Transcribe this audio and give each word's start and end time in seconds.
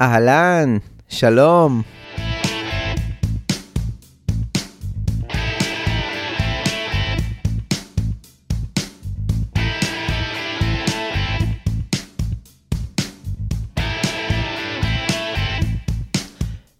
אהלן, 0.00 0.76
שלום. 1.08 1.82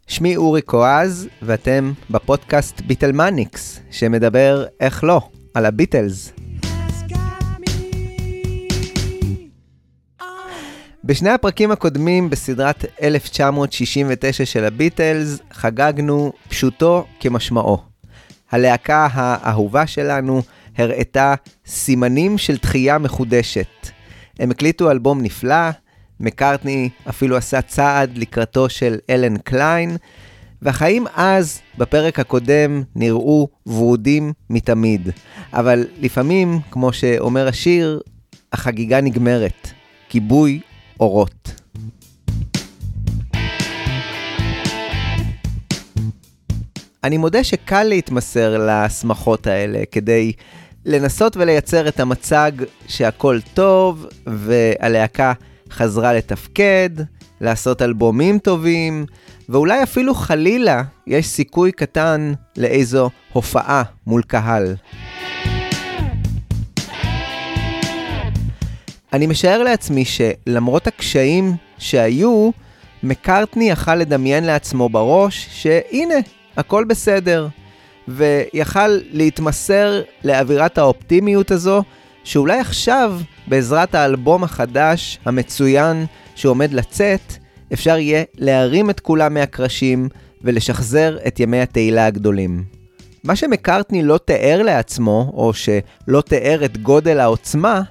שמי 0.07 0.37
אורי 0.37 0.63
קואז, 0.63 1.29
ואתם 1.43 1.93
בפודקאסט 2.11 2.81
ביטלמניקס, 2.81 3.81
שמדבר, 3.91 4.65
איך 4.81 5.05
לא, 5.05 5.21
על 5.55 5.67
הביטלס. 5.67 6.33
בשני 11.07 11.31
הפרקים 11.31 11.71
הקודמים 11.71 12.31
בסדרת 12.31 12.85
1969 13.03 14.45
של 14.45 14.65
הביטלס 14.65 15.39
חגגנו 15.53 16.33
פשוטו 16.49 17.07
כמשמעו. 17.21 17.79
הלהקה 18.51 19.09
האהובה 19.13 19.87
שלנו 19.87 20.43
הראתה 20.79 21.35
סימנים 21.67 22.39
של 22.39 22.59
תחייה 22.59 22.99
מחודשת. 22.99 23.89
הם 24.39 24.51
הקליטו 24.51 24.91
אלבום 24.91 25.23
נפלא, 25.23 25.71
מקארטני 26.21 26.89
אפילו 27.09 27.37
עשה 27.37 27.63
צעד 27.63 28.19
לקראתו 28.19 28.69
של 28.69 28.99
אלן 29.11 29.37
קליין, 29.39 29.97
והחיים 30.63 31.07
אז, 31.15 31.61
בפרק 31.79 32.19
הקודם, 32.19 32.83
נראו 32.97 33.49
ורודים 33.67 34.33
מתמיד. 34.51 35.11
אבל 35.53 35.87
לפעמים, 36.01 36.59
כמו 36.71 36.93
שאומר 36.93 37.49
השיר, 37.49 38.01
החגיגה 38.53 39.01
נגמרת. 39.01 39.69
כיבוי 40.09 40.61
אורות. 41.01 41.61
אני 47.05 47.17
מודה 47.17 47.45
שקל 47.45 47.83
להתמסר 47.83 48.67
לשמחות 48.69 49.47
האלה 49.47 49.83
כדי 49.93 50.33
לנסות 50.85 51.37
ולייצר 51.37 51.89
את 51.89 52.01
המצג 52.01 52.53
שהכל 52.89 53.39
טוב 53.55 54.07
והלהקה 54.27 55.33
חזרה 55.71 56.13
לתפקד, 56.13 56.91
לעשות 57.41 57.83
אלבומים 57.83 58.39
טובים, 58.39 59.07
ואולי 59.49 59.83
אפילו 59.83 60.15
חלילה 60.15 60.83
יש 61.07 61.27
סיכוי 61.27 61.73
קטן 61.73 62.33
לאיזו 62.57 63.11
הופעה 63.33 63.83
מול 64.07 64.23
קהל. 64.23 64.75
אני 69.13 69.27
משער 69.27 69.63
לעצמי 69.63 70.05
שלמרות 70.05 70.87
הקשיים 70.87 71.53
שהיו, 71.79 72.51
מקארטני 73.03 73.71
יכל 73.71 73.95
לדמיין 73.95 74.45
לעצמו 74.45 74.89
בראש 74.89 75.49
שהנה, 75.51 76.15
הכל 76.57 76.85
בסדר. 76.85 77.49
ויכל 78.09 78.99
להתמסר 79.13 80.03
לאווירת 80.25 80.79
האופטימיות 80.79 81.51
הזו, 81.51 81.83
שאולי 82.25 82.61
עכשיו, 82.61 83.19
בעזרת 83.47 83.95
האלבום 83.95 84.45
החדש, 84.45 85.19
המצוין, 85.25 86.07
שעומד 86.35 86.73
לצאת, 86.73 87.33
אפשר 87.73 87.99
יהיה 87.99 88.23
להרים 88.35 88.91
את 88.91 89.01
כולם 89.01 89.35
מהקרשים 89.35 90.09
ולשחזר 90.43 91.19
את 91.27 91.41
ימי 91.41 91.61
התהילה 91.61 92.07
הגדולים. 92.07 92.65
מה 93.25 93.37
שמקארטני 93.37 94.03
לא 94.03 94.19
תיאר 94.19 94.63
לעצמו, 94.63 95.33
או 95.35 95.53
שלא 95.55 96.21
תיאר 96.21 96.65
את 96.65 96.77
גודל 96.77 97.21
העוצמה, 97.21 97.83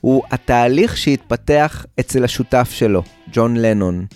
הוא 0.00 0.22
התהליך 0.30 0.96
שהתפתח 0.96 1.86
אצל 2.00 2.24
השותף 2.24 2.70
שלו, 2.72 3.02
ג'ון 3.32 3.56
לנון. 3.56 4.06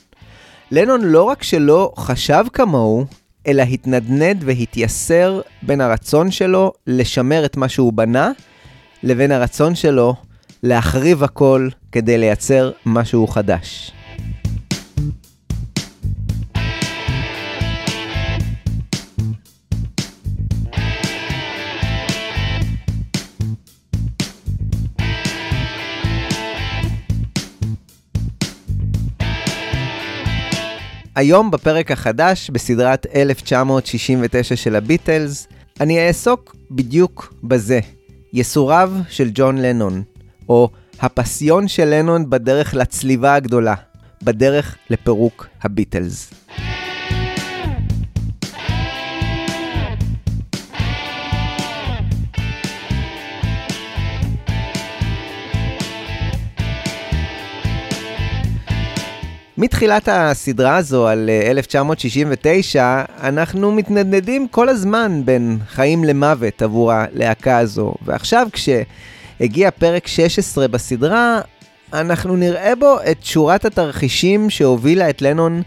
לנון 0.71 1.01
לא 1.05 1.23
רק 1.23 1.43
שלא 1.43 1.93
חשב 1.97 2.45
כמוהו, 2.53 3.05
אלא 3.47 3.63
התנדנד 3.63 4.43
והתייסר 4.45 5.41
בין 5.63 5.81
הרצון 5.81 6.31
שלו 6.31 6.73
לשמר 6.87 7.45
את 7.45 7.57
מה 7.57 7.69
שהוא 7.69 7.93
בנה, 7.93 8.31
לבין 9.03 9.33
הרצון 9.33 9.75
שלו 9.75 10.15
להחריב 10.63 11.25
הכל 11.25 11.69
כדי 11.93 12.19
לייצר 12.19 12.71
משהו 12.87 13.27
חדש. 13.27 13.93
היום 31.15 31.51
בפרק 31.51 31.91
החדש 31.91 32.51
בסדרת 32.51 33.07
1969 33.15 34.57
של 34.57 34.77
הביטלס, 34.77 35.49
אני 35.81 36.07
אעסוק 36.07 36.57
בדיוק 36.71 37.35
בזה, 37.45 37.81
יסוריו 38.33 38.93
של 39.09 39.31
ג'ון 39.35 39.59
לנון, 39.59 40.03
או 40.49 40.69
הפסיון 41.01 41.69
של 41.69 41.85
לנון 41.85 42.31
בדרך 42.31 42.75
לצליבה 42.75 43.35
הגדולה, 43.35 43.75
בדרך 44.23 44.77
לפירוק 44.91 45.47
הביטלס. 45.63 46.31
מתחילת 59.59 60.09
הסדרה 60.13 60.77
הזו 60.77 61.09
על 61.09 61.31
1969, 61.51 62.83
אה, 62.83 63.05
אנחנו 63.29 63.73
מתנדנדים 63.73 64.49
כל 64.49 64.69
הזמן 64.69 65.23
בין 65.25 65.59
חיים 65.69 66.05
למוות 66.05 66.63
עבור 66.63 66.93
הלהקה 66.93 67.59
הזו. 67.59 67.95
ועכשיו 68.05 68.49
כשהגיע 68.53 69.71
פרק 69.71 70.07
16 70.07 70.69
בסדרה, 70.69 71.41
אנחנו 71.93 72.37
נראה 72.37 72.75
בו 72.77 72.97
את 73.11 73.25
שורת 73.25 73.65
התרחישים 73.65 74.51
שהובילה 74.51 75.11
את 75.11 75.23
לנון 75.23 75.63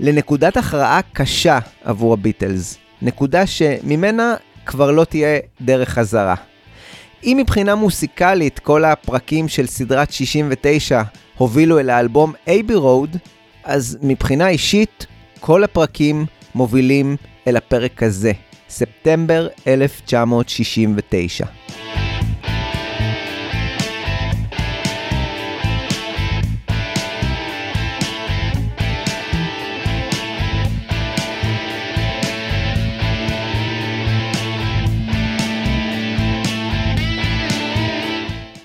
לנקודת 0.00 0.56
הכרעה 0.56 1.00
קשה 1.12 1.58
עבור 1.84 2.12
הביטלס. 2.12 2.78
נקודה 3.02 3.46
שממנה 3.46 4.34
כבר 4.66 4.90
לא 4.90 5.04
תהיה 5.04 5.38
דרך 5.60 5.88
חזרה. 5.88 6.34
אם 7.24 7.36
מבחינה 7.40 7.74
מוסיקלית 7.74 8.58
כל 8.58 8.84
הפרקים 8.84 9.48
של 9.48 9.66
סדרת 9.66 10.12
69 10.12 11.02
הובילו 11.38 11.80
אל 11.80 11.90
האלבום 11.90 12.32
אייבי 12.46 12.74
רוד, 12.74 13.16
אז 13.64 13.98
מבחינה 14.02 14.48
אישית, 14.48 15.06
כל 15.40 15.64
הפרקים 15.64 16.26
מובילים 16.54 17.16
אל 17.46 17.56
הפרק 17.56 18.02
הזה, 18.02 18.32
ספטמבר 18.68 19.48
1969. 19.66 21.46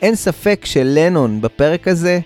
אין 0.01 0.15
ספק 0.15 0.61
שלנון 0.65 1.41
בפרק 1.41 1.87
הזה 1.87 2.19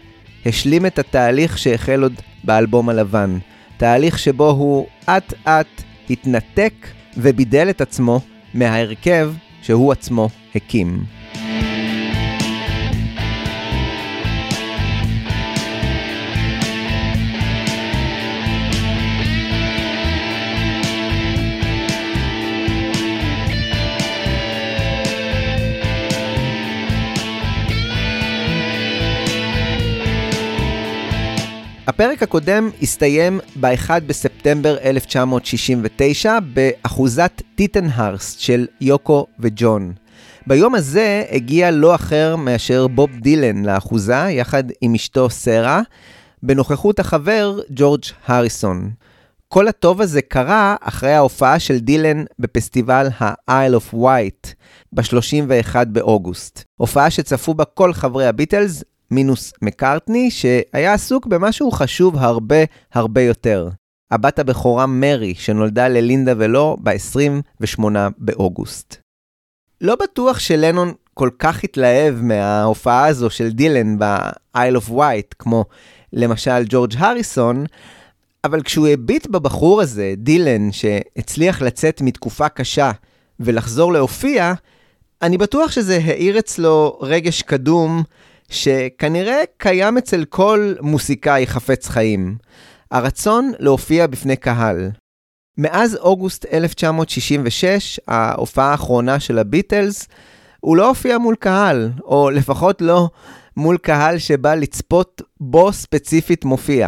השלים 0.45 0.85
את 0.85 0.99
התהליך 0.99 1.57
שהחל 1.57 2.03
עוד 2.03 2.13
באלבום 2.43 2.89
הלבן. 2.89 3.37
תהליך 3.77 4.19
שבו 4.19 4.49
הוא 4.49 4.87
אט 5.05 5.33
אט 5.47 5.83
התנתק 6.09 6.73
ובידל 7.17 7.69
את 7.69 7.81
עצמו 7.81 8.21
מההרכב 8.53 9.33
שהוא 9.61 9.91
עצמו 9.91 10.29
הקים. 10.55 11.03
הפרק 31.93 32.23
הקודם 32.23 32.69
הסתיים 32.81 33.39
ב-1 33.59 33.89
בספטמבר 34.07 34.77
1969 34.83 36.37
באחוזת 36.53 37.41
טיטנהרסט 37.55 38.39
של 38.39 38.67
יוקו 38.81 39.25
וג'ון. 39.39 39.93
ביום 40.47 40.75
הזה 40.75 41.23
הגיע 41.31 41.71
לא 41.71 41.95
אחר 41.95 42.35
מאשר 42.35 42.87
בוב 42.87 43.09
דילן 43.19 43.65
לאחוזה, 43.65 44.29
יחד 44.29 44.63
עם 44.81 44.95
אשתו 44.95 45.29
סרה, 45.29 45.81
בנוכחות 46.43 46.99
החבר 46.99 47.59
ג'ורג' 47.69 48.03
הריסון. 48.25 48.91
כל 49.47 49.67
הטוב 49.67 50.01
הזה 50.01 50.21
קרה 50.21 50.75
אחרי 50.81 51.13
ההופעה 51.13 51.59
של 51.59 51.77
דילן 51.77 52.23
בפסטיבל 52.39 53.07
ה-Isle 53.19 53.75
of 53.75 53.95
White 53.95 54.53
ב-31 54.93 55.75
באוגוסט. 55.87 56.63
הופעה 56.75 57.09
שצפו 57.09 57.53
בה 57.53 57.65
כל 57.65 57.93
חברי 57.93 58.27
הביטלס 58.27 58.83
מינוס 59.15 59.53
מקארטני, 59.61 60.31
שהיה 60.31 60.93
עסוק 60.93 61.25
במשהו 61.25 61.71
חשוב 61.71 62.17
הרבה 62.17 62.63
הרבה 62.93 63.21
יותר. 63.21 63.69
הבת 64.11 64.39
הבכורה 64.39 64.85
מרי, 64.85 65.35
שנולדה 65.35 65.87
ללינדה 65.87 66.33
ולו 66.37 66.77
ב-28 66.83 67.83
באוגוסט. 68.17 68.95
לא 69.81 69.95
בטוח 69.95 70.39
שלנון 70.39 70.93
כל 71.13 71.29
כך 71.39 71.63
התלהב 71.63 72.15
מההופעה 72.21 73.05
הזו 73.05 73.29
של 73.29 73.49
דילן 73.49 73.99
ב-Isle 73.99 74.77
of 74.87 74.89
Wight, 74.89 75.35
כמו 75.39 75.65
למשל 76.13 76.63
ג'ורג' 76.69 76.93
הריסון, 76.97 77.65
אבל 78.43 78.61
כשהוא 78.61 78.87
הביט 78.87 79.27
בבחור 79.27 79.81
הזה, 79.81 80.13
דילן, 80.17 80.71
שהצליח 80.71 81.61
לצאת 81.61 82.01
מתקופה 82.01 82.49
קשה 82.49 82.91
ולחזור 83.39 83.93
להופיע, 83.93 84.53
אני 85.21 85.37
בטוח 85.37 85.71
שזה 85.71 85.99
האיר 86.03 86.39
אצלו 86.39 86.99
רגש 87.01 87.41
קדום, 87.41 88.03
שכנראה 88.53 89.41
קיים 89.57 89.97
אצל 89.97 90.25
כל 90.25 90.73
מוסיקאי 90.81 91.47
חפץ 91.47 91.87
חיים. 91.87 92.37
הרצון 92.91 93.51
להופיע 93.59 94.07
בפני 94.07 94.35
קהל. 94.35 94.89
מאז 95.57 95.95
אוגוסט 95.95 96.45
1966, 96.53 97.99
ההופעה 98.07 98.71
האחרונה 98.71 99.19
של 99.19 99.39
הביטלס, 99.39 100.07
הוא 100.59 100.77
לא 100.77 100.87
הופיע 100.87 101.17
מול 101.17 101.35
קהל, 101.35 101.91
או 102.03 102.29
לפחות 102.29 102.81
לא 102.81 103.09
מול 103.57 103.77
קהל 103.77 104.17
שבא 104.17 104.55
לצפות 104.55 105.21
בו 105.39 105.73
ספציפית 105.73 106.45
מופיע. 106.45 106.87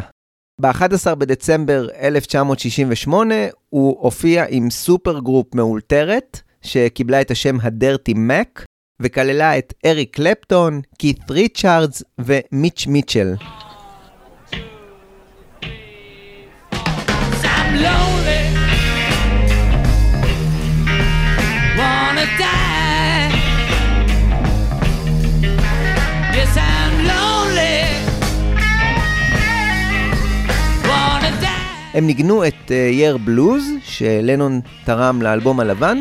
ב-11 0.62 1.16
בדצמבר 1.16 1.88
1968 2.02 3.36
הוא 3.70 3.98
הופיע 4.00 4.46
עם 4.50 4.70
super 4.70 5.20
group 5.20 5.56
מאולתרת, 5.56 6.42
שקיבלה 6.62 7.22
את 7.22 7.32
השם 7.32 7.58
ה 7.62 7.70
Dirty 7.70 8.14
Mac, 8.14 8.66
וכללה 9.00 9.58
את 9.58 9.74
אריק 9.86 10.16
קלפטון, 10.16 10.82
קית' 11.00 11.32
ריצ'ארדס 11.32 12.04
ומיץ' 12.20 12.88
מיטשל. 12.88 13.34
הם 31.94 32.08
ניגנו 32.08 32.48
את 32.48 32.72
Yer 32.92 33.16
Blues, 33.16 33.64
שלנון 33.84 34.62
תרם 34.84 35.22
לאלבום 35.22 35.60
הלבן, 35.60 35.98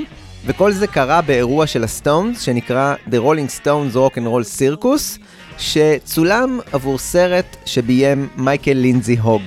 וכל 0.47 0.73
זה 0.73 0.87
קרה 0.87 1.23
באירוע 1.23 1.67
של 1.67 1.85
הסטונס, 1.85 2.41
שנקרא 2.41 2.95
The 3.11 3.15
Rolling 3.15 3.63
Stones 3.63 3.95
Rock 3.95 4.17
and 4.17 4.27
Roll 4.27 4.59
Circus, 4.59 5.19
שצולם 5.59 6.61
עבור 6.73 6.99
סרט 6.99 7.57
שביים 7.67 8.29
מייקל 8.37 8.73
לינזי 8.73 9.17
הוג. 9.17 9.43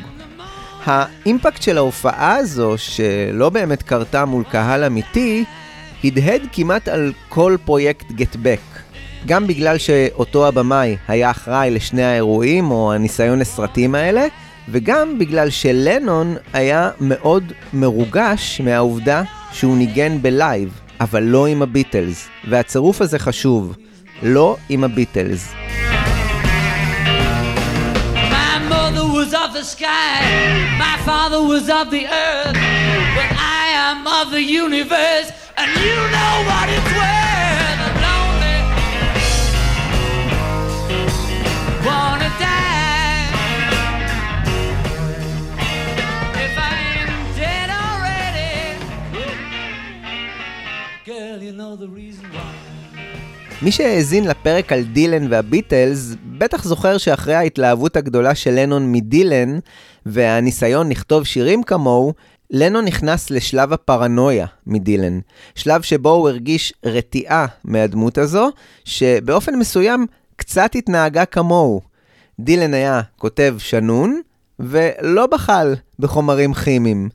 האימפקט 0.85 1.61
של 1.61 1.77
ההופעה 1.77 2.35
הזו, 2.35 2.73
שלא 2.77 3.49
באמת 3.49 3.83
קרתה 3.83 4.25
מול 4.25 4.44
קהל 4.44 4.83
אמיתי, 4.83 5.44
הדהד 6.03 6.41
כמעט 6.51 6.88
על 6.88 7.13
כל 7.29 7.57
פרויקט 7.65 7.92
Get 7.92 8.06
Back. 8.11 8.79
גם 9.25 9.47
בגלל 9.47 9.77
שאותו 9.77 10.47
הבמאי 10.47 10.97
היה 11.07 11.31
אחראי 11.31 11.71
לשני 11.71 12.03
האירועים 12.03 12.71
או 12.71 12.94
הניסיון 12.94 13.39
לסרטים 13.39 13.95
האלה, 13.95 14.25
וגם 14.69 15.19
בגלל 15.19 15.49
שלנון 15.49 16.35
היה 16.53 16.89
מאוד 17.01 17.51
מרוגש 17.73 18.61
מהעובדה 18.63 19.23
שהוא 19.51 19.77
ניגן 19.77 20.21
בלייב, 20.21 20.81
אבל 20.99 21.23
לא 21.23 21.47
עם 21.47 21.61
הביטלס, 21.61 22.27
והצירוף 22.49 23.01
הזה 23.01 23.19
חשוב, 23.19 23.75
לא 24.23 24.57
עם 24.69 24.83
הביטלס. 24.83 25.53
and 35.57 35.71
you 35.75 35.95
know 36.13 36.33
what 36.47 36.69
it's 36.69 36.91
worth. 36.97 37.37
מי 53.61 53.71
שהאזין 53.71 54.27
לפרק 54.27 54.71
על 54.71 54.83
דילן 54.83 55.27
והביטלס, 55.31 56.15
בטח 56.38 56.63
זוכר 56.63 56.97
שאחרי 56.97 57.35
ההתלהבות 57.35 57.95
הגדולה 57.95 58.35
של 58.35 58.51
לנון 58.51 58.91
מדילן, 58.91 59.59
והניסיון 60.05 60.89
לכתוב 60.89 61.23
שירים 61.23 61.63
כמוהו, 61.63 62.13
לנון 62.51 62.85
נכנס 62.85 63.29
לשלב 63.29 63.73
הפרנויה 63.73 64.45
מדילן. 64.67 65.19
שלב 65.55 65.81
שבו 65.81 66.09
הוא 66.09 66.29
הרגיש 66.29 66.73
רתיעה 66.85 67.45
מהדמות 67.63 68.17
הזו, 68.17 68.49
שבאופן 68.85 69.55
מסוים 69.55 70.05
קצת 70.35 70.75
התנהגה 70.75 71.25
כמוהו. 71.25 71.81
דילן 72.39 72.73
היה 72.73 73.01
כותב 73.17 73.55
שנון, 73.57 74.21
ולא 74.59 75.27
בחל 75.27 75.75
בחומרים 76.00 76.54
כימיים. 76.54 77.09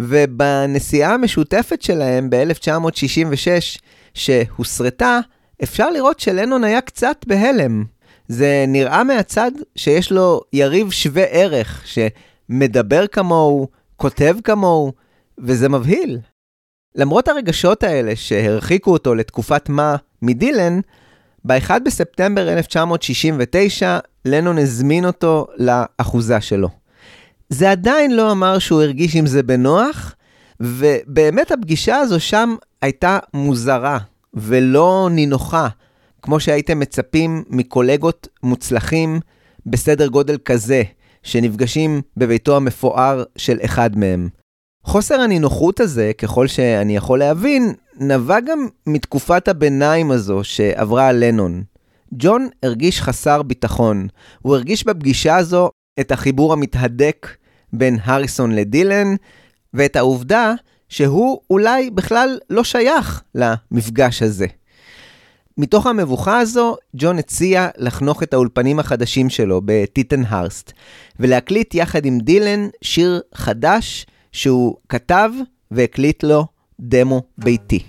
ובנסיעה 0.00 1.14
המשותפת 1.14 1.82
שלהם 1.82 2.30
ב-1966, 2.30 3.78
שהוסרטה, 4.14 5.20
אפשר 5.62 5.90
לראות 5.90 6.20
שלנון 6.20 6.64
היה 6.64 6.80
קצת 6.80 7.16
בהלם. 7.26 7.84
זה 8.28 8.64
נראה 8.68 9.04
מהצד 9.04 9.50
שיש 9.76 10.12
לו 10.12 10.40
יריב 10.52 10.90
שווה 10.90 11.24
ערך, 11.24 11.84
שמדבר 11.86 13.06
כמוהו, 13.06 13.68
כותב 13.96 14.36
כמוהו, 14.44 14.92
וזה 15.38 15.68
מבהיל. 15.68 16.18
למרות 16.94 17.28
הרגשות 17.28 17.82
האלה 17.82 18.16
שהרחיקו 18.16 18.92
אותו 18.92 19.14
לתקופת 19.14 19.68
מה 19.68 19.96
מדילן, 20.22 20.80
ב-1 21.44 21.70
בספטמבר 21.84 22.52
1969 22.52 23.98
לנון 24.24 24.58
הזמין 24.58 25.04
אותו 25.04 25.46
לאחוזה 25.56 26.40
שלו. 26.40 26.85
זה 27.48 27.70
עדיין 27.70 28.16
לא 28.16 28.32
אמר 28.32 28.58
שהוא 28.58 28.82
הרגיש 28.82 29.16
עם 29.16 29.26
זה 29.26 29.42
בנוח, 29.42 30.14
ובאמת 30.60 31.50
הפגישה 31.50 31.96
הזו 31.96 32.20
שם 32.20 32.54
הייתה 32.82 33.18
מוזרה. 33.34 33.98
ולא 34.34 35.08
נינוחה, 35.12 35.68
כמו 36.22 36.40
שהייתם 36.40 36.78
מצפים 36.78 37.44
מקולגות 37.50 38.28
מוצלחים 38.42 39.20
בסדר 39.66 40.06
גודל 40.06 40.38
כזה, 40.44 40.82
שנפגשים 41.22 42.02
בביתו 42.16 42.56
המפואר 42.56 43.24
של 43.36 43.58
אחד 43.64 43.98
מהם. 43.98 44.28
חוסר 44.84 45.14
הנינוחות 45.20 45.80
הזה, 45.80 46.12
ככל 46.18 46.46
שאני 46.46 46.96
יכול 46.96 47.18
להבין, 47.18 47.74
נבע 48.00 48.40
גם 48.40 48.66
מתקופת 48.86 49.48
הביניים 49.48 50.10
הזו 50.10 50.40
שעברה 50.44 51.08
על 51.08 51.24
לנון. 51.24 51.62
ג'ון 52.12 52.48
הרגיש 52.62 53.00
חסר 53.00 53.42
ביטחון. 53.42 54.06
הוא 54.42 54.54
הרגיש 54.54 54.86
בפגישה 54.86 55.36
הזו 55.36 55.70
את 56.00 56.12
החיבור 56.12 56.52
המתהדק 56.52 57.28
בין 57.72 57.98
הריסון 58.02 58.52
לדילן, 58.52 59.14
ואת 59.74 59.96
העובדה 59.96 60.52
שהוא 60.88 61.40
אולי 61.50 61.90
בכלל 61.90 62.38
לא 62.50 62.64
שייך 62.64 63.22
למפגש 63.34 64.22
הזה. 64.22 64.46
מתוך 65.58 65.86
המבוכה 65.86 66.38
הזו, 66.38 66.76
ג'ון 66.96 67.18
הציע 67.18 67.68
לחנוך 67.76 68.22
את 68.22 68.34
האולפנים 68.34 68.78
החדשים 68.78 69.30
שלו 69.30 69.60
בטיטן 69.64 70.22
הרסט, 70.28 70.72
ולהקליט 71.20 71.74
יחד 71.74 72.06
עם 72.06 72.18
דילן 72.20 72.68
שיר 72.82 73.20
חדש 73.34 74.06
שהוא 74.32 74.76
כתב 74.88 75.30
והקליט 75.70 76.22
לו 76.22 76.46
דמו 76.80 77.22
ביתי. 77.38 77.82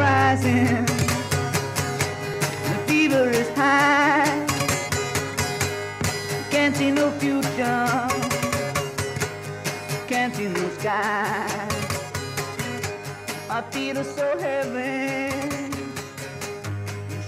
rising, 0.00 0.89
sky. 10.90 11.68
My 13.48 13.60
feet 13.70 13.96
are 14.02 14.10
so 14.18 14.28
heavy. 14.46 14.98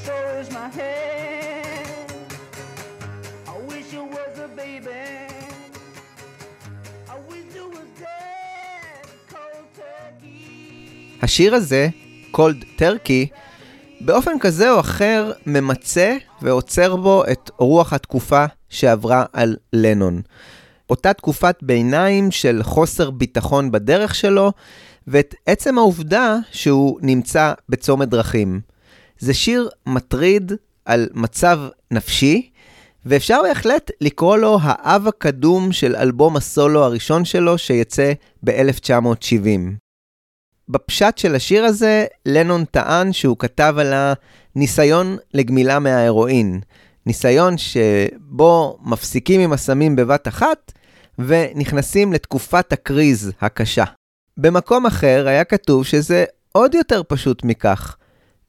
So 0.05 0.15
is 0.41 0.49
my 0.61 0.69
head. 0.79 2.07
I 3.53 3.55
wish 3.71 3.87
you 3.97 4.05
was 4.17 4.33
a 4.47 4.49
baby. 4.63 5.05
I 7.15 7.17
wish 7.31 7.49
you 7.59 7.67
was 7.77 7.89
dead. 8.05 9.05
Cold 9.33 9.67
turkey. 9.81 11.23
השיר 11.23 11.55
הזה, 11.55 11.89
Cold 12.37 12.81
Turkey, 12.81 13.37
באופן 14.01 14.39
כזה 14.41 14.71
או 14.71 14.81
אחר 14.81 15.33
ממצה 15.47 16.17
ועוצר 16.43 16.97
בו 16.97 17.25
את 17.33 17.51
רוח 17.59 17.93
התקופה 17.93 18.45
שעברה 18.69 19.25
על 19.33 19.57
לנון. 19.73 20.23
אותה 20.93 21.13
תקופת 21.13 21.57
ביניים 21.63 22.31
של 22.31 22.63
חוסר 22.63 23.11
ביטחון 23.11 23.71
בדרך 23.71 24.15
שלו, 24.15 24.53
ואת 25.07 25.35
עצם 25.47 25.79
העובדה 25.79 26.37
שהוא 26.51 26.99
נמצא 27.03 27.53
בצומת 27.69 28.09
דרכים. 28.09 28.61
זה 29.19 29.35
שיר 29.35 29.69
מטריד 29.87 30.53
על 30.85 31.09
מצב 31.15 31.59
נפשי, 31.91 32.51
ואפשר 33.07 33.41
בהחלט 33.43 33.91
לקרוא 34.01 34.37
לו 34.37 34.59
האב 34.63 35.09
הקדום 35.09 35.73
של 35.73 35.97
אלבום 35.97 36.37
הסולו 36.37 36.85
הראשון 36.85 37.25
שלו 37.25 37.59
שיצא 37.59 38.13
ב-1970. 38.45 39.47
בפשט 40.69 41.19
של 41.19 41.35
השיר 41.35 41.65
הזה, 41.65 42.07
לנון 42.27 42.65
טען 42.65 43.13
שהוא 43.13 43.37
כתב 43.39 43.75
על 43.79 43.95
הניסיון 44.57 45.17
לגמילה 45.35 45.79
מההרואין. 45.79 46.61
ניסיון 47.07 47.59
שבו 47.59 48.79
מפסיקים 48.83 49.41
עם 49.41 49.53
הסמים 49.53 49.97
בבת 49.97 50.29
אחת 50.29 50.73
ונכנסים 51.19 52.13
לתקופת 52.13 52.73
הקריז 52.73 53.33
הקשה. 53.41 53.85
במקום 54.37 54.87
אחר 54.87 55.25
היה 55.29 55.45
כתוב 55.45 55.85
שזה 55.85 56.25
עוד 56.53 56.75
יותר 56.75 57.03
פשוט 57.09 57.45
מכך. 57.45 57.97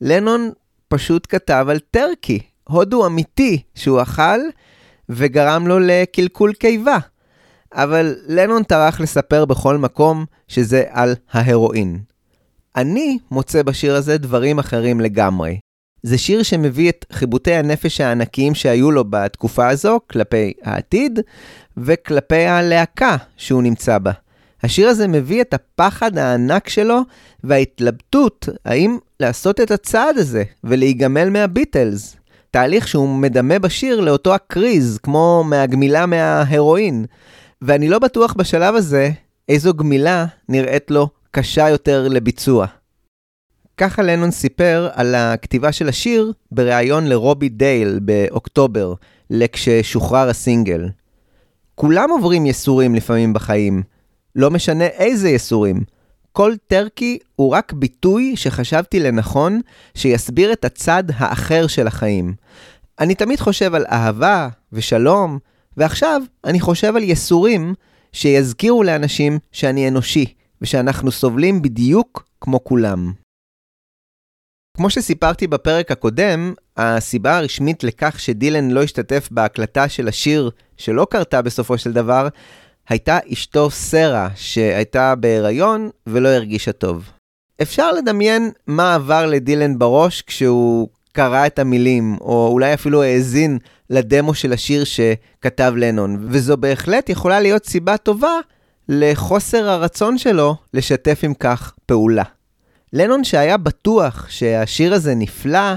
לנון 0.02 0.52
פשוט 0.88 1.28
כתב 1.30 1.66
על 1.70 1.80
טרקי, 1.80 2.40
הודו 2.64 3.06
אמיתי 3.06 3.62
שהוא 3.76 4.02
אכל 4.02 4.40
וגרם 5.10 5.68
לו 5.68 5.80
לקלקול 5.80 6.54
קיבה. 6.54 6.98
אבל 7.74 8.16
לנון 8.28 8.64
טרח 8.64 9.00
לספר 9.00 9.46
בכל 9.46 9.78
מקום 9.78 10.26
שזה 10.48 10.84
על 10.90 11.16
ההרואין. 11.32 12.00
אני 12.76 13.18
מוצא 13.32 13.64
בשיר 13.64 13.96
הזה 13.96 14.18
דברים 14.18 14.60
אחרים 14.60 15.02
לגמרי. 15.02 15.58
זה 16.04 16.18
שיר 16.18 16.44
שמביא 16.44 16.90
את 16.90 17.06
חיבוטי 17.12 17.54
הנפש 17.54 18.02
הענקיים 18.02 18.56
שהיו 18.56 18.92
לו 18.92 19.04
בתקופה 19.10 19.70
הזו 19.70 20.00
כלפי 20.10 20.54
העתיד 20.64 21.20
וכלפי 21.78 22.46
הלהקה 22.46 23.18
שהוא 23.38 23.64
נמצא 23.64 23.98
בה. 23.98 24.12
השיר 24.64 24.88
הזה 24.88 25.08
מביא 25.08 25.42
את 25.42 25.54
הפחד 25.54 26.18
הענק 26.18 26.70
שלו 26.70 27.00
וההתלבטות 27.44 28.50
האם 28.66 28.98
לעשות 29.20 29.60
את 29.60 29.72
הצעד 29.72 30.18
הזה 30.18 30.44
ולהיגמל 30.64 31.30
מהביטלס. 31.30 32.16
תהליך 32.52 32.88
שהוא 32.88 33.16
מדמה 33.16 33.60
בשיר 33.60 34.00
לאותו 34.00 34.36
הקריז, 34.36 35.00
כמו 35.04 35.44
מהגמילה 35.48 36.06
מההרואין. 36.06 37.06
ואני 37.62 37.90
לא 37.90 38.00
בטוח 38.00 38.34
בשלב 38.34 38.76
הזה 38.76 39.12
איזו 39.50 39.74
גמילה 39.74 40.26
נראית 40.50 40.92
לו 40.92 41.10
קשה 41.32 41.70
יותר 41.70 42.08
לביצוע. 42.08 42.66
ככה 43.78 44.02
לנון 44.02 44.32
סיפר 44.32 44.90
על 44.94 45.16
הכתיבה 45.16 45.72
של 45.72 45.90
השיר 45.90 46.32
בריאיון 46.52 47.08
לרובי 47.08 47.50
דייל 47.50 48.00
באוקטובר, 48.02 48.94
לכששוחרר 49.30 50.30
הסינגל. 50.30 50.90
כולם 51.76 52.10
עוברים 52.10 52.46
יסורים 52.46 52.96
לפעמים 52.96 53.34
בחיים, 53.34 53.84
לא 54.36 54.52
משנה 54.52 54.86
איזה 54.86 55.30
יסורים. 55.30 55.84
כל 56.32 56.54
טרקי 56.68 57.20
הוא 57.36 57.52
רק 57.52 57.74
ביטוי 57.74 58.36
שחשבתי 58.36 59.00
לנכון 59.00 59.62
שיסביר 59.96 60.54
את 60.54 60.66
הצד 60.66 61.04
האחר 61.16 61.68
של 61.68 61.88
החיים. 61.88 62.34
אני 63.00 63.16
תמיד 63.16 63.40
חושב 63.40 63.76
על 63.76 63.86
אהבה 63.92 64.50
ושלום, 64.74 65.40
ועכשיו 65.78 66.22
אני 66.46 66.60
חושב 66.60 66.96
על 66.96 67.04
יסורים 67.04 67.74
שיזכירו 68.12 68.84
לאנשים 68.84 69.40
שאני 69.52 69.88
אנושי, 69.88 70.26
ושאנחנו 70.62 71.12
סובלים 71.12 71.62
בדיוק 71.62 72.26
כמו 72.42 72.64
כולם. 72.64 73.23
כמו 74.78 74.90
שסיפרתי 74.90 75.48
בפרק 75.48 75.92
הקודם, 75.92 76.54
הסיבה 76.78 77.38
הרשמית 77.38 77.84
לכך 77.84 78.20
שדילן 78.20 78.72
לא 78.72 78.84
השתתף 78.84 79.28
בהקלטה 79.32 79.90
של 79.90 80.08
השיר 80.08 80.50
שלא 80.78 81.08
קרתה 81.10 81.42
בסופו 81.42 81.78
של 81.78 81.94
דבר, 81.94 82.28
הייתה 82.90 83.20
אשתו 83.34 83.70
סרה, 83.70 84.30
שהייתה 84.36 85.16
בהיריון 85.16 85.90
ולא 86.08 86.30
הרגישה 86.30 86.72
טוב. 86.72 87.10
אפשר 87.62 87.92
לדמיין 87.92 88.52
מה 88.68 88.96
עבר 88.96 89.26
לדילן 89.26 89.80
בראש 89.80 90.22
כשהוא 90.22 90.88
קרא 91.12 91.46
את 91.46 91.60
המילים, 91.60 92.18
או 92.22 92.48
אולי 92.52 92.74
אפילו 92.74 93.04
האזין 93.04 93.58
לדמו 93.90 94.34
של 94.34 94.54
השיר 94.54 94.84
שכתב 94.84 95.74
לנון, 95.78 96.28
וזו 96.30 96.58
בהחלט 96.58 97.10
יכולה 97.10 97.40
להיות 97.40 97.66
סיבה 97.66 97.98
טובה 97.98 98.40
לחוסר 98.90 99.70
הרצון 99.70 100.18
שלו 100.18 100.56
לשתף 100.74 101.20
עם 101.24 101.34
כך 101.34 101.74
פעולה. 101.86 102.24
לנון 102.94 103.24
שהיה 103.24 103.58
בטוח 103.58 104.30
שהשיר 104.30 104.94
הזה 104.94 105.16
נפלא, 105.16 105.74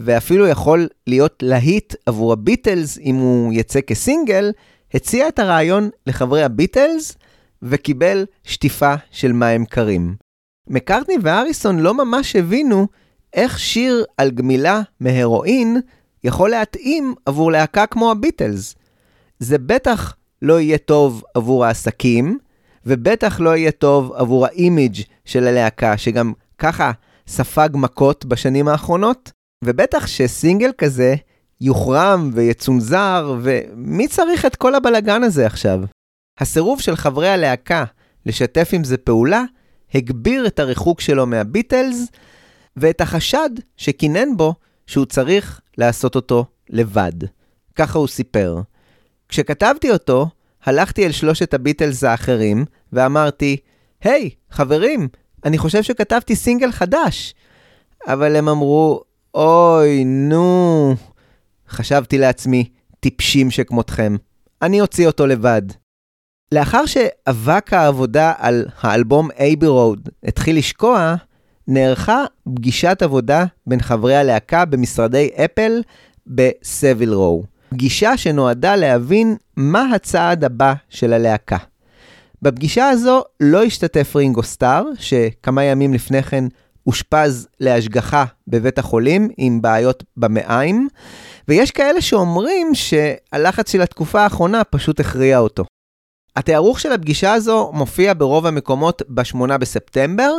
ואפילו 0.00 0.46
יכול 0.46 0.88
להיות 1.06 1.42
להיט 1.42 1.94
עבור 2.06 2.32
הביטלס 2.32 2.98
אם 2.98 3.14
הוא 3.14 3.52
יצא 3.52 3.80
כסינגל, 3.80 4.52
הציע 4.94 5.28
את 5.28 5.38
הרעיון 5.38 5.90
לחברי 6.06 6.42
הביטלס 6.42 7.16
וקיבל 7.62 8.26
שטיפה 8.44 8.94
של 9.10 9.32
מים 9.32 9.64
קרים. 9.64 10.14
מקארטני 10.68 11.14
ואריסון 11.22 11.78
לא 11.78 11.94
ממש 11.94 12.36
הבינו 12.36 12.86
איך 13.34 13.58
שיר 13.58 14.04
על 14.16 14.30
גמילה 14.30 14.80
מהרואין 15.00 15.80
יכול 16.24 16.50
להתאים 16.50 17.14
עבור 17.26 17.52
להקה 17.52 17.86
כמו 17.86 18.10
הביטלס. 18.10 18.74
זה 19.38 19.58
בטח 19.58 20.16
לא 20.42 20.60
יהיה 20.60 20.78
טוב 20.78 21.22
עבור 21.34 21.64
העסקים, 21.64 22.38
ובטח 22.86 23.40
לא 23.40 23.56
יהיה 23.56 23.70
טוב 23.70 24.12
עבור 24.12 24.46
האימיג' 24.46 24.96
של 25.24 25.46
הלהקה, 25.46 25.96
שגם 25.96 26.32
ככה 26.58 26.92
ספג 27.26 27.68
מכות 27.74 28.24
בשנים 28.24 28.68
האחרונות, 28.68 29.32
ובטח 29.64 30.06
שסינגל 30.06 30.70
כזה 30.78 31.14
יוחרם 31.60 32.30
ויצונזר, 32.34 33.36
ומי 33.42 34.08
צריך 34.08 34.46
את 34.46 34.56
כל 34.56 34.74
הבלגן 34.74 35.22
הזה 35.22 35.46
עכשיו? 35.46 35.80
הסירוב 36.40 36.80
של 36.80 36.96
חברי 36.96 37.28
הלהקה 37.28 37.84
לשתף 38.26 38.70
עם 38.72 38.84
זה 38.84 38.96
פעולה, 38.96 39.42
הגביר 39.94 40.46
את 40.46 40.58
הריחוק 40.58 41.00
שלו 41.00 41.26
מהביטלס, 41.26 42.06
ואת 42.76 43.00
החשד 43.00 43.50
שכינן 43.76 44.36
בו 44.36 44.54
שהוא 44.86 45.06
צריך 45.06 45.60
לעשות 45.78 46.14
אותו 46.14 46.44
לבד. 46.70 47.12
ככה 47.74 47.98
הוא 47.98 48.08
סיפר. 48.08 48.60
כשכתבתי 49.28 49.90
אותו, 49.90 50.28
הלכתי 50.64 51.06
אל 51.06 51.12
שלושת 51.12 51.54
הביטלס 51.54 52.04
האחרים, 52.04 52.64
ואמרתי, 52.92 53.56
היי, 54.02 54.30
hey, 54.32 54.54
חברים, 54.54 55.08
אני 55.46 55.58
חושב 55.58 55.82
שכתבתי 55.82 56.36
סינגל 56.36 56.72
חדש. 56.72 57.34
אבל 58.06 58.36
הם 58.36 58.48
אמרו, 58.48 59.02
אוי, 59.34 60.04
נו. 60.04 60.94
חשבתי 61.68 62.18
לעצמי, 62.18 62.68
טיפשים 63.00 63.50
שכמותכם. 63.50 64.16
אני 64.62 64.80
אוציא 64.80 65.06
אותו 65.06 65.26
לבד. 65.26 65.62
לאחר 66.52 66.86
שאבק 66.86 67.72
העבודה 67.72 68.32
על 68.38 68.66
האלבום 68.80 69.28
אייבי 69.38 69.66
רוד 69.66 70.08
התחיל 70.24 70.58
לשקוע, 70.58 71.14
נערכה 71.68 72.24
פגישת 72.54 73.02
עבודה 73.02 73.44
בין 73.66 73.80
חברי 73.80 74.16
הלהקה 74.16 74.64
במשרדי 74.64 75.30
אפל 75.44 75.82
בסביל 76.26 77.12
רו. 77.12 77.42
פגישה 77.70 78.16
שנועדה 78.16 78.76
להבין 78.76 79.36
מה 79.56 79.94
הצעד 79.94 80.44
הבא 80.44 80.74
של 80.88 81.12
הלהקה. 81.12 81.56
בפגישה 82.42 82.88
הזו 82.88 83.22
לא 83.40 83.62
השתתף 83.62 84.16
רינגו 84.16 84.42
סטאר, 84.42 84.84
שכמה 84.98 85.64
ימים 85.64 85.94
לפני 85.94 86.22
כן 86.22 86.44
אושפז 86.86 87.48
להשגחה 87.60 88.24
בבית 88.48 88.78
החולים 88.78 89.28
עם 89.36 89.62
בעיות 89.62 90.04
במעיים, 90.16 90.88
ויש 91.48 91.70
כאלה 91.70 92.00
שאומרים 92.00 92.70
שהלחץ 92.74 93.72
של 93.72 93.82
התקופה 93.82 94.20
האחרונה 94.20 94.64
פשוט 94.64 95.00
הכריע 95.00 95.38
אותו. 95.38 95.64
התיארוך 96.36 96.80
של 96.80 96.92
הפגישה 96.92 97.32
הזו 97.32 97.70
מופיע 97.74 98.12
ברוב 98.18 98.46
המקומות 98.46 99.02
ב-8 99.08 99.56
בספטמבר, 99.56 100.32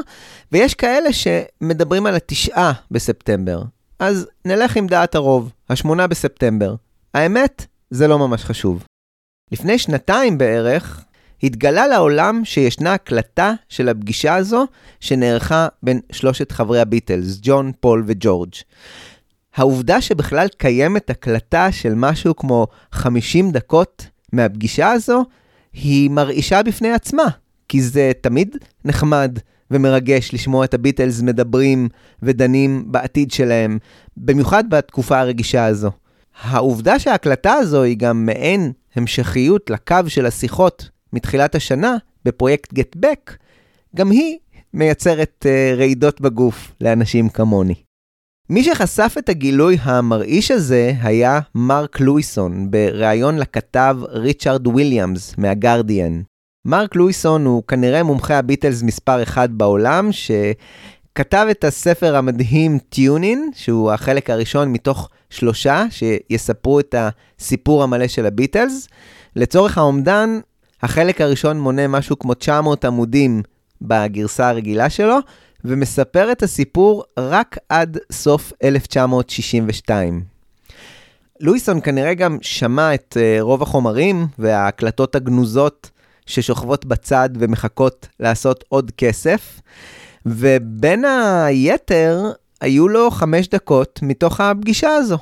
ויש 0.51 0.73
כאלה 0.73 1.09
שמדברים 1.13 2.05
על 2.05 2.15
ה-9 2.15 2.57
בספטמבר. 2.91 3.63
אז 3.99 4.27
נלך 4.45 4.77
עם 4.77 4.87
דעת 4.87 5.15
הרוב, 5.15 5.51
ה-8 5.69 6.07
בספטמבר. 6.07 6.75
האמת, 7.13 7.65
זה 7.89 8.07
לא 8.07 8.19
ממש 8.19 8.43
חשוב. 8.43 8.83
לפני 9.51 9.77
שנתיים 9.79 10.37
בערך, 10.37 11.03
התגלה 11.43 11.87
לעולם 11.87 12.41
שישנה 12.45 12.93
הקלטה 12.93 13.53
של 13.69 13.89
הפגישה 13.89 14.35
הזו 14.35 14.65
שנערכה 14.99 15.67
בין 15.83 15.99
שלושת 16.11 16.51
חברי 16.51 16.79
הביטלס, 16.79 17.39
ג'ון, 17.41 17.71
פול 17.79 18.03
וג'ורג'. 18.07 18.53
העובדה 19.55 20.01
שבכלל 20.01 20.47
קיימת 20.57 21.09
הקלטה 21.09 21.71
של 21.71 21.93
משהו 21.95 22.35
כמו 22.35 22.67
50 22.91 23.51
דקות 23.51 24.07
מהפגישה 24.33 24.91
הזו, 24.91 25.25
היא 25.73 26.09
מרעישה 26.09 26.63
בפני 26.63 26.91
עצמה, 26.91 27.25
כי 27.69 27.81
זה 27.81 28.11
תמיד 28.21 28.57
נחמד 28.85 29.39
ומרגש 29.71 30.33
לשמוע 30.33 30.65
את 30.65 30.73
הביטלס 30.73 31.21
מדברים 31.21 31.89
ודנים 32.23 32.91
בעתיד 32.91 33.31
שלהם, 33.31 33.77
במיוחד 34.17 34.69
בתקופה 34.69 35.19
הרגישה 35.19 35.65
הזו. 35.65 35.91
העובדה 36.41 36.99
שההקלטה 36.99 37.53
הזו 37.53 37.83
היא 37.83 37.97
גם 37.97 38.25
מעין 38.25 38.71
המשכיות 38.95 39.69
לקו 39.69 39.95
של 40.07 40.25
השיחות 40.25 40.89
מתחילת 41.13 41.55
השנה 41.55 41.95
בפרויקט 42.25 42.73
Back, 42.95 43.33
גם 43.95 44.11
היא 44.11 44.37
מייצרת 44.73 45.45
uh, 45.45 45.77
רעידות 45.77 46.21
בגוף 46.21 46.71
לאנשים 46.81 47.29
כמוני. 47.29 47.75
מי 48.49 48.63
שחשף 48.63 49.15
את 49.17 49.29
הגילוי 49.29 49.77
המרעיש 49.81 50.51
הזה 50.51 50.93
היה 51.01 51.39
מרק 51.55 51.99
לואיסון, 51.99 52.71
בריאיון 52.71 53.37
לכתב 53.37 53.97
ריצ'רד 54.09 54.67
וויליאמס 54.67 55.37
מהגרדיאן. 55.37 56.21
מרק 56.65 56.95
לואיסון 56.95 57.45
הוא 57.45 57.63
כנראה 57.67 58.03
מומחה 58.03 58.37
הביטלס 58.37 58.83
מספר 58.83 59.23
אחד 59.23 59.49
בעולם, 59.51 60.09
שכתב 60.11 61.47
את 61.51 61.63
הספר 61.63 62.15
המדהים 62.15 62.79
טיונין, 62.89 63.51
שהוא 63.55 63.91
החלק 63.91 64.29
הראשון 64.29 64.71
מתוך 64.71 65.09
שלושה, 65.29 65.85
שיספרו 65.89 66.79
את 66.79 66.95
הסיפור 66.97 67.83
המלא 67.83 68.07
של 68.07 68.25
הביטלס. 68.25 68.87
לצורך 69.35 69.77
האומדן, 69.77 70.39
החלק 70.83 71.21
הראשון 71.21 71.59
מונה 71.59 71.87
משהו 71.87 72.19
כמו 72.19 72.33
900 72.33 72.85
עמודים 72.85 73.41
בגרסה 73.81 74.49
הרגילה 74.49 74.89
שלו, 74.89 75.17
ומספר 75.65 76.31
את 76.31 76.43
הסיפור 76.43 77.03
רק 77.19 77.57
עד 77.69 77.97
סוף 78.11 78.53
1962. 78.63 80.23
לואיסון 81.39 81.81
כנראה 81.81 82.13
גם 82.13 82.37
שמע 82.41 82.93
את 82.93 83.17
uh, 83.19 83.41
רוב 83.41 83.61
החומרים 83.61 84.27
וההקלטות 84.39 85.15
הגנוזות 85.15 85.89
ששוכבות 86.25 86.85
בצד 86.85 87.29
ומחכות 87.39 88.07
לעשות 88.19 88.63
עוד 88.69 88.91
כסף, 88.97 89.61
ובין 90.25 91.05
היתר 91.45 92.31
היו 92.61 92.87
לו 92.87 93.11
חמש 93.11 93.47
דקות 93.47 93.99
מתוך 94.03 94.41
הפגישה 94.41 94.89
הזו. 94.89 95.17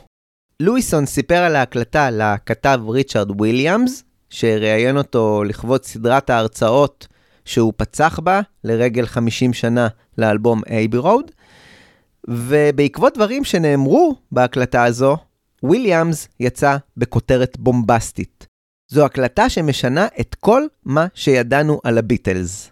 לואיסון 0.60 1.06
סיפר 1.06 1.38
על 1.38 1.56
ההקלטה 1.56 2.10
לכתב 2.12 2.80
ריצ'רד 2.88 3.32
וויליאמס, 3.32 4.04
שראיין 4.30 4.98
אותו 4.98 5.44
לכבוד 5.44 5.86
סדרת 5.86 6.30
ההרצאות 6.30 7.08
שהוא 7.46 7.74
פצח 7.78 8.20
בה 8.20 8.42
לרגל 8.64 9.06
50 9.06 9.54
שנה 9.54 9.88
לאלבום 10.18 10.62
Abbey 10.70 10.98
Road, 10.98 11.32
ובעקבות 12.28 13.14
דברים 13.16 13.44
שנאמרו 13.44 14.16
בהקלטה 14.32 14.84
הזו, 14.84 15.18
וויליאמס 15.64 16.28
יצא 16.40 16.78
בכותרת 16.98 17.58
בומבסטית. 17.60 18.48
זו 18.88 19.06
הקלטה 19.06 19.50
שמשנה 19.50 20.08
את 20.20 20.36
כל 20.40 20.64
מה 20.86 21.08
שידענו 21.14 21.80
על 21.84 21.98
הביטלס. 21.98 22.72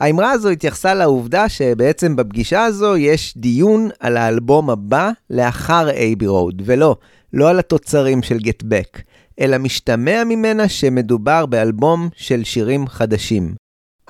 האמרה 0.00 0.30
הזו 0.30 0.48
התייחסה 0.48 0.94
לעובדה 0.94 1.48
שבעצם 1.48 2.16
בפגישה 2.16 2.64
הזו 2.64 2.96
יש 2.96 3.34
דיון 3.36 3.88
על 4.00 4.16
האלבום 4.16 4.70
הבא 4.70 5.10
לאחר 5.30 5.90
אייבי 5.90 6.26
רוד, 6.26 6.62
ולא, 6.64 6.96
לא 7.32 7.50
על 7.50 7.58
התוצרים 7.58 8.22
של 8.22 8.38
גט 8.38 8.62
בק, 8.62 9.02
אלא 9.40 9.58
משתמע 9.58 10.24
ממנה 10.24 10.68
שמדובר 10.68 11.46
באלבום 11.46 12.08
של 12.16 12.44
שירים 12.44 12.86
חדשים. 12.86 13.54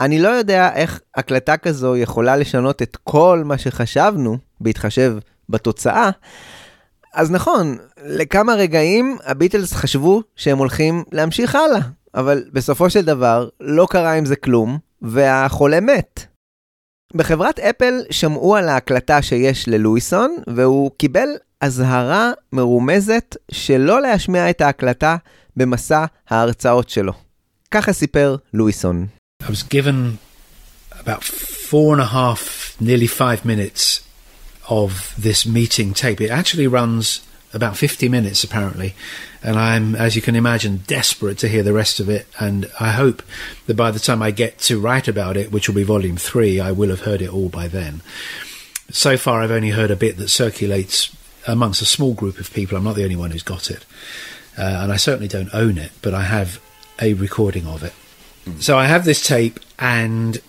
אני 0.00 0.22
לא 0.22 0.28
יודע 0.28 0.74
איך 0.74 1.00
הקלטה 1.14 1.56
כזו 1.56 1.96
יכולה 1.96 2.36
לשנות 2.36 2.82
את 2.82 2.96
כל 3.04 3.42
מה 3.44 3.58
שחשבנו, 3.58 4.38
בהתחשב 4.60 5.16
בתוצאה. 5.48 6.10
אז 7.14 7.30
נכון, 7.30 7.76
לכמה 8.04 8.54
רגעים 8.54 9.16
הביטלס 9.24 9.72
חשבו 9.72 10.22
שהם 10.36 10.58
הולכים 10.58 11.04
להמשיך 11.12 11.54
הלאה, 11.54 11.80
אבל 12.14 12.44
בסופו 12.52 12.90
של 12.90 13.04
דבר 13.04 13.48
לא 13.60 13.86
קרה 13.90 14.12
עם 14.12 14.24
זה 14.24 14.36
כלום, 14.36 14.78
והחולה 15.02 15.80
מת. 15.80 16.26
בחברת 17.14 17.58
אפל 17.58 18.00
שמעו 18.10 18.56
על 18.56 18.68
ההקלטה 18.68 19.22
שיש 19.22 19.68
ללואיסון, 19.68 20.36
והוא 20.46 20.90
קיבל 20.96 21.28
אזהרה 21.61 22.31
מרומזת 22.53 23.35
שלא 23.51 24.01
להשמיע 24.01 24.49
את 24.49 24.61
ההקלטה 24.61 25.15
במסע 25.55 26.05
ההרצאות 26.29 26.89
שלו. 26.89 27.13
ככה 27.71 27.93
סיפר 27.93 28.35
לואיסון. 28.53 29.07
I 29.43 29.47
was 29.47 29.63
given 29.63 30.17
about 30.99 31.23
four 31.23 31.93
and 31.93 32.01
a 32.01 32.11
half, 32.13 32.75
nearly 32.79 33.07
five 33.07 33.45
minutes 33.45 34.01
of 34.67 35.13
this 35.17 35.45
meeting 35.45 35.93
tape. 35.93 36.19
It 36.21 36.31
actually 36.31 36.67
runs 36.67 37.21
about 37.53 37.77
50 37.77 38.09
minutes 38.09 38.43
apparently 38.43 38.93
and 39.41 39.57
i'm 39.57 39.95
as 39.95 40.15
you 40.17 40.21
can 40.21 40.35
imagine 40.35 40.83
desperate 40.85 41.37
to 41.37 41.47
hear 41.47 41.63
the 41.63 41.73
rest 41.73 41.99
of 41.99 42.09
it 42.09 42.27
and 42.39 42.69
i 42.79 42.91
hope 42.91 43.23
that 43.67 43.75
by 43.75 43.89
the 43.89 43.99
time 43.99 44.21
i 44.21 44.31
get 44.31 44.59
to 44.59 44.79
write 44.79 45.07
about 45.07 45.37
it 45.37 45.51
which 45.51 45.67
will 45.67 45.75
be 45.75 45.83
volume 45.83 46.17
3 46.17 46.59
i 46.59 46.71
will 46.71 46.89
have 46.89 47.01
heard 47.01 47.21
it 47.21 47.29
all 47.29 47.47
by 47.47 47.67
then 47.67 48.01
so 48.91 49.15
far 49.15 49.41
i've 49.41 49.51
only 49.51 49.69
heard 49.69 49.91
a 49.91 49.95
bit 49.95 50.17
that 50.17 50.27
circulates 50.27 51.15
amongst 51.46 51.82
a 51.82 51.86
small 51.86 52.14
group 52.14 52.38
of 52.38 52.52
people 52.52 52.76
i'm 52.76 52.84
not 52.84 52.96
the 52.96 53.04
only 53.04 53.16
one 53.16 53.30
who's 53.30 53.42
got 53.42 53.70
it 53.70 53.84
uh, 54.58 54.80
and 54.82 54.92
i 54.92 54.96
certainly 54.96 55.28
don't 55.28 55.52
own 55.54 55.78
it 55.78 55.92
but 56.02 56.14
i 56.14 56.22
have 56.22 56.60
a 57.00 57.14
recording 57.14 57.66
of 57.66 57.82
it. 57.82 57.92
So 58.60 58.78
I 58.78 58.86
have 58.86 59.04
this 59.04 59.24
tape, 59.26 59.60
and 59.78 60.40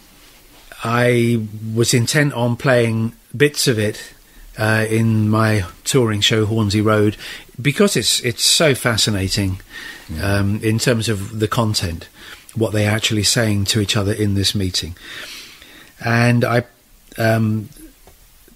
I 0.84 1.46
was 1.74 1.94
intent 1.94 2.34
on 2.34 2.56
playing 2.56 3.14
bits 3.36 3.68
of 3.68 3.78
it 3.78 4.14
uh, 4.58 4.86
in 4.90 5.30
my 5.30 5.66
touring 5.84 6.22
show 6.22 6.46
Hornsey 6.46 6.82
Road 6.82 7.18
because 7.62 7.96
it's 7.96 8.20
it's 8.22 8.44
so 8.44 8.74
fascinating 8.76 9.62
um, 10.22 10.60
in 10.64 10.80
terms 10.80 11.08
of 11.10 11.40
the 11.40 11.48
content, 11.48 12.08
what 12.56 12.72
they're 12.72 12.92
actually 12.92 13.24
saying 13.24 13.66
to 13.66 13.80
each 13.80 13.96
other 13.96 14.14
in 14.14 14.34
this 14.36 14.56
meeting, 14.56 14.96
and 16.04 16.44
I. 16.44 16.64
Um, 17.18 17.70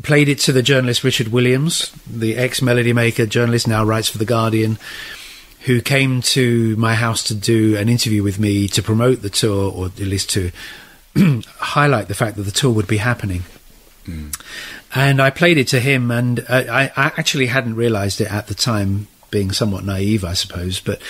played 0.04 0.30
it 0.30 0.40
to 0.40 0.52
the 0.52 0.62
journalist 0.62 1.04
Richard 1.04 1.30
Williams, 1.30 1.92
the 2.06 2.36
ex 2.36 2.62
Melody 2.62 2.94
Maker 2.94 3.26
journalist, 3.26 3.68
now 3.68 3.84
writes 3.84 4.10
for 4.10 4.18
The 4.18 4.26
Guardian, 4.26 4.78
who 5.62 5.82
came 5.82 6.22
to 6.22 6.76
my 6.78 6.96
house 6.96 7.24
to 7.24 7.36
do 7.36 7.76
an 7.78 7.90
interview 7.90 8.24
with 8.24 8.40
me 8.40 8.68
to 8.70 8.82
promote 8.82 9.22
the 9.22 9.30
tour, 9.30 9.72
or 9.72 9.88
at 9.88 10.00
least 10.00 10.30
to 10.32 10.52
highlight 11.58 12.08
the 12.08 12.16
fact 12.16 12.38
that 12.38 12.44
the 12.44 12.52
tour 12.52 12.72
would 12.72 12.88
be 12.88 12.98
happening. 12.98 13.44
Mm. 14.06 14.40
And 14.96 15.22
I 15.22 15.30
played 15.30 15.58
it 15.58 15.68
to 15.70 15.80
him, 15.80 16.12
and 16.12 16.46
I, 16.48 16.92
I 16.96 17.12
actually 17.18 17.48
hadn't 17.48 17.76
realised 17.76 18.22
it 18.22 18.32
at 18.32 18.48
the 18.48 18.56
time, 18.56 19.08
being 19.30 19.52
somewhat 19.52 19.84
naive, 19.84 20.24
I 20.24 20.34
suppose. 20.34 20.80
But 20.80 21.02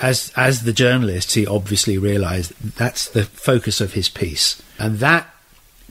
as 0.00 0.32
as 0.36 0.64
the 0.64 0.72
journalist, 0.72 1.34
he 1.34 1.46
obviously 1.46 1.96
realised 1.96 2.52
that's 2.76 3.08
the 3.08 3.24
focus 3.24 3.80
of 3.80 3.92
his 3.92 4.08
piece, 4.08 4.60
and 4.78 4.98
that 4.98 5.32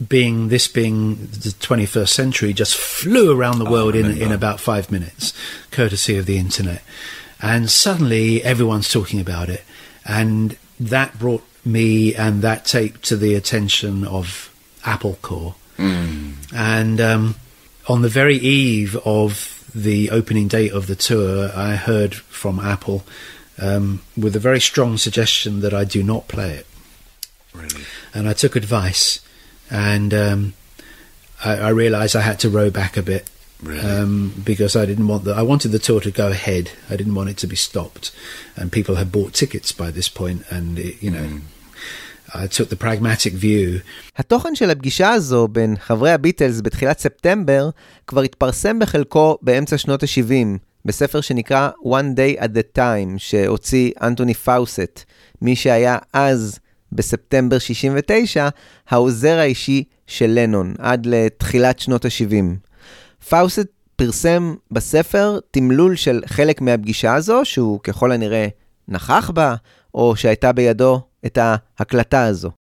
being 0.07 0.49
this 0.49 0.67
being 0.67 1.15
the 1.27 1.53
21st 1.59 2.09
century 2.09 2.53
just 2.53 2.75
flew 2.75 3.37
around 3.37 3.59
the 3.59 3.69
world 3.69 3.95
in 3.95 4.17
in 4.17 4.31
about 4.31 4.59
five 4.59 4.91
minutes, 4.91 5.33
courtesy 5.71 6.17
of 6.17 6.25
the 6.25 6.37
internet 6.37 6.81
and 7.41 7.69
suddenly 7.69 8.43
everyone's 8.43 8.89
talking 8.89 9.19
about 9.19 9.49
it, 9.49 9.63
and 10.05 10.55
that 10.79 11.17
brought 11.17 11.43
me 11.65 12.13
and 12.15 12.41
that 12.41 12.65
tape 12.65 13.01
to 13.01 13.15
the 13.15 13.33
attention 13.33 14.05
of 14.05 14.53
Apple 14.85 15.17
Core, 15.21 15.55
mm. 15.77 16.33
and 16.53 17.01
um, 17.01 17.35
on 17.89 18.01
the 18.03 18.09
very 18.09 18.37
eve 18.37 18.95
of 19.05 19.69
the 19.73 20.11
opening 20.11 20.47
date 20.47 20.71
of 20.71 20.87
the 20.87 20.95
tour, 20.95 21.49
I 21.55 21.75
heard 21.75 22.13
from 22.13 22.59
Apple 22.59 23.03
um, 23.59 24.01
with 24.17 24.35
a 24.35 24.39
very 24.39 24.59
strong 24.59 24.97
suggestion 24.97 25.61
that 25.61 25.73
I 25.73 25.85
do 25.85 26.03
not 26.03 26.27
play 26.27 26.51
it. 26.51 26.67
Really? 27.53 27.83
And 28.13 28.27
I 28.27 28.33
took 28.33 28.55
advice, 28.55 29.19
and 29.71 30.13
um, 30.13 30.53
I, 31.43 31.57
I 31.57 31.69
realised 31.69 32.15
I 32.15 32.21
had 32.21 32.39
to 32.41 32.49
row 32.49 32.69
back 32.69 32.97
a 32.97 33.01
bit 33.01 33.29
Really? 33.63 33.79
Um, 33.79 34.33
because 34.43 34.75
I 34.75 34.85
didn't 34.87 35.07
want 35.07 35.23
the, 35.23 35.33
I 35.33 35.43
wanted 35.43 35.71
the 35.71 35.79
tour 35.79 35.99
to 36.01 36.11
go 36.11 36.29
ahead. 36.29 36.71
I 36.89 36.95
didn't 36.95 37.13
want 37.13 37.29
it 37.29 37.37
to 37.37 37.47
be 37.47 37.55
stopped, 37.55 38.11
and 38.57 38.71
people 38.71 38.95
had 38.95 39.11
bought 39.11 39.33
tickets 39.33 39.71
by 39.71 39.91
this 39.91 40.09
point, 40.09 40.43
and 40.49 40.79
it, 40.79 41.01
you 41.01 41.11
know. 41.11 41.27
Mm. 41.27 41.41
I 42.33 42.47
took 42.47 42.69
the 42.69 42.77
pragmatic 42.77 43.33
view. 43.33 43.81
התוכן 44.17 44.55
של 44.55 44.69
הפגישה 44.69 45.09
הזו 45.09 45.47
בין 45.47 45.75
חברי 45.77 46.11
הביטלס 46.11 46.61
בתחילת 46.61 46.99
ספטמבר 46.99 47.69
כבר 48.07 48.21
התפרסם 48.21 48.79
בחלקו 48.79 49.37
באמצע 49.41 49.77
שנות 49.77 50.03
ה-70, 50.03 50.57
בספר 50.85 51.21
שנקרא 51.21 51.69
One 51.83 52.17
Day 52.17 52.41
at 52.41 52.47
the 52.47 52.77
Time, 52.77 53.17
שהוציא 53.17 53.91
אנטוני 54.01 54.33
פאוסט, 54.33 55.03
מי 55.41 55.55
שהיה 55.55 55.97
אז, 56.13 56.59
בספטמבר 56.91 57.59
69, 57.59 58.49
העוזר 58.89 59.37
האישי 59.37 59.83
של 60.07 60.27
לנון, 60.27 60.73
עד 60.79 61.05
לתחילת 61.05 61.79
שנות 61.79 62.05
ה-70. 62.05 62.69
פאוסט 63.29 63.67
פרסם 63.95 64.55
בספר 64.71 65.39
תמלול 65.51 65.95
של 65.95 66.21
חלק 66.25 66.61
מהפגישה 66.61 67.13
הזו, 67.13 67.41
שהוא 67.43 67.79
ככל 67.79 68.11
הנראה 68.11 68.47
נכח 68.87 69.31
בה, 69.33 69.55
או 69.93 70.15
שהייתה 70.15 70.51
בידו 70.51 71.01
את 71.25 71.37
ההקלטה 71.37 72.25
הזו. 72.25 72.51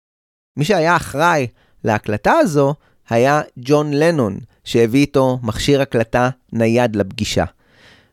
מי 0.57 0.65
שהיה 0.65 0.97
אחראי 0.97 1.47
להקלטה 1.85 2.33
הזו 2.33 2.75
היה 3.09 3.41
ג'ון 3.59 3.93
לנון, 3.95 4.39
שהביא 4.65 5.01
איתו 5.01 5.39
מכשיר 5.43 5.81
הקלטה 5.81 6.31
נייד 6.53 6.97
לפגישה. 6.97 7.45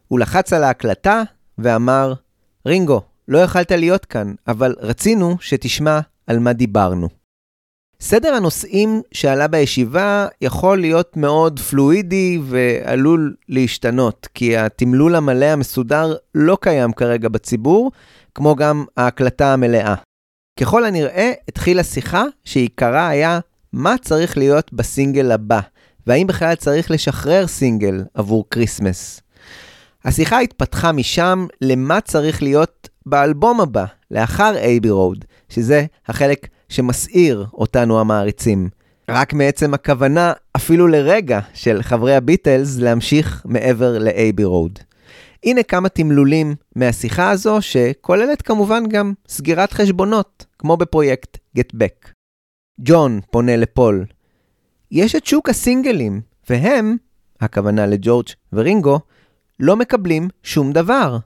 הוא 0.08 0.20
לחץ 0.20 0.54
על 0.54 0.64
ההקלטה 0.64 1.24
ואמר, 1.58 2.14
רינגו, 2.66 3.02
לא 3.28 3.38
יכלת 3.38 3.72
להיות 3.72 4.06
כאן, 4.06 4.34
אבל 4.48 4.76
רצינו 4.80 5.36
שתשמע 5.40 6.00
על 6.28 6.40
מה 6.40 6.54
דיברנו. 6.54 7.10
סדר 8.00 8.34
הנושאים 8.34 9.02
שעלה 9.12 9.48
בישיבה 9.48 10.28
יכול 10.42 10.82
להיות 10.82 11.18
מאוד 11.18 11.60
פלואידי 11.60 12.40
ועלול 12.44 13.36
להשתנות, 13.50 14.28
כי 14.34 14.58
התמלול 14.58 15.16
המלא 15.16 15.46
המסודר 15.46 16.16
לא 16.36 16.58
קיים 16.62 16.94
כרגע 16.94 17.30
בציבור, 17.30 17.92
כמו 18.36 18.56
גם 18.56 18.86
ההקלטה 18.98 19.54
המלאה. 19.54 19.96
ככל 20.60 20.86
הנראה, 20.86 21.32
התחילה 21.48 21.84
שיחה 21.84 22.24
שעיקרה 22.44 23.08
היה 23.08 23.40
מה 23.74 23.96
צריך 24.02 24.38
להיות 24.38 24.74
בסינגל 24.74 25.32
הבא, 25.32 25.60
והאם 26.08 26.28
בכלל 26.28 26.56
צריך 26.56 26.92
לשחרר 26.92 27.48
סינגל 27.48 28.04
עבור 28.14 28.46
Christmas. 28.52 29.22
השיחה 30.06 30.40
התפתחה 30.40 30.92
משם 30.92 31.48
למה 31.62 32.02
צריך 32.02 32.44
להיות 32.44 32.90
באלבום 33.10 33.62
הבא, 33.62 33.86
לאחר 34.12 34.56
Abbey 34.56 34.90
Road, 34.90 35.26
שזה 35.50 35.86
החלק 36.08 36.48
שמסעיר 36.70 37.46
אותנו 37.54 38.00
המעריצים. 38.00 38.70
רק 39.10 39.34
מעצם 39.34 39.74
הכוונה, 39.74 40.34
אפילו 40.56 40.88
לרגע, 40.88 41.40
של 41.54 41.82
חברי 41.82 42.16
הביטלס 42.16 42.78
להמשיך 42.78 43.42
מעבר 43.46 43.98
ל 43.98 44.06
Abbey 44.06 44.44
Road. 44.44 44.80
הנה 45.44 45.64
כמה 45.64 45.90
תמלולים 45.90 46.56
מהשיחה 46.76 47.30
הזו, 47.30 47.58
שכוללת 47.62 48.42
כמובן 48.42 48.84
גם 48.90 49.14
סגירת 49.28 49.74
חשבונות, 49.74 50.46
כמו 50.60 50.78
בפרויקט 50.78 51.38
Get 51.58 51.76
Back. 51.76 52.10
ג'ון 52.82 53.20
פונה 53.32 53.58
לפול. 53.58 54.06
יש 54.92 55.16
את 55.16 55.26
שוק 55.26 55.50
הסינגלים, 55.50 56.22
והם, 56.50 56.96
הכוונה 57.42 57.86
לג'ורג' 57.86 58.28
ורינגו, 58.54 59.00
לא 59.60 59.76
מקבלים 59.76 60.28
שום 60.44 60.72
דבר. 60.72 61.18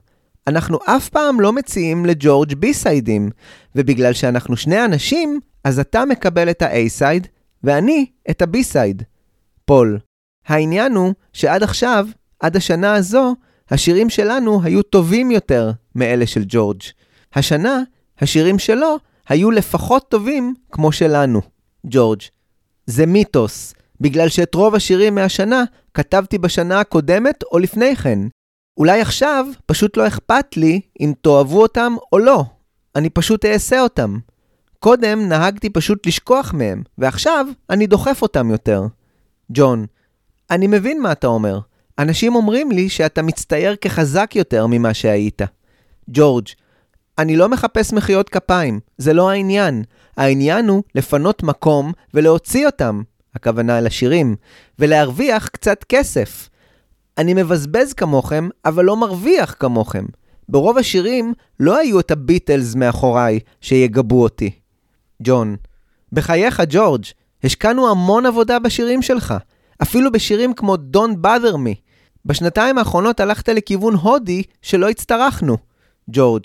אנחנו 0.46 0.78
אף 0.86 1.08
פעם 1.08 1.40
לא 1.40 1.52
מציעים 1.52 2.06
לג'ורג' 2.06 2.54
בי-סיידים, 2.54 3.30
ובגלל 3.74 4.12
שאנחנו 4.12 4.56
שני 4.56 4.84
אנשים, 4.84 5.40
אז 5.64 5.78
אתה 5.78 6.04
מקבל 6.04 6.50
את 6.50 6.62
ה-A-סייד, 6.62 7.26
ואני 7.64 8.06
את 8.30 8.42
ה-B-סייד. 8.42 9.02
פול, 9.64 9.98
העניין 10.46 10.92
הוא 10.92 11.12
שעד 11.32 11.62
עכשיו, 11.62 12.08
עד 12.40 12.56
השנה 12.56 12.94
הזו, 12.94 13.34
השירים 13.70 14.10
שלנו 14.10 14.62
היו 14.62 14.82
טובים 14.82 15.30
יותר 15.30 15.70
מאלה 15.94 16.26
של 16.26 16.44
ג'ורג'. 16.48 16.80
השנה, 17.34 17.82
השירים 18.18 18.58
שלו 18.58 18.96
היו 19.28 19.50
לפחות 19.50 20.08
טובים 20.08 20.54
כמו 20.72 20.92
שלנו. 20.92 21.40
ג'ורג', 21.86 22.20
זה 22.86 23.06
מיתוס, 23.06 23.74
בגלל 24.00 24.28
שאת 24.28 24.54
רוב 24.54 24.74
השירים 24.74 25.14
מהשנה 25.14 25.64
כתבתי 25.94 26.38
בשנה 26.38 26.80
הקודמת 26.80 27.42
או 27.52 27.58
לפני 27.58 27.96
כן. 27.96 28.18
אולי 28.76 29.00
עכשיו 29.00 29.46
פשוט 29.66 29.96
לא 29.96 30.06
אכפת 30.06 30.56
לי 30.56 30.80
אם 31.00 31.12
תאהבו 31.20 31.62
אותם 31.62 31.94
או 32.12 32.18
לא. 32.18 32.44
אני 32.96 33.10
פשוט 33.10 33.44
אעשה 33.44 33.80
אותם. 33.80 34.18
קודם 34.78 35.28
נהגתי 35.28 35.70
פשוט 35.70 36.06
לשכוח 36.06 36.54
מהם, 36.54 36.82
ועכשיו 36.98 37.46
אני 37.70 37.86
דוחף 37.86 38.22
אותם 38.22 38.50
יותר. 38.50 38.82
ג'ון, 39.52 39.86
אני 40.50 40.66
מבין 40.66 41.02
מה 41.02 41.12
אתה 41.12 41.26
אומר. 41.26 41.58
אנשים 41.98 42.34
אומרים 42.34 42.70
לי 42.72 42.88
שאתה 42.88 43.22
מצטייר 43.22 43.76
כחזק 43.76 44.32
יותר 44.36 44.66
ממה 44.66 44.94
שהיית. 44.94 45.42
ג'ורג', 46.08 46.46
אני 47.18 47.36
לא 47.36 47.48
מחפש 47.48 47.92
מחיאות 47.92 48.28
כפיים, 48.28 48.80
זה 48.98 49.12
לא 49.12 49.30
העניין. 49.30 49.82
העניין 50.16 50.68
הוא 50.68 50.82
לפנות 50.94 51.42
מקום 51.42 51.92
ולהוציא 52.14 52.66
אותם, 52.66 53.02
הכוונה 53.34 53.78
אל 53.78 53.86
השירים, 53.86 54.36
ולהרוויח 54.78 55.48
קצת 55.48 55.84
כסף. 55.88 56.48
אני 57.18 57.34
מבזבז 57.34 57.92
כמוכם, 57.92 58.48
אבל 58.64 58.84
לא 58.84 58.96
מרוויח 58.96 59.54
כמוכם. 59.58 60.04
ברוב 60.48 60.78
השירים 60.78 61.32
לא 61.60 61.78
היו 61.78 62.00
את 62.00 62.10
הביטלס 62.10 62.74
מאחוריי 62.74 63.38
שיגבו 63.60 64.22
אותי. 64.22 64.50
ג'ון, 65.22 65.56
בחייך, 66.12 66.62
ג'ורג', 66.68 67.04
השקענו 67.44 67.90
המון 67.90 68.26
עבודה 68.26 68.58
בשירים 68.58 69.02
שלך. 69.02 69.34
אפילו 69.82 70.12
בשירים 70.12 70.54
כמו 70.54 70.74
Don't 70.74 71.26
Bother 71.26 71.54
Me. 71.54 71.74
בשנתיים 72.26 72.78
האחרונות 72.78 73.20
הלכת 73.20 73.48
לכיוון 73.48 73.94
הודי 73.94 74.42
שלא 74.62 74.88
הצטרכנו. 74.88 75.56
ג'ורג', 76.10 76.44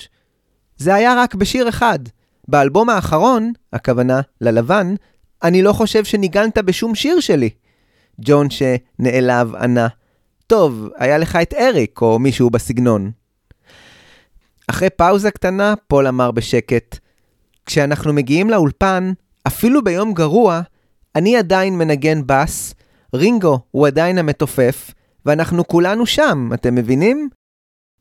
זה 0.77 0.95
היה 0.95 1.13
רק 1.17 1.35
בשיר 1.35 1.69
אחד. 1.69 1.99
באלבום 2.47 2.89
האחרון, 2.89 3.51
הכוונה 3.73 4.21
ללבן, 4.41 4.95
אני 5.43 5.61
לא 5.61 5.73
חושב 5.73 6.03
שניגנת 6.03 6.57
בשום 6.57 6.95
שיר 6.95 7.19
שלי. 7.19 7.49
ג'ון 8.21 8.47
שנעלב 8.49 9.55
ענה, 9.55 9.87
טוב, 10.47 10.89
היה 10.97 11.17
לך 11.17 11.35
את 11.35 11.53
אריק 11.53 12.01
או 12.01 12.19
מישהו 12.19 12.49
בסגנון. 12.49 13.11
אחרי 14.67 14.89
פאוזה 14.89 15.31
קטנה, 15.31 15.73
פול 15.87 16.07
אמר 16.07 16.31
בשקט, 16.31 16.97
כשאנחנו 17.65 18.13
מגיעים 18.13 18.49
לאולפן, 18.49 19.11
אפילו 19.47 19.83
ביום 19.83 20.13
גרוע, 20.13 20.61
אני 21.15 21.37
עדיין 21.37 21.77
מנגן 21.77 22.21
בס, 22.25 22.73
רינגו 23.15 23.59
הוא 23.71 23.87
עדיין 23.87 24.17
המתופף, 24.17 24.91
ואנחנו 25.25 25.67
כולנו 25.67 26.05
שם, 26.05 26.49
אתם 26.53 26.75
מבינים? 26.75 27.29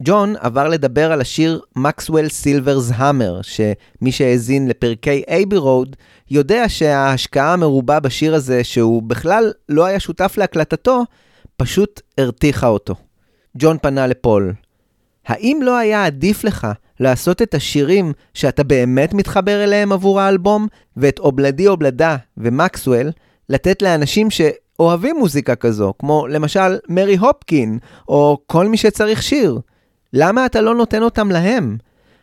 ג'ון 0.02 0.34
עבר 0.40 0.68
לדבר 0.68 1.12
על 1.12 1.20
השיר 1.20 1.60
מקסוול 1.76 2.28
סילברס 2.28 2.90
המר, 2.94 3.40
שמי 3.42 4.12
שהאזין 4.12 4.68
לפרקי 4.68 5.22
אייבי 5.28 5.56
רוד, 5.56 5.96
יודע 6.30 6.68
שההשקעה 6.68 7.52
המרובה 7.52 8.00
בשיר 8.00 8.34
הזה, 8.34 8.64
שהוא 8.64 9.02
בכלל 9.02 9.52
לא 9.68 9.84
היה 9.84 10.00
שותף 10.00 10.34
להקלטתו, 10.36 11.04
פשוט 11.56 12.00
הרתיחה 12.18 12.66
אותו. 12.66 12.94
ג'ון 13.58 13.78
פנה 13.82 14.06
לפול. 14.06 14.54
האם 15.26 15.60
לא 15.62 15.76
היה 15.76 16.04
עדיף 16.04 16.44
לך 16.44 16.66
לעשות 17.00 17.42
את 17.42 17.54
השירים 17.54 18.12
שאתה 18.34 18.64
באמת 18.64 19.14
מתחבר 19.14 19.64
אליהם 19.64 19.92
עבור 19.92 20.20
האלבום, 20.20 20.66
ואת 20.96 21.18
אובלדי 21.18 21.68
אובלדה 21.68 22.16
ומקסוול, 22.38 23.10
לתת 23.48 23.82
לאנשים 23.82 24.28
שאוהבים 24.30 25.16
מוזיקה 25.18 25.54
כזו, 25.54 25.94
כמו 25.98 26.26
למשל 26.26 26.78
מרי 26.88 27.16
הופקין, 27.16 27.78
או 28.08 28.38
כל 28.46 28.68
מי 28.68 28.76
שצריך 28.76 29.22
שיר? 29.22 29.60
למה 30.12 30.46
אתה 30.46 30.60
לא 30.60 30.74
נותן 30.74 31.02
אותם 31.02 31.30
להם? 31.30 31.76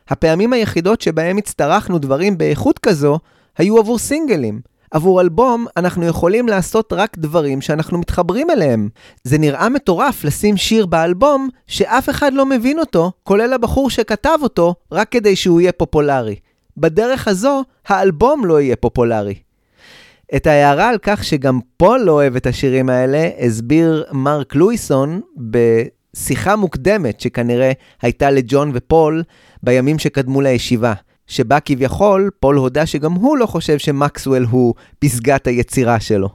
הפעמים 0.09 0.53
היחידות 0.53 1.01
שבהם 1.01 1.37
הצטרכנו 1.37 1.99
דברים 1.99 2.37
באיכות 2.37 2.79
כזו, 2.79 3.19
היו 3.57 3.77
עבור 3.79 3.99
סינגלים. 3.99 4.72
עבור 4.93 5.21
אלבום 5.21 5.65
אנחנו 5.77 6.05
יכולים 6.05 6.47
לעשות 6.47 6.93
רק 6.93 7.17
דברים 7.17 7.61
שאנחנו 7.61 7.97
מתחברים 7.97 8.49
אליהם. 8.49 8.89
זה 9.23 9.37
נראה 9.37 9.69
מטורף 9.69 10.23
לשים 10.23 10.57
שיר 10.57 10.85
באלבום 10.85 11.49
שאף 11.67 12.09
אחד 12.09 12.33
לא 12.33 12.45
מבין 12.45 12.79
אותו, 12.79 13.11
כולל 13.23 13.53
הבחור 13.53 13.89
שכתב 13.89 14.37
אותו, 14.41 14.75
רק 14.91 15.09
כדי 15.11 15.35
שהוא 15.35 15.61
יהיה 15.61 15.71
פופולרי. 15.71 16.35
בדרך 16.77 17.27
הזו, 17.27 17.63
האלבום 17.87 18.45
לא 18.45 18.61
יהיה 18.61 18.75
פופולרי. 18.75 19.35
את 20.35 20.47
ההערה 20.47 20.89
על 20.89 20.97
כך 21.01 21.23
שגם 21.23 21.59
פול 21.77 21.99
לא 21.99 22.11
אוהב 22.11 22.35
את 22.35 22.45
השירים 22.45 22.89
האלה, 22.89 23.29
הסביר 23.39 24.03
מרק 24.11 24.55
לואיסון 24.55 25.21
בשיחה 25.37 26.55
מוקדמת 26.55 27.19
שכנראה 27.19 27.71
הייתה 28.01 28.31
לג'ון 28.31 28.71
ופול 28.73 29.23
בימים 29.63 29.99
שקדמו 29.99 30.41
לישיבה. 30.41 30.93
שבה 31.33 31.59
כביכול 31.59 32.29
פול 32.39 32.55
הודה 32.55 32.85
שגם 32.85 33.13
הוא 33.13 33.37
לא 33.37 33.45
חושב 33.45 33.77
שמקסוול 33.77 34.45
הוא 34.49 34.73
פסגת 34.99 35.47
היצירה 35.47 35.99
שלו. 35.99 36.29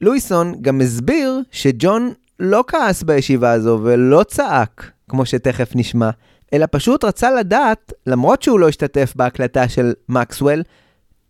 לואיסון 0.00 0.54
גם 0.60 0.80
הסביר 0.80 1.40
שג'ון 1.50 2.12
לא 2.40 2.64
כעס 2.66 3.02
בישיבה 3.02 3.52
הזו 3.52 3.80
ולא 3.82 4.22
צעק, 4.22 4.90
כמו 5.08 5.26
שתכף 5.26 5.70
נשמע, 5.74 6.10
אלא 6.52 6.66
פשוט 6.70 7.04
רצה 7.04 7.30
לדעת, 7.30 7.92
למרות 8.06 8.42
שהוא 8.42 8.60
לא 8.60 8.68
השתתף 8.68 9.12
בהקלטה 9.16 9.68
של 9.68 9.92
מקסוול, 10.08 10.62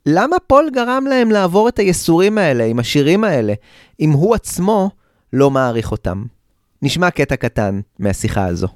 למה 0.07 0.37
פול 0.47 0.71
גרם 0.73 1.05
להם 1.09 1.31
לעבור 1.31 1.69
את 1.69 1.79
הייסורים 1.79 2.39
האלה 2.39 2.65
עם 2.65 2.79
השירים 2.79 3.25
האלה, 3.25 3.53
אם 4.01 4.11
הוא 4.11 4.35
עצמו 4.35 4.91
לא 5.33 5.51
מעריך 5.51 5.93
אותם. 5.93 6.25
נשמע 6.83 7.11
קטע 7.11 7.37
קטן 7.37 7.81
מהשיחה 7.99 8.47
הזו. 8.47 8.69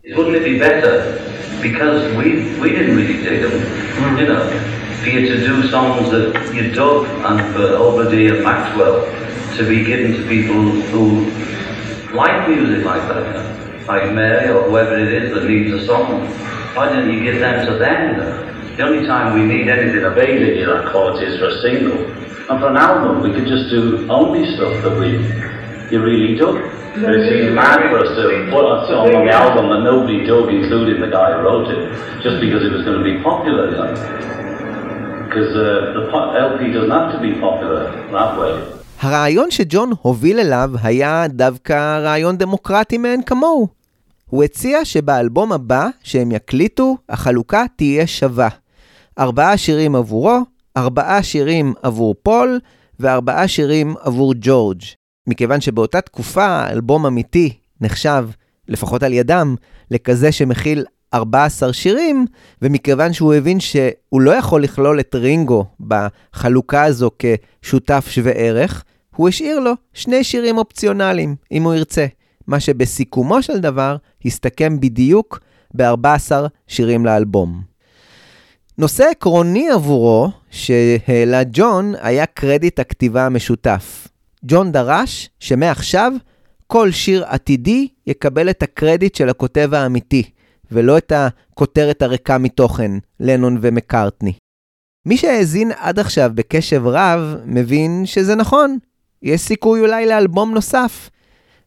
Because 1.62 2.14
we 2.16 2.58
we 2.60 2.70
didn't 2.70 2.96
really 2.96 3.22
dig 3.22 3.42
them, 3.42 3.52
mm. 3.52 4.20
you 4.20 4.28
know. 4.28 4.72
For 5.02 5.10
you 5.10 5.28
to 5.28 5.36
do 5.36 5.68
songs 5.68 6.10
that 6.10 6.54
you 6.54 6.72
dug 6.72 7.06
and 7.06 7.54
for 7.54 7.76
Obadiah 7.76 8.42
Maxwell 8.42 9.04
to 9.56 9.68
be 9.68 9.84
given 9.84 10.12
to 10.12 10.28
people 10.28 10.62
who 10.90 11.30
like 12.16 12.48
music 12.48 12.84
like 12.84 13.06
that, 13.08 13.86
like 13.86 14.12
Mary 14.12 14.48
or 14.50 14.68
whoever 14.68 14.98
it 14.98 15.12
is 15.12 15.34
that 15.34 15.44
needs 15.44 15.72
a 15.72 15.86
song. 15.86 16.26
Why 16.74 16.88
didn't 16.88 17.12
you 17.12 17.22
give 17.22 17.40
them 17.40 17.66
to 17.66 17.78
them? 17.78 18.76
The 18.76 18.82
only 18.82 19.06
time 19.06 19.34
we 19.38 19.46
need 19.46 19.68
anything 19.68 20.04
of 20.04 20.16
A 20.18 20.64
that 20.64 20.90
quality 20.90 21.26
is 21.26 21.38
for 21.38 21.46
a 21.48 21.60
single. 21.62 22.04
And 22.48 22.60
for 22.60 22.68
an 22.68 22.76
album, 22.76 23.22
we 23.22 23.32
could 23.32 23.48
just 23.48 23.70
do 23.70 24.06
only 24.10 24.54
stuff 24.54 24.82
that 24.82 24.98
we 24.98 25.18
really 25.92 26.34
dug. 26.36 26.56
But 26.96 27.12
it 27.14 27.28
seems 27.28 27.54
mad 27.54 27.90
for 27.90 27.98
us 28.04 28.10
to 28.18 28.24
put 28.50 28.64
a 28.64 28.86
song 28.88 29.14
on 29.14 29.26
the 29.26 29.32
album 29.32 29.68
that 29.72 29.82
nobody 29.84 30.26
dug, 30.26 30.48
including 30.48 31.00
the 31.00 31.10
guy 31.12 31.28
who 31.36 31.40
wrote 31.46 31.68
it, 31.68 31.92
just 32.24 32.40
because 32.40 32.64
it 32.64 32.72
was 32.72 32.82
going 32.84 32.98
to 32.98 33.04
be 33.04 33.22
popular, 33.22 33.64
you. 33.70 33.84
Because 35.28 35.52
uh, 35.54 35.92
the 35.96 36.04
LP 36.46 36.72
doesn't 36.72 36.90
have 36.90 37.12
to 37.14 37.20
be 37.20 37.32
popular 37.38 37.92
that 38.12 38.38
way. 38.38 38.54
הרעיון 39.00 39.50
שג'ון 39.50 39.90
הוביל 40.02 40.38
אליו 40.38 40.70
היה 40.82 41.24
דווקא 41.28 41.98
רעיון 41.98 42.36
דמוקרטי 42.36 42.98
מאין 42.98 43.22
כמוהו. 43.22 43.68
הוא 44.26 44.44
הציע 44.44 44.84
שבאלבום 44.84 45.52
הבא 45.52 45.88
שהם 46.02 46.32
יקליטו, 46.32 46.96
החלוקה 47.08 47.64
תהיה 47.76 48.06
שווה. 48.06 48.48
ארבעה 49.18 49.56
שירים 49.56 49.96
עבורו, 49.96 50.40
ארבעה 50.76 51.22
שירים 51.22 51.74
עבור 51.82 52.14
פול, 52.22 52.60
וארבעה 53.00 53.48
שירים 53.48 53.94
עבור 54.00 54.34
ג'ורג'. 54.40 54.82
מכיוון 55.26 55.60
שבאותה 55.60 56.00
תקופה 56.00 56.68
אלבום 56.68 57.06
אמיתי 57.06 57.52
נחשב, 57.80 58.28
לפחות 58.68 59.02
על 59.02 59.12
ידם, 59.12 59.54
לכזה 59.90 60.32
שמכיל 60.32 60.84
14 61.14 61.72
שירים, 61.72 62.26
ומכיוון 62.62 63.12
שהוא 63.12 63.34
הבין 63.34 63.60
שהוא 63.60 64.20
לא 64.20 64.30
יכול 64.30 64.62
לכלול 64.62 65.00
את 65.00 65.14
רינגו 65.14 65.64
בחלוקה 65.80 66.84
הזו 66.84 67.10
כשותף 67.18 68.06
שווה 68.10 68.32
ערך, 68.32 68.84
הוא 69.16 69.28
השאיר 69.28 69.60
לו 69.60 69.72
שני 69.92 70.24
שירים 70.24 70.58
אופציונליים, 70.58 71.36
אם 71.52 71.62
הוא 71.62 71.74
ירצה, 71.74 72.06
מה 72.46 72.60
שבסיכומו 72.60 73.42
של 73.42 73.58
דבר 73.58 73.96
הסתכם 74.24 74.80
בדיוק 74.80 75.40
ב-14 75.74 76.32
שירים 76.66 77.06
לאלבום. 77.06 77.62
נושא 78.78 79.04
עקרוני 79.10 79.70
עבורו 79.70 80.30
שהעלה 80.50 81.42
ג'ון 81.52 81.94
היה 82.00 82.26
קרדיט 82.26 82.78
הכתיבה 82.78 83.26
המשותף. 83.26 84.08
ג'ון 84.46 84.72
דרש 84.72 85.30
שמעכשיו 85.40 86.12
כל 86.66 86.90
שיר 86.90 87.24
עתידי 87.24 87.88
יקבל 88.06 88.50
את 88.50 88.62
הקרדיט 88.62 89.14
של 89.14 89.28
הכותב 89.28 89.70
האמיתי, 89.72 90.30
ולא 90.70 90.98
את 90.98 91.12
הכותרת 91.14 92.02
הריקה 92.02 92.38
מתוכן, 92.38 92.92
לנון 93.20 93.58
ומקארטני. 93.60 94.32
מי 95.06 95.16
שהאזין 95.16 95.72
עד 95.76 95.98
עכשיו 95.98 96.30
בקשב 96.34 96.86
רב, 96.86 97.36
מבין 97.44 98.06
שזה 98.06 98.34
נכון. 98.34 98.78
יש 99.22 99.40
סיכוי 99.40 99.80
אולי 99.80 100.06
לאלבום 100.06 100.54
נוסף, 100.54 101.10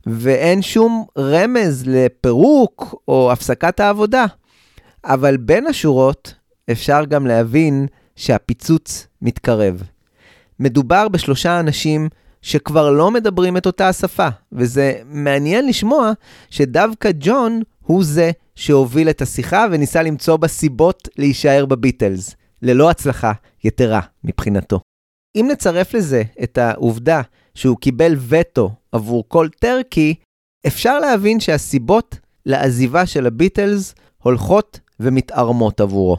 ואין 0.05 0.61
שום 0.61 1.05
רמז 1.17 1.83
לפירוק 1.87 3.03
או 3.07 3.31
הפסקת 3.31 3.79
העבודה. 3.79 4.25
אבל 5.05 5.37
בין 5.37 5.67
השורות 5.67 6.33
אפשר 6.71 7.05
גם 7.05 7.27
להבין 7.27 7.87
שהפיצוץ 8.15 9.07
מתקרב. 9.21 9.83
מדובר 10.59 11.07
בשלושה 11.07 11.59
אנשים 11.59 12.09
שכבר 12.41 12.91
לא 12.91 13.11
מדברים 13.11 13.57
את 13.57 13.65
אותה 13.65 13.89
השפה, 13.89 14.27
וזה 14.51 14.93
מעניין 15.05 15.67
לשמוע 15.67 16.11
שדווקא 16.49 17.09
ג'ון 17.19 17.61
הוא 17.81 18.03
זה 18.03 18.31
שהוביל 18.55 19.09
את 19.09 19.21
השיחה 19.21 19.65
וניסה 19.71 20.03
למצוא 20.03 20.37
בה 20.37 20.47
סיבות 20.47 21.07
להישאר 21.17 21.65
בביטלס, 21.65 22.35
ללא 22.61 22.89
הצלחה 22.89 23.31
יתרה 23.63 24.01
מבחינתו. 24.23 24.79
אם 25.35 25.47
נצרף 25.51 25.93
לזה 25.93 26.23
את 26.43 26.57
העובדה 26.57 27.21
שהוא 27.55 27.77
קיבל 27.77 28.15
וטו 28.27 28.71
עבור 28.91 29.23
כל 29.27 29.47
טרקי, 29.59 30.15
אפשר 30.67 30.99
להבין 30.99 31.39
שהסיבות 31.39 32.19
לעזיבה 32.45 33.05
של 33.05 33.27
הביטלס 33.27 33.95
הולכות 34.23 34.79
ומתערמות 34.99 35.81
עבורו. 35.81 36.17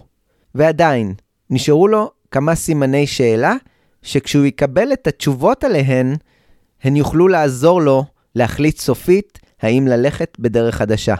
ועדיין, 0.54 1.14
נשארו 1.50 1.88
לו 1.88 2.10
כמה 2.30 2.54
סימני 2.54 3.06
שאלה, 3.06 3.54
שכשהוא 4.02 4.44
יקבל 4.44 4.92
את 4.92 5.06
התשובות 5.06 5.64
עליהן, 5.64 6.16
הן 6.82 6.96
יוכלו 6.96 7.28
לעזור 7.28 7.82
לו 7.82 8.04
להחליט 8.34 8.78
סופית 8.78 9.38
האם 9.62 9.88
ללכת 9.88 10.36
בדרך 10.38 10.74
חדשה. 10.74 11.14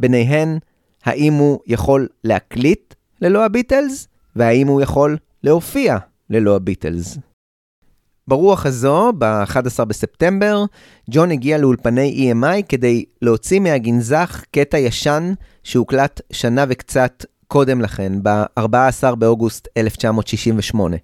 ביניהן, 0.00 0.58
האם 1.04 1.32
הוא 1.32 1.58
יכול 1.66 2.08
להקליט 2.24 2.94
ללא 3.22 3.44
הביטלס, 3.44 4.08
והאם 4.36 4.66
הוא 4.66 4.80
יכול 4.80 5.16
להופיע 5.44 5.96
ללא 6.30 6.56
הביטלס. 6.56 7.18
ברוח 8.28 8.66
הזו, 8.66 9.12
ב-11 9.18 9.84
בספטמבר, 9.84 10.64
ג'ון 11.10 11.30
הגיע 11.30 11.58
לאולפני 11.58 12.32
EMI 12.32 12.62
כדי 12.68 13.04
להוציא 13.22 13.60
מהגנזך 13.60 14.44
קטע 14.50 14.78
ישן 14.78 15.32
שהוקלט 15.62 16.20
שנה 16.32 16.64
וקצת 16.68 17.24
קודם 17.46 17.80
לכן, 17.80 18.12
ב-14 18.22 19.14
באוגוסט 19.14 19.68
1968. 19.76 20.96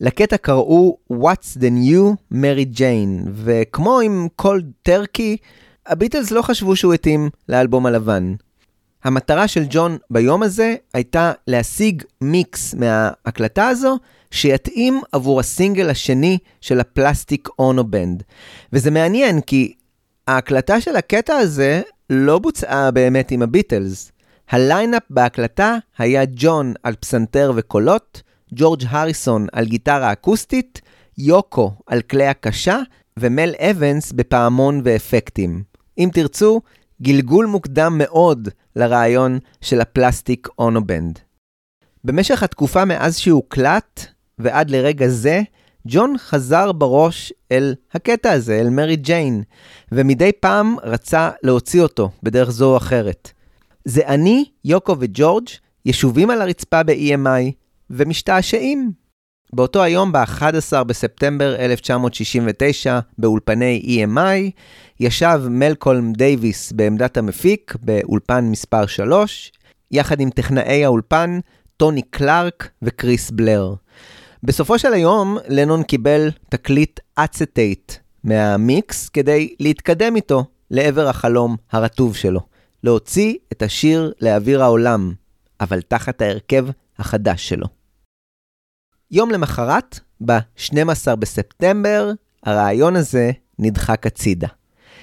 לקטע 0.00 0.36
קראו 0.36 0.98
What's 1.12 1.58
the 1.58 1.70
New 1.86 2.34
Mary 2.34 2.78
Jane, 2.78 3.28
וכמו 3.34 4.00
עם 4.00 4.28
כל 4.36 4.60
טרקי, 4.82 5.36
הביטלס 5.86 6.30
לא 6.30 6.42
חשבו 6.42 6.76
שהוא 6.76 6.94
התאים 6.94 7.30
לאלבום 7.48 7.86
הלבן. 7.86 8.34
המטרה 9.04 9.48
של 9.48 9.64
ג'ון 9.70 9.98
ביום 10.10 10.42
הזה 10.42 10.74
הייתה 10.94 11.32
להשיג 11.46 12.02
מיקס 12.20 12.74
מההקלטה 12.74 13.68
הזו 13.68 13.98
שיתאים 14.30 15.00
עבור 15.12 15.40
הסינגל 15.40 15.90
השני 15.90 16.38
של 16.60 16.80
ה 16.80 16.88
Plastic 16.88 17.48
Ono 17.58 17.90
Band. 17.90 18.22
וזה 18.72 18.90
מעניין 18.90 19.40
כי 19.40 19.74
ההקלטה 20.28 20.80
של 20.80 20.96
הקטע 20.96 21.36
הזה 21.36 21.82
לא 22.10 22.38
בוצעה 22.38 22.90
באמת 22.90 23.30
עם 23.30 23.42
הביטלס. 23.42 24.12
ה 24.50 24.57
lineup 24.57 25.02
בהקלטה 25.10 25.76
היה 25.98 26.22
ג'ון 26.34 26.74
על 26.82 26.94
פסנתר 26.94 27.52
וקולות, 27.56 28.22
ג'ורג' 28.54 28.82
הריסון 28.88 29.46
על 29.52 29.64
גיטרה 29.64 30.12
אקוסטית, 30.12 30.80
יוקו 31.18 31.72
על 31.86 32.02
כלי 32.02 32.26
הקשה 32.26 32.78
ומל 33.18 33.54
אבנס 33.58 34.12
בפעמון 34.12 34.80
ואפקטים. 34.84 35.62
אם 35.98 36.08
תרצו, 36.12 36.60
גלגול 37.02 37.46
מוקדם 37.46 37.98
מאוד 37.98 38.48
לרעיון 38.76 39.38
של 39.60 39.80
הפלסטיק 39.80 40.48
אונו 40.58 40.88
בנד. 40.88 41.18
במשך 42.04 42.42
התקופה 42.42 42.84
מאז 42.84 43.18
שהוקלט 43.18 44.06
ועד 44.38 44.70
לרגע 44.70 45.08
זה, 45.08 45.42
ג'ון 45.86 46.14
חזר 46.18 46.72
בראש 46.72 47.32
אל 47.52 47.74
הקטע 47.94 48.30
הזה, 48.32 48.60
אל 48.60 48.70
מרי 48.70 48.96
ג'יין, 48.96 49.42
ומדי 49.92 50.30
פעם 50.40 50.76
רצה 50.82 51.30
להוציא 51.42 51.82
אותו 51.82 52.10
בדרך 52.22 52.50
זו 52.50 52.72
או 52.72 52.76
אחרת. 52.76 53.32
זה 53.84 54.06
אני, 54.06 54.44
יוקו 54.64 54.96
וג'ורג', 55.00 55.48
ישובים 55.86 56.30
על 56.30 56.42
הרצפה 56.42 56.82
ב-EMI 56.82 57.61
ומשתעשעים. 57.92 58.92
באותו 59.52 59.82
היום, 59.82 60.12
ב-11 60.12 60.84
בספטמבר 60.84 61.56
1969, 61.56 62.98
באולפני 63.18 64.04
EMI, 64.04 64.50
ישב 65.00 65.40
מלקולם 65.50 66.12
דייוויס 66.12 66.72
בעמדת 66.72 67.16
המפיק, 67.16 67.74
באולפן 67.82 68.44
מספר 68.44 68.86
3, 68.86 69.52
יחד 69.90 70.20
עם 70.20 70.30
טכנאי 70.30 70.84
האולפן, 70.84 71.38
טוני 71.76 72.02
קלארק 72.02 72.70
וקריס 72.82 73.30
בלר. 73.30 73.74
בסופו 74.42 74.78
של 74.78 74.92
היום, 74.92 75.38
לנון 75.48 75.82
קיבל 75.82 76.30
תקליט 76.48 77.00
אצטייט 77.14 77.92
מהמיקס 78.24 79.08
כדי 79.08 79.54
להתקדם 79.60 80.16
איתו 80.16 80.44
לעבר 80.70 81.08
החלום 81.08 81.56
הרטוב 81.72 82.16
שלו, 82.16 82.40
להוציא 82.84 83.34
את 83.52 83.62
השיר 83.62 84.12
לאוויר 84.20 84.62
העולם, 84.62 85.12
אבל 85.60 85.80
תחת 85.80 86.22
ההרכב 86.22 86.66
החדש 86.98 87.48
שלו. 87.48 87.81
יום 89.14 89.30
למחרת, 89.30 90.00
ב-12 90.24 91.16
בספטמבר, 91.18 92.12
הרעיון 92.42 92.96
הזה 92.96 93.30
נדחק 93.58 94.06
הצידה. 94.06 94.48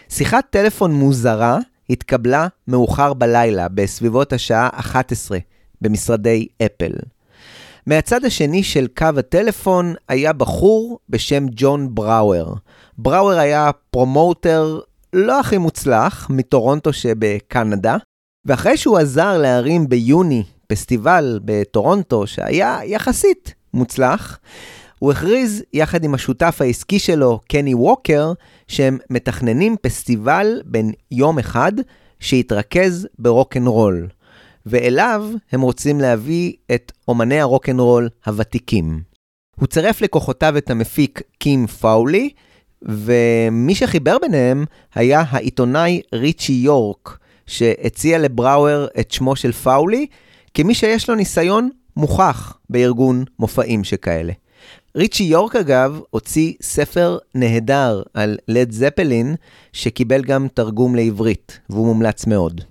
שיחת 0.10 0.46
טלפון 0.50 0.92
מוזרה 0.92 1.58
התקבלה 1.90 2.48
מאוחר 2.68 3.14
בלילה, 3.14 3.68
בסביבות 3.68 4.34
השעה 4.34 4.70
11, 4.74 5.38
במשרדי 5.82 6.48
אפל. 6.66 6.92
מהצד 7.88 8.26
השני 8.26 8.64
של 8.64 8.88
קו 8.98 9.08
הטלפון 9.18 9.94
היה 10.08 10.34
בחור 10.34 11.00
בשם 11.10 11.46
ג'ון 11.52 11.96
בראואר. 11.96 12.54
בראואר 12.98 13.40
היה 13.40 13.72
פרומוטר 13.92 14.80
לא 15.14 15.40
הכי 15.40 15.58
מוצלח 15.58 16.28
מטורונטו 16.30 16.94
שבקנדה, 16.94 17.98
ואחרי 18.46 18.78
שהוא 18.78 18.98
עזר 18.98 19.38
להרים 19.38 19.90
ביוני 19.90 20.44
פסטיבל 20.68 21.40
בטורונטו 21.46 22.28
שהיה 22.28 22.80
יחסית 22.86 23.59
מוצלח, 23.74 24.40
הוא 25.00 25.12
הכריז 25.12 25.64
יחד 25.74 26.04
עם 26.04 26.14
השותף 26.14 26.58
העסקי 26.62 27.00
שלו, 27.00 27.40
קני 27.48 27.74
ווקר, 27.74 28.34
שהם 28.68 28.98
מתכננים 29.10 29.76
פסטיבל 29.82 30.62
בין 30.66 30.92
יום 31.12 31.40
אחד 31.40 31.72
שיתרכז 32.20 33.08
ברוקנרול. 33.20 34.08
ואליו 34.66 35.30
הם 35.52 35.62
רוצים 35.62 36.02
להביא 36.02 36.54
את 36.76 36.92
אומני 37.08 37.40
הרוקנרול 37.40 38.10
הוותיקים. 38.26 39.02
הוא 39.56 39.68
צירף 39.68 40.02
לכוחותיו 40.02 40.58
את 40.58 40.70
המפיק 40.70 41.22
קים 41.40 41.68
פאולי, 41.68 42.30
ומי 42.82 43.76
שחיבר 43.76 44.18
ביניהם 44.22 44.66
היה 44.96 45.24
העיתונאי 45.30 46.02
ריצ'י 46.14 46.54
יורק, 46.54 47.18
שהציע 47.48 48.18
לבראואר 48.18 48.88
את 49.00 49.12
שמו 49.12 49.36
של 49.36 49.52
פאולי, 49.52 50.08
כמי 50.54 50.74
שיש 50.74 51.10
לו 51.10 51.16
ניסיון 51.16 51.70
מוכח 51.98 52.58
בארגון 52.70 53.24
מופעים 53.40 53.84
שכאלה. 53.84 54.34
ריצ'י 54.96 55.24
יורק 55.24 55.56
אגב 55.56 56.00
הוציא 56.10 56.54
ספר 56.62 57.18
נהדר 57.36 58.02
על 58.14 58.38
לד 58.48 58.72
זפלין, 58.72 59.36
שקיבל 59.74 60.22
גם 60.22 60.48
תרגום 60.54 60.96
לעברית, 60.96 61.60
והוא 61.70 61.86
מומלץ 61.86 62.26
מאוד. 62.26 62.62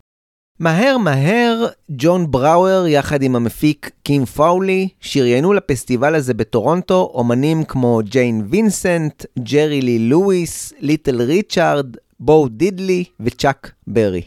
מהר 0.61 0.99
מהר, 0.99 1.67
ג'ון 1.91 2.31
בראואר 2.31 2.87
יחד 2.87 3.23
עם 3.23 3.37
המפיק 3.37 3.91
קים 4.03 4.25
פאולי 4.25 4.89
שריינו 5.01 5.53
לפסטיבל 5.53 6.15
הזה 6.15 6.35
בטורונטו 6.35 7.11
אומנים 7.15 7.65
כמו 7.65 8.01
ג'ין 8.05 8.47
וינסנט, 8.51 9.25
ג'רי 9.39 9.81
לי 9.81 9.99
לואיס, 9.99 10.73
ליטל 10.81 11.23
ריצ'ארד, 11.23 11.97
בו 12.21 12.49
דידלי 12.49 13.05
וצ'אק 13.21 13.73
ברי. 13.87 14.23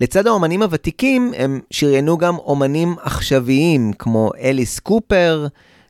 לצד 0.00 0.26
האומנים 0.26 0.62
הוותיקים 0.62 1.32
הם 1.36 1.60
שריינו 1.70 2.18
גם 2.18 2.36
אומנים 2.36 2.96
עכשוויים 3.02 3.92
כמו 3.92 4.30
אליס 4.40 4.78
קופר 4.78 5.46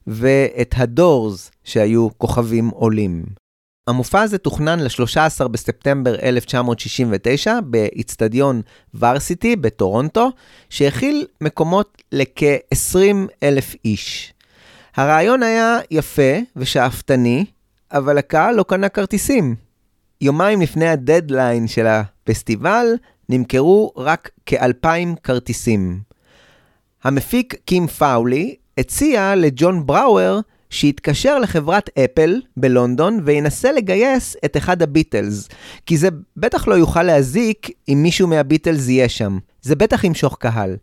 ואת 0.07 0.75
הדורס 0.77 1.51
שהיו 1.65 2.09
כוכבים 2.19 2.69
עולים. 2.69 3.25
המופע 3.87 4.23
הזה 4.23 4.39
תוכנן 4.39 4.81
ל-13 4.81 5.49
בספטמבר 5.49 6.15
1969 6.23 7.61
באיצטדיון 7.61 8.63
ורסיטי 8.95 9.57
בטורונטו, 9.57 10.31
שהכיל 10.71 11.27
מקומות 11.41 12.03
לכ-20 12.13 12.99
אלף 13.43 13.75
איש. 13.85 14.35
הרעיון 14.97 15.43
היה 15.43 15.79
יפה 15.91 16.39
ושאפתני, 16.57 17.45
אבל 17.93 18.19
הקהל 18.19 18.55
לא 18.55 18.63
קנה 18.63 18.89
כרטיסים. 18.89 19.55
יומיים 20.21 20.61
לפני 20.61 20.89
הדדליין 20.89 21.69
של 21.69 21.87
הפסטיבל, 21.87 22.87
נמכרו 23.29 23.93
רק 23.97 24.31
כאלפיים 24.47 25.15
כרטיסים. 25.23 26.01
המפיק 27.05 27.55
קים 27.65 27.87
פאולי 27.87 28.55
הציע 28.79 29.35
לג'ון 29.37 29.87
בראואר 29.87 30.41
שיתקשר 30.71 31.39
לחברת 31.39 31.91
אפל 31.99 32.41
בלונדון 32.57 33.21
וינסה 33.25 33.73
לגייס 33.73 34.37
את 34.45 34.57
אחד 34.57 34.83
הביטלס, 34.83 35.49
כי 35.87 35.97
זה 35.97 36.09
בטח 36.37 36.69
לא 36.69 36.75
יוכל 36.75 37.03
להזיק 37.03 37.71
אם 37.89 37.99
מישהו 38.03 38.29
מהביטלס 38.29 38.89
יהיה 38.89 39.09
שם. 39.09 39.39
זה 39.63 39.77
בטח 39.77 40.05
ימשוך 40.05 40.37
קהל. 40.41 40.77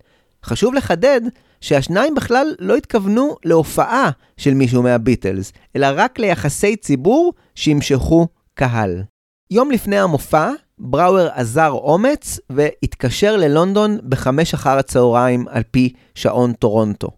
חשוב 0.45 0.73
לחדד 0.73 1.21
שהשניים 1.61 2.15
בכלל 2.15 2.55
לא 2.59 2.75
התכוונו 2.75 3.35
להופעה 3.45 4.09
של 4.37 4.53
מישהו 4.53 4.83
מהביטלס, 4.83 5.53
אלא 5.75 5.87
רק 5.95 6.19
ליחסי 6.19 6.75
ציבור 6.75 7.33
שימשכו 7.55 8.27
קהל. 8.53 9.03
יום 9.51 9.71
לפני 9.71 9.99
המופע, 9.99 10.49
בראואר 10.83 11.29
אזר 11.33 11.71
אומץ 11.71 12.39
והתקשר 12.49 13.35
ללונדון 13.37 13.97
בחמש 14.09 14.53
אחר 14.53 14.77
הצהריים 14.77 15.45
על 15.49 15.63
פי 15.71 15.93
שעון 16.15 16.53
טורונטו. 16.53 17.09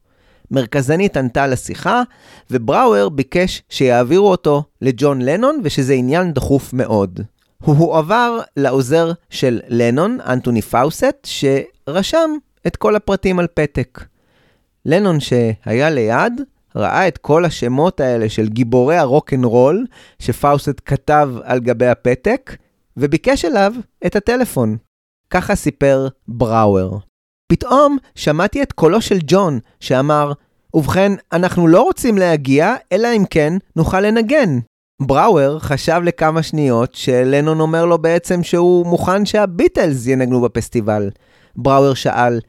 מרכזנית 0.51 1.17
ענתה 1.17 1.47
לשיחה, 1.47 2.03
ובראואר 2.51 3.09
ביקש 3.09 3.61
שיעבירו 3.69 4.31
אותו 4.31 4.63
לג'ון 4.81 5.21
לנון 5.21 5.59
ושזה 5.63 5.93
עניין 5.93 6.33
דחוף 6.33 6.73
מאוד. 6.73 7.19
הוא 7.63 7.75
הועבר 7.77 8.39
לעוזר 8.57 9.11
של 9.29 9.59
לנון, 9.67 10.17
אנטוני 10.25 10.61
פאוסט, 10.61 11.15
שרשם 11.23 12.31
את 12.67 12.75
כל 12.75 12.95
הפרטים 12.95 13.39
על 13.39 13.47
פתק. 13.53 14.03
לנון 14.85 15.19
שהיה 15.19 15.89
ליד, 15.89 16.41
ראה 16.75 17.07
את 17.07 17.17
כל 17.17 17.45
השמות 17.45 17.99
האלה 17.99 18.29
של 18.29 18.49
גיבורי 18.49 18.97
הרוקנרול 18.97 19.85
שפאוסט 20.19 20.81
כתב 20.85 21.29
על 21.43 21.59
גבי 21.59 21.87
הפתק, 21.87 22.55
וביקש 22.97 23.45
אליו 23.45 23.73
את 24.05 24.15
הטלפון. 24.15 24.77
ככה 25.29 25.55
סיפר 25.55 26.07
בראואר. 26.27 26.97
פתאום 27.51 27.97
שמעתי 28.15 28.63
את 28.63 28.71
קולו 28.71 29.01
של 29.01 29.17
ג'ון, 29.27 29.59
שאמר, 29.79 30.33
ובכן, 30.73 31.11
אנחנו 31.31 31.67
לא 31.67 31.81
רוצים 31.81 32.17
להגיע, 32.17 32.75
אלא 32.91 33.07
אם 33.17 33.23
כן 33.29 33.53
נוכל 33.75 34.01
לנגן. 34.01 34.59
בראואר 35.01 35.59
חשב 35.59 36.01
לכמה 36.03 36.43
שניות 36.43 36.95
שלנון 36.95 37.59
אומר 37.59 37.85
לו 37.85 37.97
בעצם 37.97 38.43
שהוא 38.43 38.85
מוכן 38.85 39.25
שהביטלס 39.25 40.07
ינגנו 40.07 40.41
בפסטיבל. 40.41 41.09
בראואר 41.55 41.93
שאל, 41.93 42.39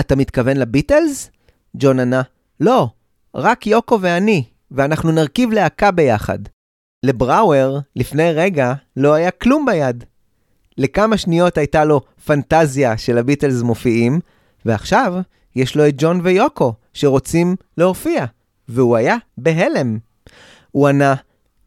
אתה 0.00 0.16
מתכוון 0.16 0.56
לביטלס? 0.56 1.30
ג'ון 1.76 2.00
ענה, 2.00 2.22
לא, 2.60 2.88
רק 3.34 3.66
יוקו 3.66 4.00
ואני, 4.00 4.44
ואנחנו 4.70 5.12
נרכיב 5.12 5.50
להקה 5.50 5.90
ביחד. 5.90 6.38
לבראואר, 7.06 7.78
לפני 7.96 8.32
רגע, 8.32 8.74
לא 8.96 9.14
היה 9.14 9.30
כלום 9.30 9.66
ביד. 9.66 10.04
לכמה 10.78 11.16
שניות 11.16 11.58
הייתה 11.58 11.84
לו 11.84 12.00
פנטזיה 12.24 12.98
של 12.98 13.18
הביטלס 13.18 13.62
מופיעים, 13.62 14.20
ועכשיו 14.64 15.14
יש 15.56 15.76
לו 15.76 15.88
את 15.88 15.94
ג'ון 15.98 16.20
ויוקו 16.22 16.72
שרוצים 16.92 17.56
להופיע, 17.78 18.24
והוא 18.68 18.96
היה 18.96 19.16
בהלם. 19.38 19.98
הוא 20.70 20.88
ענה, 20.88 21.14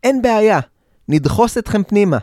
אין 0.03 0.21
בעיה, 0.21 0.59
נדחוס 1.07 1.57
אתכם 1.57 1.83
פנימה. 1.83 2.17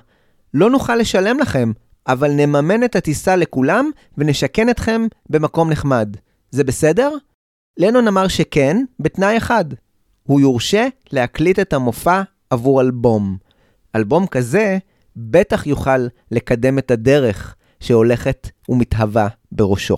לא 0.55 0.71
נוכל 0.71 0.97
לשלם 0.97 1.39
לכם, 1.39 1.73
אבל 2.07 2.31
נממן 2.31 2.85
את 2.85 2.97
הטיסה 2.97 3.37
לכולם 3.37 3.91
ונשכן 4.19 4.71
אתכם 4.71 5.07
במקום 5.31 5.71
נחמד. 5.71 6.17
זה 6.51 6.65
בסדר? 6.65 7.11
לנון 7.79 8.09
אמר 8.09 8.29
שכן, 8.29 8.85
בתנאי 9.01 9.37
אחד. 9.37 9.65
הוא 10.23 10.41
יורשה 10.41 10.89
להקליט 11.13 11.59
את 11.59 11.73
המופע 11.73 12.23
עבור 12.51 12.81
אלבום. 12.81 13.37
אלבום 13.97 14.27
כזה 14.27 14.79
בטח 15.17 15.67
יוכל 15.67 16.07
לקדם 16.31 16.79
את 16.79 16.91
הדרך 16.91 17.57
שהולכת 17.81 18.51
ומתהווה 18.69 19.29
בראשו. 19.53 19.97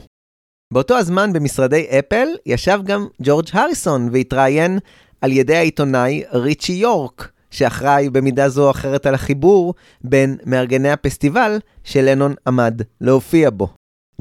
באותו 0.72 0.96
הזמן 0.96 1.32
במשרדי 1.32 1.86
אפל 1.98 2.28
ישב 2.46 2.80
גם 2.84 3.06
ג'ורג' 3.22 3.46
הריסון 3.52 4.08
והתראיין 4.12 4.78
על 5.20 5.32
ידי 5.32 5.56
העיתונאי 5.56 6.22
ריצ'י 6.32 6.72
יורק, 6.72 7.32
שאחראי 7.50 8.10
במידה 8.10 8.48
זו 8.48 8.66
או 8.66 8.70
אחרת 8.70 9.06
על 9.06 9.14
החיבור 9.14 9.74
בין 10.00 10.36
מארגני 10.46 10.90
הפסטיבל 10.90 11.58
שלנון 11.84 12.34
עמד 12.46 12.82
להופיע 13.00 13.50
בו. 13.50 13.68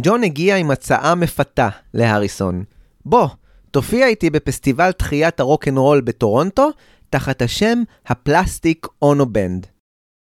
ג'ון 0.02 0.24
הגיע 0.24 0.56
עם 0.56 0.72
הצעה 0.72 1.16
מפתה 1.16 1.70
להריסון. 1.94 2.64
בוא, 3.06 3.28
תופיע 3.72 4.08
איתי 4.08 4.30
בפסטיבל 4.30 4.92
תחיית 4.92 5.40
הרוקנרול 5.40 6.02
בטורונטו, 6.02 6.70
תחת 7.10 7.42
השם 7.42 7.84
הפלסטיק 8.08 8.88
אונו 9.02 9.26
בנד. 9.26 9.68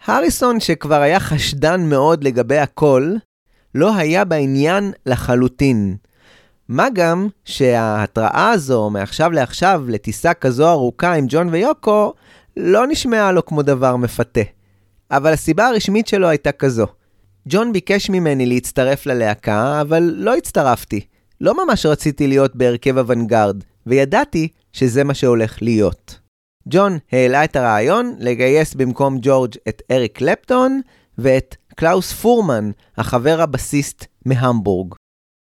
הריסון, 0.06 0.60
שכבר 0.60 1.02
היה 1.02 1.20
חשדן 1.20 1.82
מאוד 1.90 2.24
לגבי 2.24 2.58
הכל, 2.58 3.16
לא 3.76 3.96
היה 3.96 4.26
בעניין 4.26 4.92
לחלוטין. 5.06 5.96
מה 6.68 6.88
גם 6.94 7.28
שההתראה 7.46 8.50
הזו 8.50 8.90
מעכשיו 8.90 9.32
לעכשיו 9.32 9.84
לטיסה 9.88 10.34
כזו 10.34 10.70
ארוכה 10.70 11.14
עם 11.14 11.26
ג'ון 11.30 11.50
ויוקו 11.50 12.14
לא 12.58 12.88
נשמעה 12.88 13.32
לו 13.32 13.46
כמו 13.46 13.62
דבר 13.62 13.96
מפתה. 13.96 14.42
אבל 15.12 15.34
הסיבה 15.34 15.68
הרשמית 15.68 16.08
שלו 16.08 16.28
הייתה 16.28 16.52
כזו. 16.52 16.88
ג'ון 17.48 17.74
ביקש 17.74 18.10
ממני 18.10 18.46
להצטרף 18.46 19.06
ללהקה, 19.06 19.82
אבל 19.82 20.14
לא 20.16 20.36
הצטרפתי. 20.36 21.02
לא 21.42 21.66
ממש 21.66 21.86
רציתי 21.86 22.28
להיות 22.28 22.56
בהרכב 22.56 22.98
אוונגרד, 22.98 23.64
וידעתי 23.88 24.48
שזה 24.74 25.04
מה 25.04 25.14
שהולך 25.14 25.62
להיות. 25.62 26.20
ג'ון 26.70 26.98
העלה 27.12 27.44
את 27.44 27.56
הרעיון 27.56 28.16
לגייס 28.20 28.74
במקום 28.74 29.18
ג'ורג' 29.22 29.56
את 29.70 29.82
אריק 29.92 30.18
קלפטון 30.18 30.82
ואת 31.18 31.56
קלאוס 31.76 32.14
פורמן, 32.14 32.72
החבר 32.98 33.42
הבסיסט 33.42 34.06
מהמבורג. 34.26 34.94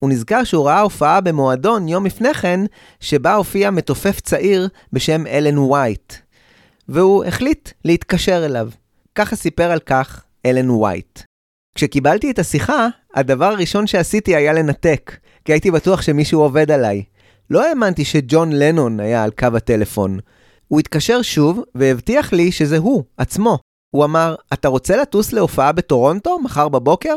הוא 0.04 0.10
נזכר 0.10 0.44
שהוא 0.44 0.66
ראה 0.66 0.80
הופעה 0.80 1.20
במועדון 1.20 1.88
יום 1.88 2.06
לפני 2.06 2.34
כן, 2.34 2.60
שבה 3.00 3.34
הופיע 3.34 3.70
מתופף 3.70 4.20
צעיר 4.20 4.68
בשם 4.92 5.26
אלן 5.26 5.58
וייט. 5.58 6.14
והוא 6.88 7.24
החליט 7.24 7.70
להתקשר 7.84 8.46
אליו. 8.46 8.70
ככה 9.14 9.36
סיפר 9.36 9.70
על 9.70 9.78
כך 9.78 10.24
אלן 10.46 10.70
וייט. 10.70 11.20
כשקיבלתי 11.74 12.30
את 12.30 12.38
השיחה, 12.38 12.88
הדבר 13.14 13.44
הראשון 13.44 13.86
שעשיתי 13.86 14.36
היה 14.36 14.52
לנתק, 14.52 15.16
כי 15.44 15.52
הייתי 15.52 15.70
בטוח 15.70 16.02
שמישהו 16.02 16.40
עובד 16.40 16.70
עליי. 16.70 17.02
לא 17.50 17.68
האמנתי 17.68 18.04
שג'ון 18.04 18.52
לנון 18.52 19.00
היה 19.00 19.24
על 19.24 19.30
קו 19.30 19.48
הטלפון. 19.56 20.18
הוא 20.70 20.80
התקשר 20.80 21.22
שוב 21.22 21.60
והבטיח 21.74 22.32
לי 22.32 22.52
שזה 22.52 22.78
הוא, 22.78 23.04
עצמו. 23.16 23.58
הוא 23.90 24.04
אמר, 24.04 24.34
אתה 24.52 24.68
רוצה 24.68 24.96
לטוס 24.96 25.32
להופעה 25.32 25.72
בטורונטו 25.72 26.38
מחר 26.38 26.68
בבוקר? 26.68 27.14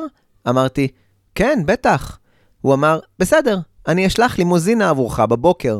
אמרתי, 0.50 0.88
כן, 1.36 1.60
בטח. 1.66 2.20
הוא 2.62 2.74
אמר, 2.74 3.00
בסדר, 3.20 3.60
אני 3.88 4.08
אשלח 4.08 4.38
לימוזינה 4.38 4.90
עבורך 4.90 5.20
בבוקר. 5.20 5.80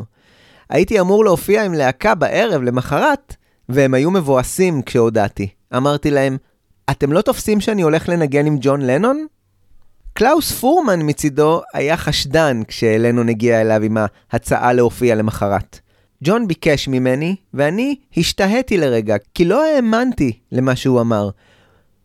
הייתי 0.70 1.00
אמור 1.00 1.26
להופיע 1.26 1.64
עם 1.64 1.74
להקה 1.74 2.16
בערב 2.16 2.62
למחרת, 2.62 3.36
והם 3.70 3.94
היו 3.94 4.12
מבואסים 4.12 4.82
כשהודעתי. 4.82 5.48
אמרתי 5.76 6.12
להם, 6.12 6.38
אתם 6.92 7.14
לא 7.14 7.22
תופסים 7.22 7.62
שאני 7.62 7.82
הולך 7.82 8.10
לנגן 8.10 8.46
עם 8.46 8.58
ג'ון 8.62 8.82
לנון? 8.82 9.26
קלאוס 10.14 10.52
פורמן 10.52 11.00
מצידו 11.10 11.62
היה 11.74 11.98
חשדן 11.98 12.62
כשלנון 12.68 13.30
הגיע 13.30 13.62
אליו 13.62 13.84
עם 13.84 13.98
ההצעה 14.32 14.74
להופיע 14.74 15.16
למחרת. 15.16 15.80
ג'ון 16.24 16.48
ביקש 16.48 16.88
ממני, 16.88 17.36
ואני 17.54 17.96
השתהיתי 18.18 18.78
לרגע, 18.78 19.16
כי 19.34 19.46
לא 19.46 19.66
האמנתי 19.66 20.40
למה 20.52 20.76
שהוא 20.76 21.02
אמר. 21.02 21.30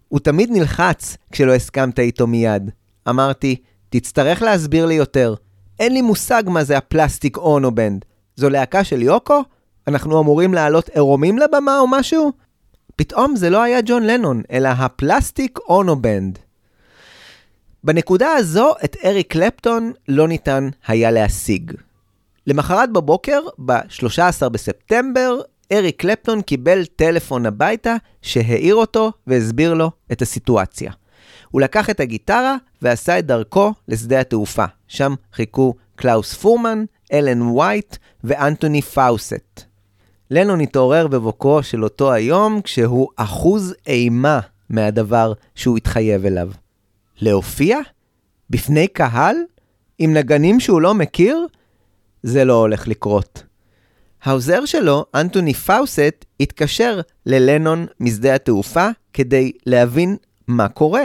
הוא 0.09 0.21
תמיד 0.21 0.51
נלחץ 0.51 1.17
כשלא 1.33 1.55
הסכמת 1.55 1.99
איתו 1.99 2.27
מיד. 2.27 2.71
אמרתי, 3.09 3.57
תצטרך 3.91 4.43
להסביר 4.43 4.87
לי 4.87 4.95
יותר. 4.95 5.35
אין 5.79 5.93
לי 5.93 6.03
מושג 6.03 6.43
מה 6.47 6.65
זה 6.65 6.77
הפלסטיק 6.77 7.37
אונו 7.37 7.75
בנד. 7.75 8.05
זו 8.37 8.51
להקה 8.51 8.85
של 8.85 9.03
יוקו? 9.03 9.43
אנחנו 9.87 10.21
אמורים 10.21 10.55
להעלות 10.55 10.89
עירומים 10.89 11.39
לבמה 11.39 11.79
או 11.79 11.87
משהו? 11.89 12.33
פתאום 12.97 13.37
זה 13.37 13.51
לא 13.51 13.63
היה 13.63 13.81
ג'ון 13.85 14.03
לנון, 14.03 14.43
אלא 14.53 14.69
הפלסטיק 14.69 15.59
אונו 15.59 16.03
בנד. 16.03 16.39
בנקודה 17.85 18.33
הזו 18.33 18.75
את 18.85 18.97
אריק 19.05 19.33
קלפטון 19.33 19.93
לא 20.09 20.29
ניתן 20.29 20.69
היה 20.87 21.11
להשיג. 21.11 21.73
למחרת 22.49 22.93
בבוקר, 22.93 23.41
ב-13 23.65 24.49
בספטמבר, 24.49 25.41
אריק 25.73 26.01
קלפטון 26.01 26.43
קיבל 26.43 26.85
טלפון 26.85 27.47
הביתה 27.47 27.97
שהעיר 28.23 28.75
אותו 28.75 29.13
והסביר 29.27 29.75
לו 29.75 29.91
את 30.13 30.23
הסיטואציה. 30.23 30.93
הוא 31.51 31.61
לקח 31.61 31.91
את 31.91 32.01
הגיטרה 32.01 32.57
ועשה 32.83 33.19
את 33.19 33.27
דרכו 33.27 33.73
לשדה 33.89 34.21
התעופה. 34.21 34.65
שם 34.89 35.15
חיכו 35.33 35.75
קלאוס 35.97 36.35
פורמן, 36.35 36.85
אלן 37.13 37.43
וייט 37.43 37.97
ואנטוני 38.25 38.83
פאוסט. 38.83 39.63
לנון 40.31 40.61
התעורר 40.61 41.07
בבוקרו 41.07 41.63
של 41.63 41.85
אותו 41.85 42.13
היום 42.13 42.61
כשהוא 42.61 43.09
אחוז 43.17 43.75
אימה 43.87 44.41
מהדבר 44.71 45.33
שהוא 45.55 45.77
התחייב 45.77 46.27
אליו. 46.27 46.51
להופיע? 47.21 47.79
בפני 48.51 48.89
קהל? 48.89 49.37
עם 49.99 50.13
נגנים 50.13 50.61
שהוא 50.61 50.81
לא 50.81 50.95
מכיר? 50.95 51.47
זה 52.29 52.45
לא 52.45 52.55
הולך 52.55 52.89
לקרות. 52.89 53.43
העוזר 54.23 54.65
שלו, 54.65 55.05
אנטוני 55.15 55.55
פאוסט, 55.55 56.25
התקשר 56.41 57.01
ללנון 57.27 57.87
משדה 58.01 58.35
התעופה 58.35 58.89
כדי 59.13 59.53
להבין 59.67 60.17
מה 60.49 60.69
קורה. 60.69 61.05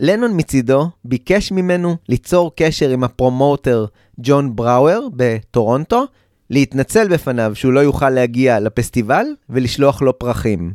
לנון 0.00 0.30
מצידו 0.34 0.90
ביקש 1.04 1.52
ממנו 1.52 1.96
ליצור 2.08 2.52
קשר 2.56 2.90
עם 2.90 3.04
הפרומוטר 3.04 3.86
ג'ון 4.18 4.56
בראואר 4.56 5.08
בטורונטו, 5.16 6.04
להתנצל 6.50 7.08
בפניו 7.08 7.52
שהוא 7.54 7.72
לא 7.72 7.80
יוכל 7.80 8.10
להגיע 8.10 8.60
לפסטיבל 8.60 9.26
ולשלוח 9.48 10.02
לו 10.02 10.18
פרחים. 10.18 10.74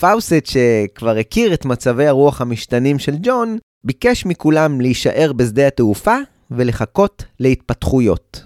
פאוסט, 0.00 0.46
שכבר 0.46 1.16
הכיר 1.18 1.54
את 1.54 1.64
מצבי 1.64 2.06
הרוח 2.06 2.40
המשתנים 2.40 2.98
של 2.98 3.14
ג'ון, 3.22 3.58
ביקש 3.84 4.26
מכולם 4.26 4.80
להישאר 4.80 5.32
בשדה 5.32 5.66
התעופה 5.66 6.16
ולחכות 6.50 7.24
להתפתחויות. 7.40 8.43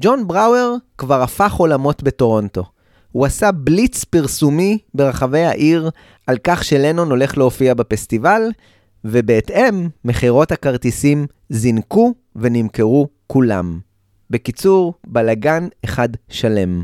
ג'ון 0.00 0.28
בראואר 0.28 0.74
כבר 0.98 1.22
הפך 1.22 1.54
עולמות 1.54 2.02
בטורונטו. 2.02 2.64
הוא 3.12 3.26
עשה 3.26 3.52
בליץ 3.52 4.04
פרסומי 4.04 4.78
ברחבי 4.94 5.44
העיר 5.44 5.90
על 6.26 6.38
כך 6.44 6.64
שלנון 6.64 7.10
הולך 7.10 7.38
להופיע 7.38 7.74
בפסטיבל, 7.74 8.42
ובהתאם, 9.04 9.88
מכירות 10.04 10.52
הכרטיסים 10.52 11.26
זינקו 11.48 12.14
ונמכרו 12.36 13.08
כולם. 13.26 13.80
בקיצור, 14.30 14.94
בלגן 15.06 15.68
אחד 15.84 16.08
שלם. 16.28 16.82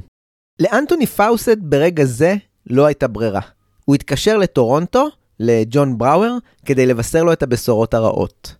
לאנטוני 0.60 1.06
פאוסט 1.06 1.58
ברגע 1.58 2.04
זה 2.04 2.34
לא 2.66 2.86
הייתה 2.86 3.08
ברירה. 3.08 3.40
הוא 3.84 3.94
התקשר 3.94 4.36
לטורונטו, 4.36 5.08
לג'ון 5.40 5.98
בראואר, 5.98 6.38
כדי 6.66 6.86
לבשר 6.86 7.24
לו 7.24 7.32
את 7.32 7.42
הבשורות 7.42 7.94
הרעות. 7.94 8.54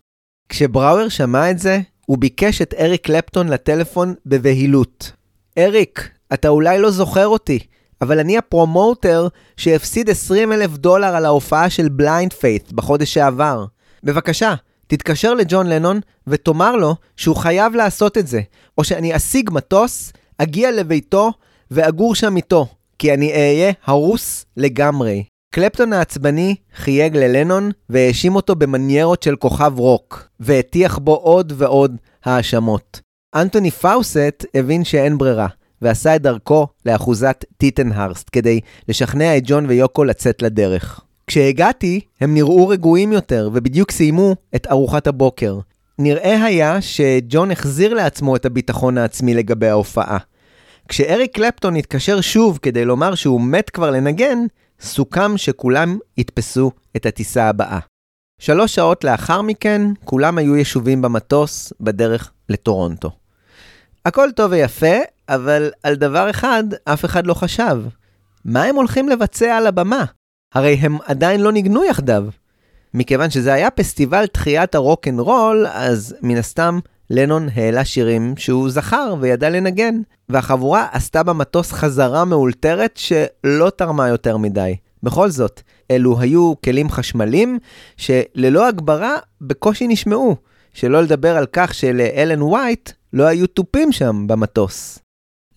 כשבראואר 0.49 1.09
שמע 1.09 1.51
את 1.51 1.59
זה, 1.59 1.81
הוא 2.09 2.19
ביקש 2.19 2.63
את 2.63 2.75
אריק 2.79 3.05
קלפטון 3.05 3.49
לטלפון 3.49 4.15
בבהילות. 4.27 5.13
אריק, 5.59 6.11
אתה 6.35 6.49
אולי 6.49 6.79
לא 6.79 6.91
זוכר 6.91 7.27
אותי, 7.27 7.59
אבל 8.01 8.19
אני 8.19 8.39
הפרומוטר 8.39 9.29
שהפסיד 9.57 10.11
20 10.11 10.53
אלף 10.53 10.71
דולר 10.71 11.17
על 11.17 11.25
ההופעה 11.25 11.71
של 11.71 11.89
בליינד 11.89 12.33
פיית' 12.33 12.73
בחודש 12.73 13.15
שעבר. 13.15 13.65
בבקשה, 14.03 14.55
תתקשר 14.87 15.35
לג'ון 15.35 15.67
לנון 15.67 16.01
ותאמר 16.27 16.77
לו 16.77 16.95
שהוא 17.17 17.37
חייב 17.37 17.75
לעשות 17.75 18.19
את 18.19 18.27
זה, 18.27 18.41
או 18.79 18.85
שאני 18.85 19.17
אשיג 19.17 19.51
מטוס, 19.53 20.13
אגיע 20.39 20.71
לביתו 20.71 21.33
ואגור 21.71 22.15
שם 22.15 22.37
איתו, 22.37 22.67
כי 22.99 23.15
אני 23.15 23.33
אהיה 23.33 23.73
הרוס 23.85 24.47
לגמרי. 24.57 25.23
קלפטון 25.51 25.93
העצבני 25.93 26.55
חייג 26.77 27.17
ללנון 27.17 27.71
והאשים 27.89 28.37
אותו 28.37 28.57
במניירות 28.57 29.23
של 29.23 29.37
כוכב 29.37 29.73
רוק, 29.77 30.29
והטיח 30.41 30.99
בו 30.99 31.15
עוד 31.15 31.53
ועוד 31.57 31.97
האשמות. 32.25 33.01
אנטוני 33.35 33.71
פאוסט 33.71 34.45
הבין 34.55 34.85
שאין 34.85 35.19
ברירה, 35.19 35.47
ועשה 35.83 36.17
את 36.17 36.23
דרכו 36.23 36.67
לאחוזת 36.87 37.45
טיטנהרסט 37.57 38.29
כדי 38.33 38.61
לשכנע 38.89 39.37
את 39.37 39.43
ג'ון 39.47 39.67
ויוקו 39.67 40.05
לצאת 40.05 40.43
לדרך. 40.43 41.01
כשהגעתי, 41.27 42.01
הם 42.21 42.35
נראו 42.35 42.69
רגועים 42.69 43.13
יותר, 43.13 43.51
ובדיוק 43.53 43.91
סיימו 43.91 44.37
את 44.55 44.67
ארוחת 44.71 45.07
הבוקר. 45.07 45.59
נראה 45.99 46.45
היה 46.45 46.81
שג'ון 46.81 47.51
החזיר 47.51 47.95
לעצמו 47.95 48.37
את 48.37 48.47
הביטחון 48.47 48.99
העצמי 48.99 49.35
לגבי 49.35 49.69
ההופעה. 49.69 50.19
כשאריק 50.89 51.35
קלפטון 51.35 51.77
התקשר 51.77 52.21
שוב 52.21 52.59
כדי 52.63 52.85
לומר 52.85 53.15
שהוא 53.15 53.41
מת 53.41 53.71
כבר 53.71 53.91
לנגן, 53.91 54.39
סוכם 54.81 55.37
שכולם 55.39 55.99
יתפסו 56.17 56.71
את 56.97 57.07
הטיסה 57.07 57.49
הבאה. 57.49 57.79
שלוש 58.41 58.75
שעות 58.75 59.05
לאחר 59.05 59.43
מכן, 59.43 59.83
כולם 60.05 60.39
היו 60.39 60.57
ישובים 60.57 61.03
במטוס 61.03 61.73
בדרך 61.81 62.33
לטורונטו. 62.49 63.11
הכל 64.07 64.29
טוב 64.37 64.53
ויפה, 64.53 64.97
אבל 65.29 65.71
על 65.83 65.95
דבר 65.95 66.31
אחד 66.31 66.65
אף 66.85 67.05
אחד 67.05 67.27
לא 67.27 67.35
חשב. 67.35 67.83
מה 68.45 68.63
הם 68.63 68.77
הולכים 68.77 69.09
לבצע 69.09 69.57
על 69.57 69.67
הבמה? 69.67 70.05
הרי 70.55 70.75
הם 70.75 70.99
עדיין 71.07 71.41
לא 71.41 71.53
ניגנו 71.53 71.85
יחדיו. 71.85 72.25
מכיוון 72.95 73.31
שזה 73.31 73.53
היה 73.53 73.71
פסטיבל 73.71 74.27
תחיית 74.27 74.75
הרוק 74.75 75.09
אנד 75.09 75.21
רול, 75.21 75.67
אז 75.67 76.17
מן 76.23 76.37
הסתם 76.37 76.79
לנון 77.11 77.49
העלה 77.55 77.85
שירים 77.85 78.35
שהוא 78.37 78.71
זכר 78.71 79.15
וידע 79.21 79.51
לנגן, 79.51 80.01
והחבורה 80.29 80.87
עשתה 80.93 81.23
במטוס 81.23 81.73
חזרה 81.73 82.25
מאולתרת 82.25 82.97
שלא 82.97 83.71
תרמה 83.77 84.09
יותר 84.09 84.37
מדי. 84.37 84.77
בכל 85.03 85.31
זאת, 85.31 85.61
אלו 85.91 86.21
היו 86.21 86.53
כלים 86.65 86.91
חשמליים 86.91 87.59
שללא 87.97 88.69
הגברה 88.69 89.17
בקושי 89.41 89.87
נשמעו, 89.87 90.37
שלא 90.75 91.03
לדבר 91.03 91.37
על 91.37 91.47
כך 91.53 91.75
שלאלן 91.75 92.43
וייט 92.43 92.91
לא 93.13 93.25
היו 93.25 93.47
תופים 93.47 93.93
שם 93.93 94.25
במטוס. 94.27 94.99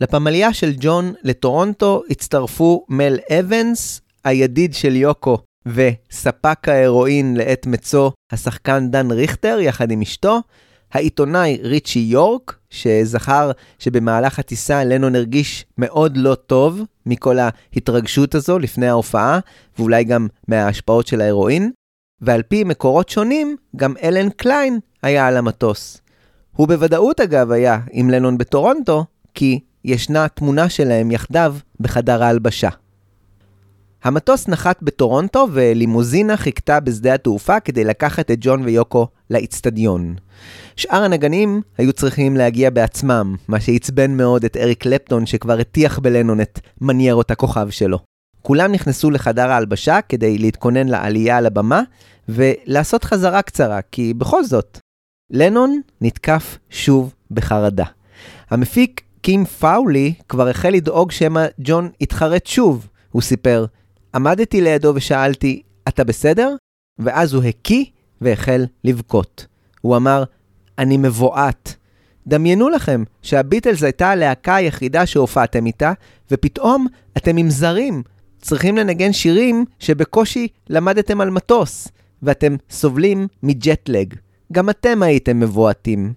לפמליה 0.01 0.53
של 0.53 0.73
ג'ון 0.79 1.13
לטורונטו 1.23 2.03
הצטרפו 2.09 2.85
מל 2.89 3.17
אבנס, 3.39 4.01
הידיד 4.23 4.73
של 4.73 4.95
יוקו 4.95 5.37
וספק 5.65 6.69
ההרואין 6.69 7.37
לעת 7.37 7.65
מצו, 7.65 8.11
השחקן 8.31 8.91
דן 8.91 9.11
ריכטר 9.11 9.57
יחד 9.59 9.91
עם 9.91 10.01
אשתו, 10.01 10.41
העיתונאי 10.91 11.59
ריצ'י 11.63 11.99
יורק, 11.99 12.55
שזכר 12.69 13.51
שבמהלך 13.79 14.39
הטיסה 14.39 14.83
לנון 14.83 15.15
הרגיש 15.15 15.65
מאוד 15.77 16.17
לא 16.17 16.35
טוב 16.35 16.81
מכל 17.05 17.37
ההתרגשות 17.39 18.35
הזו 18.35 18.59
לפני 18.59 18.87
ההופעה, 18.87 19.39
ואולי 19.79 20.03
גם 20.03 20.27
מההשפעות 20.47 21.07
של 21.07 21.21
ההרואין, 21.21 21.71
ועל 22.21 22.41
פי 22.41 22.63
מקורות 22.63 23.09
שונים, 23.09 23.55
גם 23.75 23.93
אלן 24.03 24.29
קליין 24.29 24.79
היה 25.03 25.27
על 25.27 25.37
המטוס. 25.37 26.01
הוא 26.51 26.67
בוודאות 26.67 27.19
אגב 27.19 27.51
היה 27.51 27.79
עם 27.91 28.09
לנון 28.09 28.37
בטורונטו, 28.37 29.05
כי 29.33 29.59
ישנה 29.85 30.27
תמונה 30.27 30.69
שלהם 30.69 31.11
יחדיו 31.11 31.55
בחדר 31.79 32.23
ההלבשה. 32.23 32.69
המטוס 34.03 34.47
נחת 34.47 34.83
בטורונטו 34.83 35.47
ולימוזינה 35.51 36.37
חיכתה 36.37 36.79
בשדה 36.79 37.13
התעופה 37.13 37.59
כדי 37.59 37.83
לקחת 37.83 38.31
את 38.31 38.37
ג'ון 38.41 38.63
ויוקו 38.63 39.07
לאיצטדיון. 39.29 40.15
שאר 40.75 41.03
הנגנים 41.03 41.61
היו 41.77 41.93
צריכים 41.93 42.37
להגיע 42.37 42.69
בעצמם, 42.69 43.35
מה 43.47 43.59
שעצבן 43.59 44.17
מאוד 44.17 44.45
את 44.45 44.57
אריק 44.57 44.81
קלפטון 44.81 45.25
שכבר 45.25 45.59
הטיח 45.59 45.99
בלנון 45.99 46.41
את 46.41 46.59
מניירות 46.81 47.31
הכוכב 47.31 47.69
שלו. 47.69 47.99
כולם 48.41 48.71
נכנסו 48.71 49.11
לחדר 49.11 49.51
ההלבשה 49.51 49.99
כדי 50.09 50.37
להתכונן 50.37 50.87
לעלייה 50.87 51.37
על 51.37 51.45
הבמה 51.45 51.81
ולעשות 52.29 53.03
חזרה 53.03 53.41
קצרה, 53.41 53.79
כי 53.81 54.13
בכל 54.13 54.43
זאת, 54.43 54.79
לנון 55.31 55.81
נתקף 56.01 56.57
שוב 56.69 57.13
בחרדה. 57.31 57.85
המפיק 58.49 59.01
קים 59.21 59.45
פאולי 59.45 60.13
כבר 60.29 60.47
החל 60.47 60.69
לדאוג 60.69 61.11
שמא 61.11 61.45
ג'ון 61.59 61.89
יתחרט 62.01 62.45
שוב, 62.45 62.87
הוא 63.11 63.21
סיפר. 63.21 63.65
עמדתי 64.15 64.61
לידו 64.61 64.91
ושאלתי, 64.95 65.61
אתה 65.87 66.03
בסדר? 66.03 66.55
ואז 66.99 67.33
הוא 67.33 67.43
הקיא 67.43 67.85
והחל 68.21 68.65
לבכות. 68.83 69.45
הוא 69.81 69.95
אמר, 69.97 70.23
אני 70.79 70.97
מבועת. 70.97 71.75
דמיינו 72.27 72.69
לכם 72.69 73.03
שהביטלס 73.21 73.83
הייתה 73.83 74.09
הלהקה 74.09 74.55
היחידה 74.55 75.05
שהופעתם 75.05 75.65
איתה, 75.65 75.93
ופתאום 76.31 76.87
אתם 77.17 77.37
עם 77.37 77.49
זרים, 77.49 78.03
צריכים 78.41 78.77
לנגן 78.77 79.13
שירים 79.13 79.65
שבקושי 79.79 80.47
למדתם 80.69 81.21
על 81.21 81.29
מטוס, 81.29 81.87
ואתם 82.23 82.55
סובלים 82.69 83.27
מג'טלג. 83.43 84.13
גם 84.51 84.69
אתם 84.69 85.03
הייתם 85.03 85.39
מבועתים. 85.39 86.13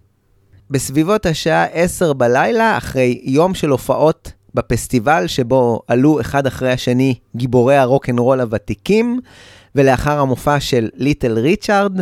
בסביבות 0.71 1.27
השעה 1.27 1.65
10 1.65 2.13
בלילה, 2.13 2.77
אחרי 2.77 3.21
יום 3.23 3.55
של 3.55 3.71
הופעות 3.71 4.33
בפסטיבל 4.55 5.27
שבו 5.27 5.81
עלו 5.89 6.21
אחד 6.21 6.47
אחרי 6.47 6.73
השני 6.73 7.15
גיבורי 7.37 7.77
הרוקנרול 7.77 8.41
הוותיקים, 8.41 9.21
ולאחר 9.75 10.19
המופע 10.19 10.61
של 10.61 10.89
ליטל 10.95 11.39
ריצ'ארד, 11.39 12.01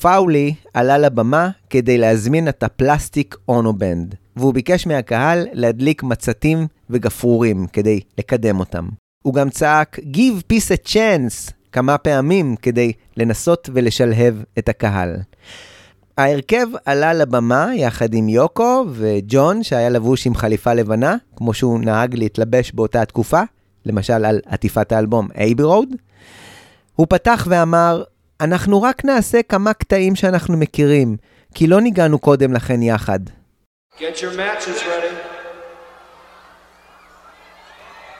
פאולי 0.00 0.54
עלה 0.74 0.98
לבמה 0.98 1.50
כדי 1.70 1.98
להזמין 1.98 2.48
את 2.48 2.62
הפלסטיק 2.62 3.36
אונו 3.48 3.72
בנד, 3.72 4.14
והוא 4.36 4.54
ביקש 4.54 4.86
מהקהל 4.86 5.46
להדליק 5.52 6.02
מצתים 6.02 6.66
וגפרורים 6.90 7.66
כדי 7.66 8.00
לקדם 8.18 8.60
אותם. 8.60 8.88
הוא 9.22 9.34
גם 9.34 9.50
צעק 9.50 9.98
Give 9.98 10.52
peace 10.52 10.78
a 10.78 10.88
chance 10.88 11.52
כמה 11.72 11.98
פעמים 11.98 12.56
כדי 12.56 12.92
לנסות 13.16 13.70
ולשלהב 13.72 14.34
את 14.58 14.68
הקהל. 14.68 15.16
ההרכב 16.18 16.66
עלה 16.84 17.12
לבמה 17.12 17.68
יחד 17.74 18.14
עם 18.14 18.28
יוקו 18.28 18.84
וג'ון, 18.92 19.62
שהיה 19.62 19.88
לבוש 19.88 20.26
עם 20.26 20.34
חליפה 20.34 20.72
לבנה, 20.72 21.16
כמו 21.36 21.54
שהוא 21.54 21.80
נהג 21.80 22.14
להתלבש 22.14 22.72
באותה 22.72 23.02
התקופה, 23.02 23.40
למשל 23.86 24.24
על 24.24 24.40
עטיפת 24.46 24.92
האלבום 24.92 25.28
אייבי 25.38 25.62
רוד. 25.62 25.88
הוא 26.96 27.06
פתח 27.10 27.46
ואמר, 27.50 28.02
אנחנו 28.40 28.82
רק 28.82 29.04
נעשה 29.04 29.42
כמה 29.42 29.72
קטעים 29.72 30.16
שאנחנו 30.16 30.56
מכירים, 30.56 31.16
כי 31.54 31.66
לא 31.66 31.80
ניגענו 31.80 32.18
קודם 32.18 32.52
לכן 32.52 32.82
יחד. 32.82 33.20
Get 33.98 34.00
your 34.00 34.36
matches 34.36 34.78
ready. 34.82 35.14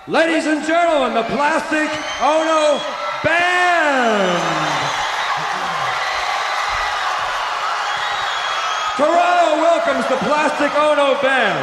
Ladies 0.09 0.47
and 0.47 0.67
gentlemen, 0.67 1.15
the 1.15 1.27
Plastic 1.35 1.91
Ono 2.21 2.81
Band! 3.25 4.62
Toronto 8.97 9.57
welcomes 9.63 10.07
the 10.09 10.17
Plastic 10.17 10.71
Ono 10.77 11.19
Band. 11.23 11.59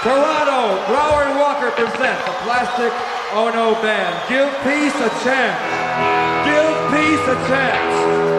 Toronto, 0.00 0.86
Brower 0.86 1.24
and 1.24 1.38
Walker 1.38 1.70
present 1.72 2.18
the 2.24 2.32
Plastic 2.44 2.92
Ono 3.34 3.74
Band. 3.82 4.16
Give 4.26 4.48
peace 4.64 4.94
a 4.94 5.10
chance. 5.22 5.60
Give 6.48 6.74
peace 6.96 7.28
a 7.28 7.36
chance. 7.46 8.31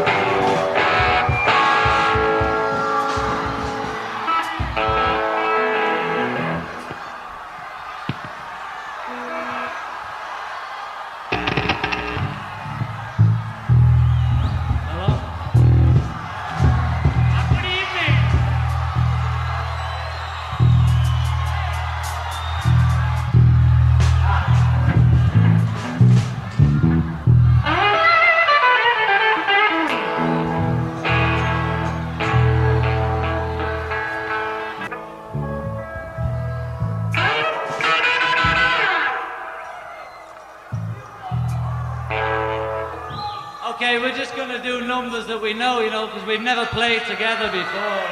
Okay, 43.93 44.01
we're 44.01 44.17
just 44.17 44.35
going 44.35 44.49
to 44.49 44.57
do 44.57 44.81
numbers 44.87 45.27
that 45.27 45.39
we 45.39 45.53
know, 45.53 45.79
you 45.79 45.91
know, 45.91 46.07
because 46.07 46.25
we've 46.25 46.41
never 46.41 46.65
played 46.65 47.01
together 47.05 47.45
before. 47.51 48.09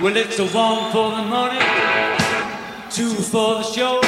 Well, 0.00 0.16
it's 0.16 0.38
a 0.38 0.46
one 0.46 0.90
for 0.90 1.10
the 1.10 1.22
money, 1.28 1.60
two 2.88 3.10
for 3.10 3.56
the 3.56 3.64
show, 3.64 4.00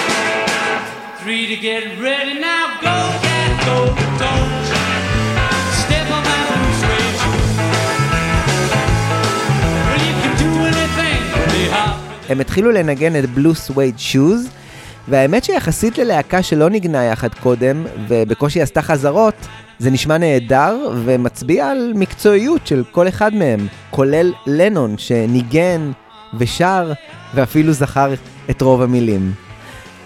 three 1.22 1.47
to 1.47 1.57
get 1.57 2.01
ready. 2.01 2.41
Now 2.41 2.80
go, 2.80 3.18
get 3.20 3.66
go, 3.66 4.05
הם 12.28 12.40
התחילו 12.40 12.70
לנגן 12.72 13.16
את 13.16 13.30
בלו 13.30 13.54
סווייד 13.54 13.98
שוז, 13.98 14.48
והאמת 15.08 15.44
שיחסית 15.44 15.98
ללהקה 15.98 16.42
שלא 16.42 16.70
ניגנה 16.70 17.04
יחד 17.04 17.34
קודם, 17.34 17.84
ובקושי 18.08 18.62
עשתה 18.62 18.82
חזרות, 18.82 19.34
זה 19.78 19.90
נשמע 19.90 20.18
נהדר 20.18 20.76
ומצביע 21.04 21.68
על 21.68 21.92
מקצועיות 21.94 22.66
של 22.66 22.84
כל 22.92 23.08
אחד 23.08 23.34
מהם, 23.34 23.66
כולל 23.90 24.32
לנון 24.46 24.98
שניגן 24.98 25.90
ושר 26.38 26.92
ואפילו 27.34 27.72
זכר 27.72 28.14
את 28.50 28.62
רוב 28.62 28.82
המילים. 28.82 29.32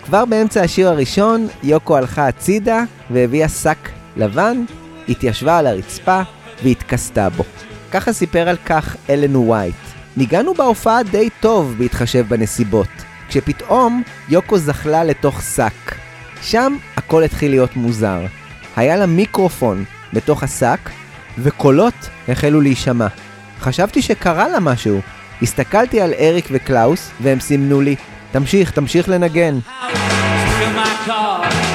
כבר 0.04 0.24
באמצע 0.24 0.62
השיר 0.62 0.88
הראשון, 0.88 1.48
יוקו 1.62 1.96
הלכה 1.96 2.28
הצידה 2.28 2.82
והביאה 3.10 3.48
שק 3.48 3.88
לבן, 4.16 4.64
התיישבה 5.08 5.58
על 5.58 5.66
הרצפה 5.66 6.22
והתכסתה 6.62 7.28
בו. 7.28 7.44
ככה 7.92 8.12
סיפר 8.12 8.48
על 8.48 8.56
כך 8.66 8.96
אלן 9.10 9.36
ווייט. 9.36 9.89
ניגענו 10.20 10.54
בהופעה 10.54 11.02
די 11.02 11.28
טוב 11.40 11.74
בהתחשב 11.78 12.24
בנסיבות, 12.28 12.88
כשפתאום 13.28 14.02
יוקו 14.28 14.58
זחלה 14.58 15.04
לתוך 15.04 15.42
שק. 15.42 15.94
שם 16.42 16.76
הכל 16.96 17.22
התחיל 17.22 17.50
להיות 17.50 17.76
מוזר. 17.76 18.20
היה 18.76 18.96
לה 18.96 19.06
מיקרופון 19.06 19.84
בתוך 20.12 20.42
השק, 20.42 20.90
וקולות 21.38 21.94
החלו 22.28 22.60
להישמע. 22.60 23.06
חשבתי 23.60 24.02
שקרה 24.02 24.48
לה 24.48 24.60
משהו. 24.60 25.00
הסתכלתי 25.42 26.00
על 26.00 26.12
אריק 26.18 26.48
וקלאוס, 26.50 27.10
והם 27.20 27.40
סימנו 27.40 27.80
לי, 27.80 27.96
תמשיך, 28.32 28.70
תמשיך 28.70 29.08
לנגן. 29.08 29.58
Fill 31.06 31.69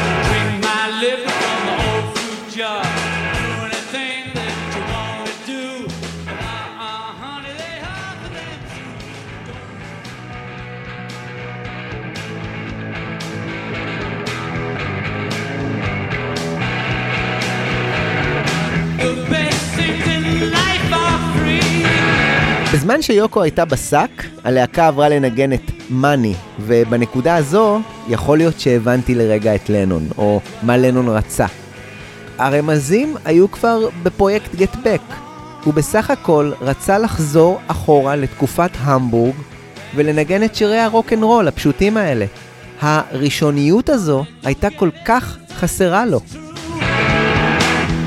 בזמן 22.76 23.01
שיוקו 23.01 23.43
הייתה 23.43 23.65
בשק, 23.65 24.09
הלהקה 24.43 24.88
עברה 24.88 25.09
לנגן 25.09 25.53
את 25.53 25.71
מאני, 25.89 26.34
ובנקודה 26.59 27.36
הזו 27.36 27.80
יכול 28.07 28.38
להיות 28.38 28.59
שהבנתי 28.59 29.15
לרגע 29.15 29.55
את 29.55 29.69
לנון, 29.69 30.07
או 30.17 30.41
מה 30.63 30.78
לנון 30.78 31.09
רצה. 31.09 31.45
הרמזים 32.38 33.15
היו 33.26 33.51
כבר 33.51 33.89
בפרויקט 34.03 34.55
גט 34.55 34.76
בק. 34.84 35.01
הוא 35.63 35.73
בסך 35.73 36.09
הכל 36.11 36.51
רצה 36.61 36.97
לחזור 36.97 37.59
אחורה 37.67 38.15
לתקופת 38.15 38.71
המבורג 38.80 39.36
ולנגן 39.95 40.43
את 40.43 40.55
שירי 40.55 40.80
הרוקנרול 40.80 41.47
הפשוטים 41.47 41.97
האלה. 41.97 42.26
הראשוניות 42.82 43.89
הזו 43.89 44.26
הייתה 44.43 44.69
כל 44.69 44.89
כך 45.05 45.38
חסרה 45.55 46.05
לו. 46.05 46.19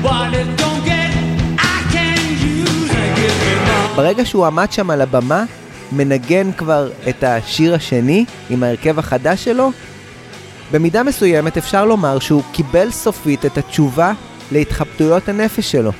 What 0.03 0.68
ברגע 3.99 4.25
שהוא 4.25 4.45
עמד 4.45 4.71
שם 4.71 4.89
על 4.89 5.01
הבמה, 5.01 5.43
מנגן 5.91 6.51
כבר 6.51 6.91
את 7.09 7.23
השיר 7.23 7.75
השני 7.75 8.25
עם 8.49 8.63
ההרכב 8.63 8.99
החדש 8.99 9.43
שלו, 9.43 9.71
במידה 10.71 11.03
מסוימת 11.03 11.57
אפשר 11.57 11.85
לומר 11.85 12.19
שהוא 12.19 12.43
קיבל 12.51 12.91
סופית 12.91 13.45
את 13.45 13.57
התשובה 13.57 14.13
להתחבטויות 14.51 15.29
הנפש 15.29 15.71
שלו. 15.71 15.91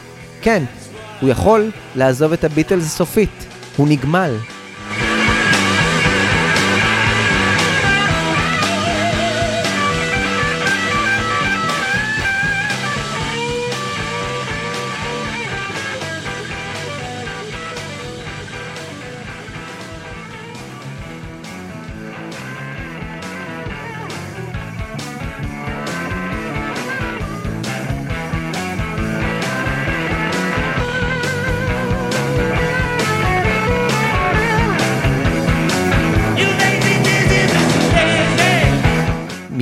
כן, 0.41 0.63
הוא 1.21 1.29
יכול 1.29 1.71
לעזוב 1.95 2.33
את 2.33 2.43
הביטלס 2.43 2.97
סופית, 2.97 3.45
הוא 3.77 3.87
נגמל. 3.87 4.35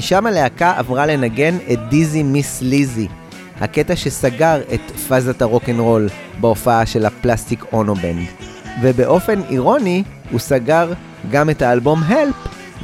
משם 0.08 0.26
הלהקה 0.26 0.74
עברה 0.78 1.06
לנגן 1.06 1.58
את 1.72 1.80
Dizzy 1.90 2.24
Miss 2.24 2.62
Lizzy, 2.62 3.08
הקטע 3.62 3.96
שסגר 3.96 4.62
את 4.74 4.92
פאזת 4.92 5.42
הרוקנרול 5.42 6.10
בהופעה 6.40 6.86
של 6.86 7.06
ה 7.06 7.13
Plastic 7.13 7.64
Ono 7.74 7.94
Band. 7.94 8.28
ובאופן 8.82 9.42
אירוני, 9.50 10.04
הוא 10.32 10.40
סגר 10.40 10.94
גם 11.32 11.50
את 11.50 11.62
האלבום 11.62 12.04
Help 12.04 12.36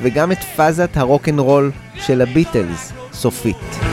וגם 0.02 0.32
את 0.32 0.44
פאזת 0.56 0.98
הרוקנרול 0.98 1.72
של 1.96 2.22
הביטלס, 2.22 2.92
סופית. 3.14 3.93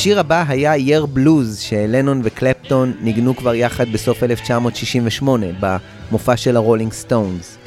השיר 0.00 0.20
הבא 0.20 0.44
היה 0.48 0.76
Yer 0.76 1.06
Blues, 1.06 1.58
שלנון 1.58 2.20
וקלפטון 2.24 2.92
ניגנו 3.00 3.36
כבר 3.36 3.54
יחד 3.54 3.92
בסוף 3.92 4.22
1968, 4.22 5.46
במופע 5.60 6.36
של 6.36 6.56
הרולינג 6.56 6.92
סטונס. 6.92 7.58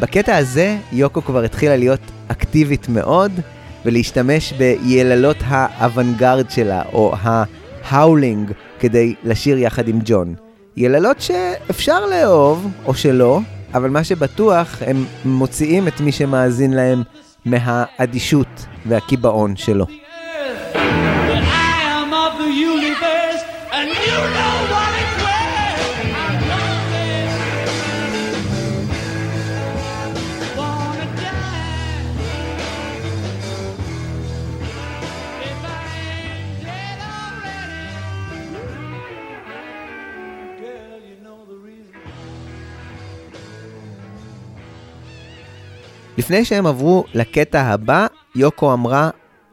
בקטע 0.00 0.36
הזה, 0.36 0.76
יוקו 0.92 1.22
כבר 1.22 1.42
התחילה 1.42 1.76
להיות 1.76 2.00
אקטיבית 2.28 2.88
מאוד, 2.88 3.32
ולהשתמש 3.84 4.52
ביללות 4.52 5.36
האוונגרד 5.46 6.50
שלה, 6.50 6.82
או 6.92 7.14
ה 7.22 7.36
howling, 7.36 8.52
כדי 8.80 9.14
לשיר 9.24 9.58
יחד 9.58 9.88
עם 9.88 9.98
ג'ון. 10.04 10.34
יללות 10.76 11.20
שאפשר 11.20 12.06
לאהוב, 12.06 12.70
או 12.86 12.94
שלא, 12.94 13.40
אבל 13.74 13.90
מה 13.90 14.04
שבטוח, 14.04 14.82
הם 14.86 15.04
מוציאים 15.24 15.88
את 15.88 16.00
מי 16.00 16.12
שמאזין 16.12 16.72
להם 16.72 17.02
מהאדישות 17.44 18.66
והקיבעון 18.86 19.56
שלו. 19.56 19.99
לפני 46.20 46.44
שהם 46.44 46.66
עברו 46.66 47.04
לקטע 47.14 47.62
הבא, 47.62 48.06
יוקו 48.36 48.72
אמרה, 48.72 49.10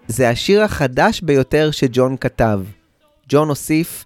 זה 0.08 0.30
השיר 0.30 0.64
החדש 0.64 1.22
ביותר 1.22 1.72
שג'ון 1.72 2.18
כתב. 2.18 2.60
ג'ון 3.30 3.50
הוסיף, 3.50 4.06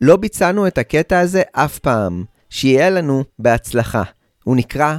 לא 0.00 0.16
ביצענו 0.16 0.66
את 0.66 0.78
הקטע 0.78 1.20
הזה 1.20 1.42
אף 1.52 1.78
פעם, 1.78 2.24
שיהיה 2.50 2.90
לנו 2.90 3.24
בהצלחה. 3.38 4.02
הוא 4.44 4.56
נקרא 4.56 4.96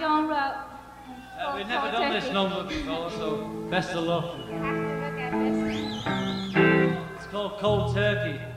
John 0.00 0.22
wrote. 0.30 0.56
Uh, 1.38 1.54
we've 1.54 1.70
never 1.74 1.88
done 1.96 2.10
this 2.16 2.28
number 2.38 2.60
before, 2.74 3.08
so 3.18 3.26
best 3.74 3.90
of 3.98 4.04
luck. 4.10 4.26
You 4.50 4.58
have 4.66 4.78
to 4.90 4.98
look 5.04 5.18
at 5.26 5.32
this. 5.42 5.58
It's 7.16 7.26
called 7.32 7.52
Cold 7.62 7.84
Turkey. 7.94 8.55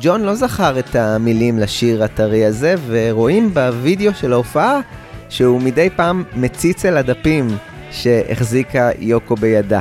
ג'ון 0.00 0.22
לא 0.22 0.34
זכר 0.34 0.78
את 0.78 0.96
המילים 0.96 1.58
לשיר 1.58 2.04
הטרי 2.04 2.44
הזה, 2.44 2.74
ורואים 2.86 3.54
בווידאו 3.54 4.14
של 4.14 4.32
ההופעה 4.32 4.80
שהוא 5.28 5.62
מדי 5.62 5.90
פעם 5.96 6.24
מציץ 6.36 6.84
אל 6.84 6.96
הדפים 6.96 7.48
שהחזיקה 7.90 8.90
יוקו 8.98 9.34
בידה. 9.34 9.80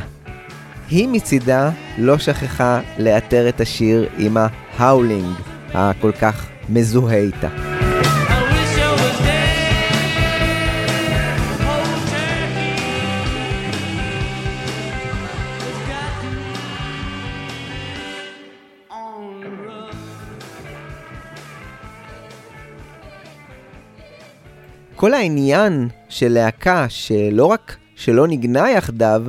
היא 0.89 1.07
מצידה 1.07 1.69
לא 1.97 2.17
שכחה 2.17 2.79
לאתר 2.99 3.49
את 3.49 3.61
השיר 3.61 4.09
עם 4.17 4.37
ההאולינג, 4.77 5.33
הכל 5.73 6.11
כך 6.11 6.45
מזוהה 6.69 7.17
איתה. 7.17 7.76
כל 24.97 25.13
העניין 25.13 25.87
של 26.09 26.31
להקה 26.31 26.85
שלא 26.89 27.45
רק 27.45 27.77
שלא 27.95 28.27
ניגנה 28.27 28.71
יחדיו, 28.71 29.23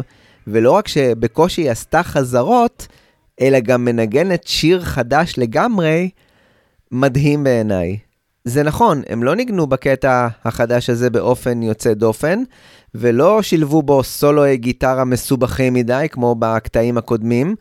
ולא 0.46 0.72
רק 0.72 0.88
שבקושי 0.88 1.68
עשתה 1.68 2.02
חזרות, 2.02 2.86
אלא 3.40 3.60
גם 3.60 3.84
מנגנת 3.84 4.46
שיר 4.46 4.80
חדש 4.80 5.34
לגמרי, 5.38 6.10
מדהים 6.92 7.44
בעיניי. 7.44 7.98
זה 8.44 8.62
נכון, 8.62 9.02
הם 9.08 9.22
לא 9.22 9.36
ניגנו 9.36 9.66
בקטע 9.66 10.28
החדש 10.44 10.90
הזה 10.90 11.10
באופן 11.10 11.62
יוצא 11.62 11.94
דופן, 11.94 12.42
ולא 12.94 13.42
שילבו 13.42 13.82
בו 13.82 14.02
סולואי 14.02 14.56
גיטרה 14.56 15.04
מסובכים 15.04 15.74
מדי, 15.74 16.06
כמו 16.10 16.34
בקטעים 16.34 16.98
הקודמים, 16.98 17.54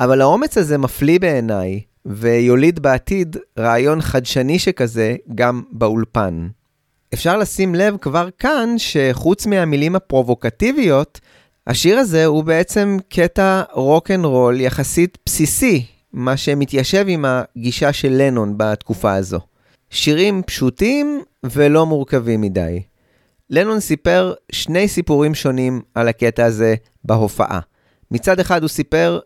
אבל 0.00 0.20
האומץ 0.20 0.58
הזה 0.58 0.78
מפליא 0.78 1.20
בעיניי, 1.20 1.80
ויוליד 2.06 2.80
בעתיד 2.80 3.36
רעיון 3.58 4.00
חדשני 4.00 4.58
שכזה 4.58 5.16
גם 5.34 5.62
באולפן. 5.72 6.48
אפשר 7.14 7.36
לשים 7.36 7.74
לב 7.74 7.96
כבר 8.00 8.28
כאן 8.38 8.74
שחוץ 8.78 9.46
מהמילים 9.46 9.96
הפרובוקטיביות, 9.96 11.20
השיר 11.66 11.98
הזה 11.98 12.26
הוא 12.26 12.44
בעצם 12.44 12.96
קטע 13.08 13.62
רוק 13.72 14.10
אנד 14.10 14.24
רול 14.24 14.60
יחסית 14.60 15.18
בסיסי, 15.26 15.86
מה 16.12 16.36
שמתיישב 16.36 17.04
עם 17.08 17.24
הגישה 17.28 17.92
של 17.92 18.08
לנון 18.12 18.54
בתקופה 18.56 19.14
הזו. 19.14 19.40
שירים 19.90 20.42
פשוטים 20.46 21.22
ולא 21.44 21.86
מורכבים 21.86 22.40
מדי. 22.40 22.82
לנון 23.50 23.80
סיפר 23.80 24.34
שני 24.52 24.88
סיפורים 24.88 25.34
שונים 25.34 25.82
על 25.94 26.08
הקטע 26.08 26.44
הזה 26.44 26.74
בהופעה. 27.04 27.60
מצד 28.10 28.40
אחד 28.40 28.62
הוא 28.62 28.68
סיפר, 28.68 29.18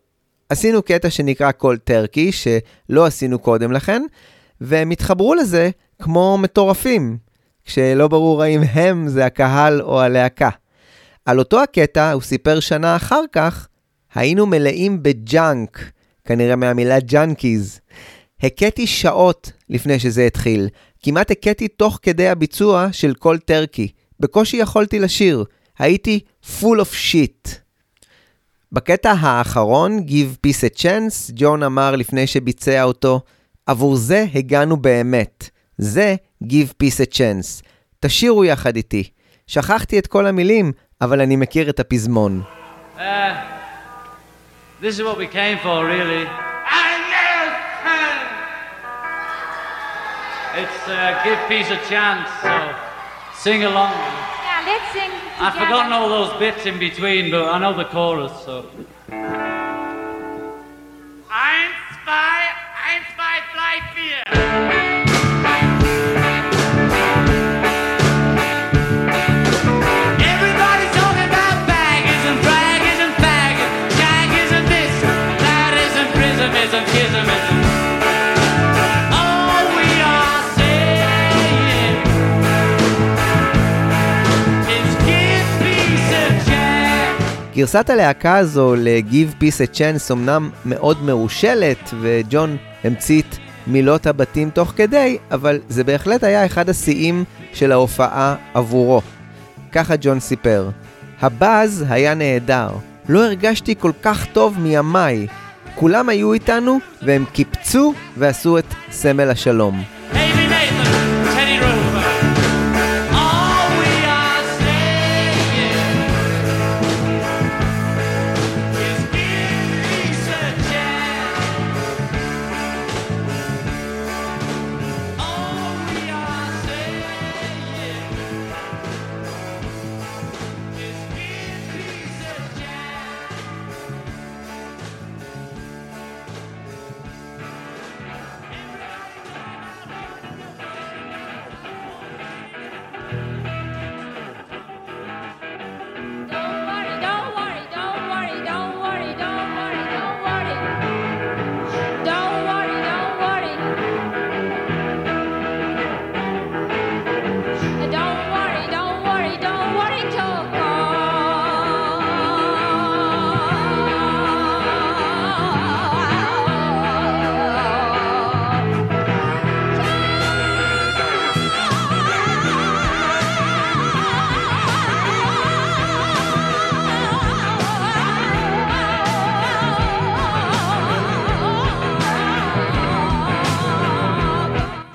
עשינו 0.49 0.83
קטע 0.83 1.11
שנקרא 1.11 1.53
Cold 1.53 1.77
Turkey, 1.77 2.31
שלא 2.33 3.07
עשינו 3.07 3.39
קודם 3.39 3.73
לכן, 3.73 4.03
והם 4.61 4.91
התחברו 4.91 5.35
לזה 5.35 5.71
כמו 6.03 6.39
מטורפים, 6.39 7.19
כשלא 7.65 8.09
ברור 8.09 8.43
האם 8.43 8.61
הם 8.73 9.09
זה 9.09 9.27
הקהל 9.27 9.83
או 9.83 10.01
הלהקה. 10.01 10.49
על 11.27 11.39
אותו 11.39 11.63
הקטע 11.63 12.13
הוא 12.13 12.23
סיפר 12.23 12.61
שנה 12.61 12.97
אחר 12.97 13.23
כך, 13.33 13.69
היינו 14.15 14.47
מלאים 14.47 15.03
ב 15.03 15.18
junk, 15.18 15.91
כנראה 16.25 16.57
מהמילה 16.57 17.01
junkies. 17.01 17.81
הקאתי 18.41 18.87
שעות 18.87 19.53
לפני 19.69 19.99
שזה 19.99 20.27
התחיל, 20.27 20.69
כמעט 21.03 21.31
הקאתי 21.31 21.69
תוך 21.69 21.99
כדי 22.03 22.29
הביצוע 22.29 22.89
של 22.93 23.15
Cold 23.15 23.39
Turkey. 23.39 23.89
בקושי 24.21 24.57
יכולתי 24.57 24.99
לשיר, 24.99 25.45
הייתי 25.79 26.21
full 26.61 26.81
of 26.81 27.13
shit. 27.13 27.49
בקטע 28.73 29.13
האחרון, 29.13 29.99
Give 30.09 30.47
Peace 30.47 30.61
a 30.61 30.81
Chance, 30.81 31.33
ג'ון 31.35 31.63
אמר 31.63 31.97
לפני 31.97 32.27
שביצע 32.27 32.83
אותו, 32.83 33.21
עבור 33.67 33.97
זה 33.97 34.27
הגענו 34.35 34.77
באמת. 34.77 35.51
זה 35.79 36.15
Give 36.45 36.73
Peace 36.83 37.01
a 37.01 37.15
Chance. 37.15 37.63
תשירו 38.01 38.45
יחד 38.45 38.77
איתי. 38.77 39.11
שכחתי 39.47 39.99
את 39.99 40.07
כל 40.07 40.27
המילים, 40.27 40.73
אבל 41.01 41.21
אני 41.21 41.37
מכיר 41.37 41.71
את 41.71 41.81
הפזמון. 41.81 42.43
Uh, 42.97 43.01
this 44.81 44.99
is 44.99 45.03
what 45.03 45.19
we 45.19 45.27
came 45.27 45.59
for, 45.63 45.85
really. 45.85 46.27
It's 50.55 50.87
uh, 50.87 51.25
give 51.25 51.39
peace 51.49 51.71
a 51.71 51.81
chance, 51.89 52.29
so 52.43 52.53
sing 53.45 53.65
along. 53.65 53.95
Yeah, 53.95 54.69
let's 54.69 54.93
sing 54.93 55.11
together. 55.11 55.45
I've 55.45 55.55
forgotten 55.55 55.93
all 55.93 56.11
those 56.11 56.33
bits 56.39 56.67
in 56.67 56.79
between, 56.79 57.31
but 57.31 57.45
I 57.55 57.59
know 57.59 57.75
the 57.75 57.87
chorus, 57.87 58.33
so. 58.45 58.67
Eins, 61.49 61.77
zwei, 62.05 62.41
eins, 62.87 63.07
zwei, 63.15 63.37
drei, 63.55 63.77
vier. 63.95 65.12
גרסת 87.55 87.91
הלהקה 87.91 88.37
הזו 88.37 88.75
ל-Give 88.79 89.43
Peace 89.43 89.71
a 89.71 89.77
Chance 89.77 90.13
אמנם 90.13 90.51
מאוד 90.65 91.03
מרושלת, 91.03 91.91
וג'ון 92.01 92.57
המציא 92.85 93.23
את 93.23 93.37
מילות 93.67 94.07
הבתים 94.07 94.51
תוך 94.51 94.73
כדי, 94.77 95.19
אבל 95.31 95.61
זה 95.69 95.85
בהחלט 95.85 96.25
היה 96.25 96.47
אחד 96.47 96.69
השיאים 96.69 97.25
של 97.53 97.73
ההופעה 97.73 98.37
עבורו. 98.55 99.03
ככה 99.73 99.95
ג'ון 100.01 100.21
סיפר, 100.21 100.71
הבאז 101.21 101.85
היה 101.89 102.15
נהדר, 102.15 102.69
לא 103.09 103.25
הרגשתי 103.25 103.75
כל 103.79 103.93
כך 104.03 104.27
טוב 104.33 104.59
מימיי. 104.61 105.27
כולם 105.75 106.09
היו 106.09 106.33
איתנו, 106.33 106.79
והם 107.03 107.25
קיפצו 107.33 107.95
ועשו 108.17 108.59
את 108.59 108.75
סמל 108.91 109.31
השלום. 109.31 109.83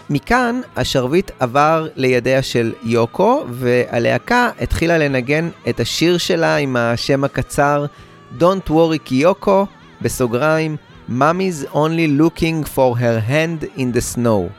מכאן 0.09 0.61
השרביט 0.75 1.31
עבר 1.39 1.87
לידיה 1.95 2.41
של 2.41 2.73
יוקו, 2.83 3.45
והלהקה 3.49 4.49
התחילה 4.61 4.97
לנגן 4.97 5.49
את 5.69 5.79
השיר 5.79 6.17
שלה 6.17 6.55
עם 6.55 6.75
השם 6.75 7.23
הקצר 7.23 7.85
Don't 8.39 8.69
worry 8.69 8.97
קיוקו, 9.03 9.65
בסוגריים, 10.01 10.75
Mommy's 11.09 11.73
only 11.73 12.19
looking 12.19 12.65
for 12.75 12.99
her 12.99 13.29
hand 13.29 13.77
in 13.77 13.97
the 13.97 14.15
snow. 14.15 14.51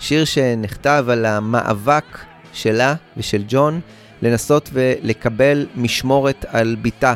שיר 0.00 0.24
שנכתב 0.24 1.04
על 1.08 1.26
המאבק 1.26 2.18
שלה 2.52 2.94
ושל 3.16 3.44
ג'ון 3.48 3.80
לנסות 4.22 4.70
ולקבל 4.72 5.66
משמורת 5.76 6.44
על 6.48 6.76
בתה. 6.82 7.14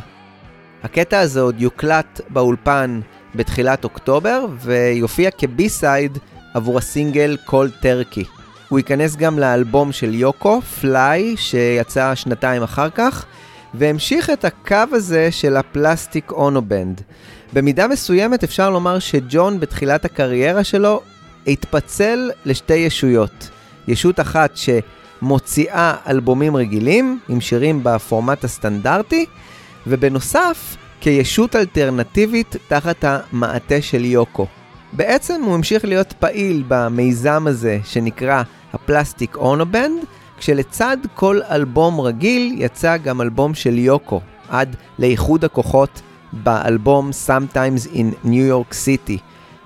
הקטע 0.82 1.20
הזה 1.20 1.40
עוד 1.40 1.60
יוקלט 1.60 2.20
באולפן 2.28 3.00
בתחילת 3.34 3.84
אוקטובר, 3.84 4.46
ויופיע 4.58 5.30
כ 5.30 5.52
B-side 5.52 6.18
עבור 6.54 6.78
הסינגל 6.78 7.36
Cold 7.44 7.70
Turkey. 7.80 8.24
הוא 8.68 8.78
ייכנס 8.78 9.16
גם 9.16 9.38
לאלבום 9.38 9.92
של 9.92 10.14
יוקו, 10.14 10.60
Fly, 10.60 11.36
שיצא 11.36 12.14
שנתיים 12.14 12.62
אחר 12.62 12.90
כך, 12.90 13.24
והמשיך 13.74 14.30
את 14.30 14.44
הקו 14.44 14.76
הזה 14.92 15.30
של 15.30 15.56
ה 15.56 15.66
Plastic 15.66 16.32
Ono 16.32 16.58
Band. 16.58 17.00
במידה 17.52 17.88
מסוימת 17.88 18.44
אפשר 18.44 18.70
לומר 18.70 18.98
שג'ון 18.98 19.60
בתחילת 19.60 20.04
הקריירה 20.04 20.64
שלו 20.64 21.00
התפצל 21.46 22.30
לשתי 22.44 22.74
ישויות. 22.74 23.50
ישות 23.88 24.20
אחת 24.20 24.50
שמוציאה 24.56 25.94
אלבומים 26.08 26.56
רגילים, 26.56 27.18
עם 27.28 27.40
שירים 27.40 27.80
בפורמט 27.82 28.44
הסטנדרטי, 28.44 29.26
ובנוסף, 29.86 30.76
כישות 31.00 31.56
אלטרנטיבית 31.56 32.56
תחת 32.68 33.04
המעטה 33.04 33.82
של 33.82 34.04
יוקו. 34.04 34.46
בעצם 34.92 35.42
הוא 35.42 35.54
המשיך 35.54 35.84
להיות 35.84 36.12
פעיל 36.12 36.64
במיזם 36.68 37.46
הזה 37.46 37.78
שנקרא 37.84 38.42
הפלסטיק 38.72 39.36
אונובנד, 39.36 40.04
כשלצד 40.38 40.96
כל 41.14 41.40
אלבום 41.50 42.00
רגיל 42.00 42.54
יצא 42.56 42.96
גם 42.96 43.20
אלבום 43.20 43.54
של 43.54 43.78
יוקו, 43.78 44.20
עד 44.48 44.76
לאיחוד 44.98 45.44
הכוחות 45.44 46.02
באלבום 46.32 47.10
Sometimes 47.26 47.94
in 47.94 48.26
New 48.26 48.50
York 48.50 48.72
City, 48.72 49.18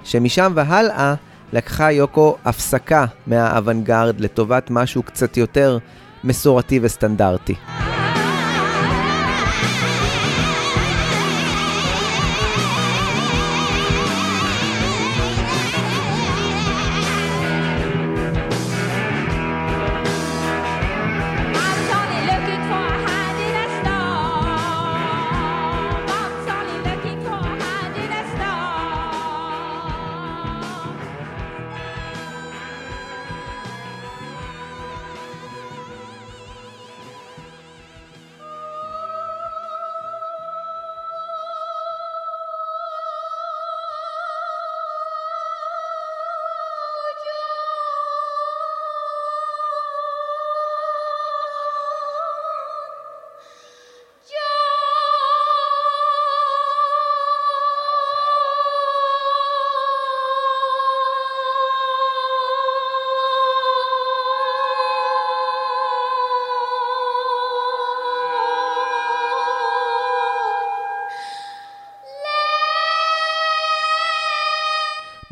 שמשם 0.04 0.52
והלאה 0.54 1.14
לקחה 1.52 1.92
יוקו 1.92 2.36
הפסקה 2.44 3.04
מהאוונגרד 3.26 4.20
לטובת 4.20 4.70
משהו 4.70 5.02
קצת 5.02 5.36
יותר 5.36 5.78
מסורתי 6.24 6.80
וסטנדרטי. 6.82 7.54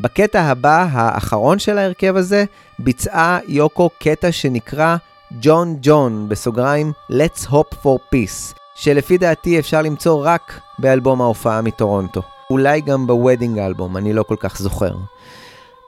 בקטע 0.05 0.41
הבא, 0.41 0.87
האחרון 0.91 1.59
של 1.59 1.77
ההרכב 1.77 2.15
הזה, 2.15 2.45
ביצעה 2.79 3.39
יוקו 3.47 3.89
קטע 3.99 4.31
שנקרא 4.31 4.95
ג'ון 5.41 5.77
ג'ון, 5.81 6.29
בסוגריים 6.29 6.91
Let's 7.11 7.47
Hope 7.47 7.75
for 7.83 8.13
Peace, 8.13 8.55
שלפי 8.75 9.17
דעתי 9.17 9.59
אפשר 9.59 9.81
למצוא 9.81 10.21
רק 10.25 10.59
באלבום 10.79 11.21
ההופעה 11.21 11.61
מטורונטו. 11.61 12.21
אולי 12.49 12.81
גם 12.81 13.07
ב 13.07 13.14
Wedding 13.14 13.59
Album, 13.59 13.97
אני 13.97 14.13
לא 14.13 14.23
כל 14.23 14.35
כך 14.39 14.57
זוכר. 14.57 14.95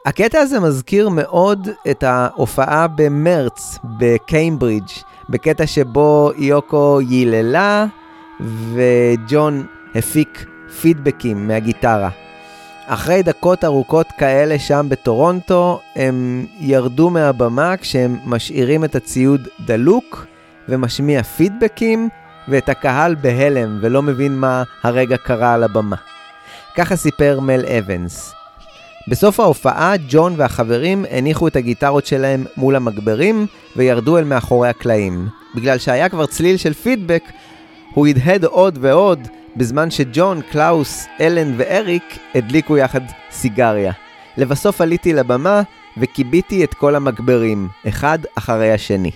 הקטע 0.06 0.40
הזה 0.40 0.60
מזכיר 0.60 1.10
מאוד 1.10 1.68
את 1.90 2.04
ההופעה 2.04 2.88
במרץ 2.88 3.80
בקיימברידג', 3.84 4.90
בקטע 5.30 5.68
שבו 5.68 6.32
יוקו 6.38 7.00
ייללה 7.02 7.86
וג'ון 8.74 9.66
הפיק 9.96 10.46
פידבקים 10.82 11.48
מהגיטרה. 11.48 12.27
אחרי 12.90 13.24
דקות 13.24 13.64
ארוכות 13.64 14.08
כאלה 14.18 14.60
שם 14.60 14.86
בטורונטו, 14.90 15.80
הם 15.96 16.46
ירדו 16.60 17.10
מהבמה 17.10 17.78
כשהם 17.78 18.18
משאירים 18.26 18.84
את 18.84 18.96
הציוד 18.96 19.48
דלוק 19.66 20.26
ומשמיע 20.70 21.24
פידבקים 21.24 22.10
ואת 22.48 22.70
הקהל 22.70 23.16
בהלם 23.16 23.80
ולא 23.82 24.02
מבין 24.02 24.36
מה 24.36 24.64
הרגע 24.84 25.18
קרה 25.18 25.54
על 25.54 25.64
הבמה. 25.64 25.96
ככה 26.76 26.96
סיפר 26.96 27.40
מל 27.40 27.66
אבנס. 27.66 28.34
בסוף 29.08 29.40
ההופעה, 29.40 29.94
ג'ון 30.10 30.34
והחברים 30.38 31.06
הניחו 31.12 31.48
את 31.48 31.56
הגיטרות 31.56 32.06
שלהם 32.06 32.46
מול 32.58 32.76
המגברים 32.76 33.46
וירדו 33.76 34.18
אל 34.18 34.24
מאחורי 34.24 34.70
הקלעים. 34.70 35.28
בגלל 35.56 35.78
שהיה 35.78 36.10
כבר 36.10 36.26
צליל 36.26 36.58
של 36.58 36.74
פידבק, 36.74 37.24
הוא 37.94 38.08
הדהד 38.08 38.46
עוד 38.46 38.78
ועוד, 38.82 39.28
בזמן 39.58 39.92
שג'ון, 39.92 40.42
קלאוס, 40.42 41.08
אלן 41.22 41.54
ואריק 41.58 42.18
הדליקו 42.36 42.78
יחד 42.78 43.02
סיגריה. 43.32 43.92
לבסוף 44.38 44.82
עליתי 44.82 45.14
לבמה 45.14 45.62
וכיביתי 45.98 46.64
את 46.64 46.74
כל 46.74 46.96
המגברים, 46.96 47.68
אחד 47.88 48.20
אחרי 48.36 48.72
השני. 48.72 49.12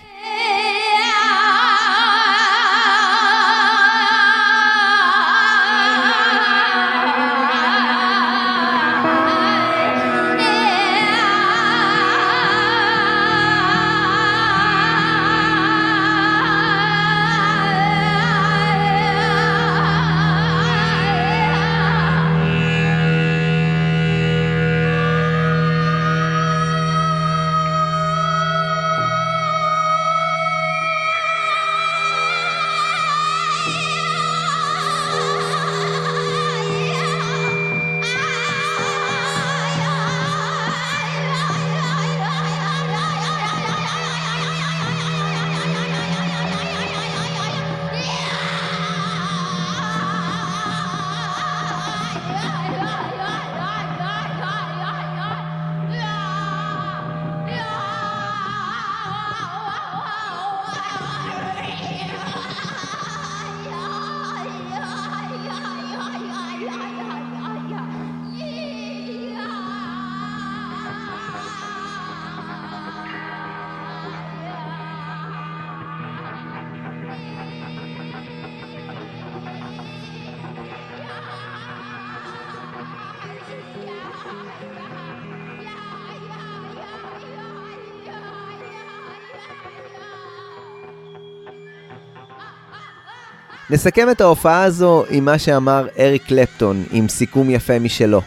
נסכם 93.72 94.10
את 94.12 94.22
ההופעה 94.22 94.64
הזו 94.64 95.04
עם 95.10 95.26
מה 95.26 95.40
שאמר 95.40 95.88
אריק 96.00 96.24
קלפטון, 96.24 96.84
עם 96.92 97.08
סיכום 97.08 97.50
יפה 97.50 97.80
משלו. 97.80 98.22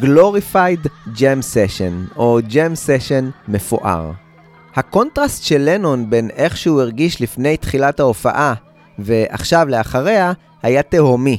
Glorified 0.00 0.88
Jam 1.14 1.40
Session, 1.54 2.16
או 2.16 2.38
Jam 2.50 2.86
Session 2.86 3.24
מפואר. 3.48 4.10
הקונטרסט 4.74 5.44
של 5.44 5.70
לנון 5.70 6.10
בין 6.10 6.30
איך 6.30 6.56
שהוא 6.56 6.80
הרגיש 6.80 7.20
לפני 7.20 7.56
תחילת 7.56 8.00
ההופעה 8.00 8.54
ועכשיו 8.98 9.66
לאחריה 9.68 10.32
היה 10.62 10.82
תהומי. 10.82 11.38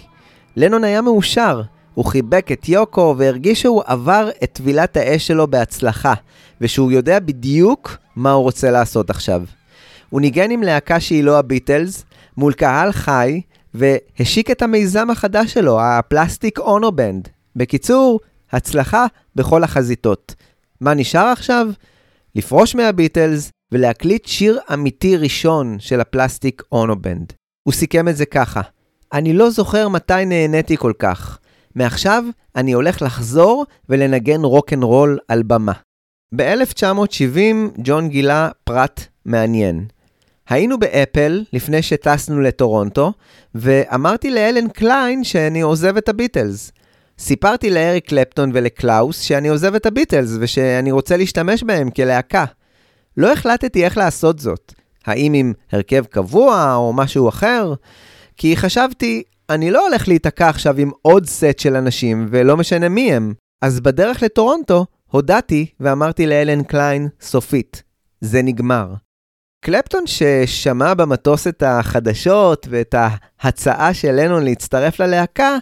לנון 0.57 0.83
היה 0.83 1.01
מאושר, 1.01 1.61
הוא 1.93 2.05
חיבק 2.05 2.51
את 2.51 2.69
יוקו 2.69 3.15
והרגיש 3.17 3.61
שהוא 3.61 3.83
עבר 3.85 4.29
את 4.43 4.49
טבילת 4.53 4.97
האש 4.97 5.27
שלו 5.27 5.47
בהצלחה, 5.47 6.13
ושהוא 6.61 6.91
יודע 6.91 7.19
בדיוק 7.19 7.97
מה 8.15 8.31
הוא 8.31 8.43
רוצה 8.43 8.71
לעשות 8.71 9.09
עכשיו. 9.09 9.41
הוא 10.09 10.21
ניגן 10.21 10.51
עם 10.51 10.63
להקה 10.63 10.99
שהיא 10.99 11.23
לא 11.23 11.39
הביטלס, 11.39 12.05
מול 12.37 12.53
קהל 12.53 12.91
חי, 12.91 13.41
והשיק 13.73 14.51
את 14.51 14.61
המיזם 14.61 15.09
החדש 15.09 15.53
שלו, 15.53 15.81
ה 15.81 15.91
Plastic 15.91 16.59
Ono 16.59 16.91
Band. 16.91 17.27
בקיצור, 17.55 18.19
הצלחה 18.51 19.05
בכל 19.35 19.63
החזיתות. 19.63 20.35
מה 20.81 20.93
נשאר 20.93 21.25
עכשיו? 21.25 21.67
לפרוש 22.35 22.75
מהביטלס 22.75 23.51
ולהקליט 23.71 24.25
שיר 24.25 24.59
אמיתי 24.73 25.17
ראשון 25.17 25.79
של 25.79 26.01
ה 26.01 26.09
Plastic 26.09 26.61
Ono 26.71 27.01
Band. 27.01 27.33
הוא 27.63 27.73
סיכם 27.73 28.07
את 28.07 28.17
זה 28.17 28.25
ככה: 28.25 28.61
אני 29.13 29.33
לא 29.33 29.49
זוכר 29.49 29.89
מתי 29.89 30.25
נהניתי 30.25 30.77
כל 30.77 30.93
כך. 30.99 31.39
מעכשיו 31.75 32.23
אני 32.55 32.71
הולך 32.71 33.01
לחזור 33.01 33.65
ולנגן 33.89 34.41
רוקנרול 34.41 35.19
על 35.27 35.43
במה. 35.43 35.73
ב-1970 36.35 37.37
ג'ון 37.77 38.09
גילה 38.09 38.49
פרט 38.63 39.01
מעניין. 39.25 39.85
היינו 40.49 40.79
באפל 40.79 41.43
לפני 41.53 41.81
שטסנו 41.81 42.41
לטורונטו, 42.41 43.13
ואמרתי 43.55 44.31
לאלן 44.31 44.69
קליין 44.69 45.23
שאני 45.23 45.61
עוזב 45.61 45.97
את 45.97 46.09
הביטלס. 46.09 46.71
סיפרתי 47.19 47.69
לאריק 47.69 48.07
קלפטון 48.07 48.51
ולקלאוס 48.53 49.21
שאני 49.21 49.47
עוזב 49.47 49.75
את 49.75 49.85
הביטלס 49.85 50.29
ושאני 50.39 50.91
רוצה 50.91 51.17
להשתמש 51.17 51.63
בהם 51.63 51.89
כלהקה. 51.89 52.45
לא 53.17 53.33
החלטתי 53.33 53.85
איך 53.85 53.97
לעשות 53.97 54.39
זאת. 54.39 54.73
האם 55.05 55.33
עם 55.33 55.53
הרכב 55.71 56.05
קבוע 56.05 56.75
או 56.75 56.93
משהו 56.93 57.29
אחר? 57.29 57.73
כי 58.37 58.57
חשבתי, 58.57 59.23
אני 59.49 59.71
לא 59.71 59.87
הולך 59.87 60.07
להיתקע 60.07 60.49
עכשיו 60.49 60.79
עם 60.79 60.91
עוד 61.01 61.25
סט 61.25 61.59
של 61.59 61.75
אנשים, 61.75 62.27
ולא 62.29 62.57
משנה 62.57 62.89
מי 62.89 63.13
הם. 63.13 63.33
אז 63.61 63.79
בדרך 63.79 64.23
לטורונטו, 64.23 64.85
הודעתי 65.11 65.65
ואמרתי 65.79 66.25
לאלן 66.25 66.63
קליין, 66.63 67.07
סופית, 67.21 67.83
זה 68.21 68.41
נגמר. 68.41 68.93
קלפטון 69.65 70.03
ששמע 70.05 70.93
במטוס 70.93 71.47
את 71.47 71.63
החדשות 71.65 72.67
ואת 72.69 72.95
ההצעה 73.41 73.93
של 73.93 74.11
לנון 74.11 74.43
להצטרף 74.43 74.99
ללהקה, 74.99 75.57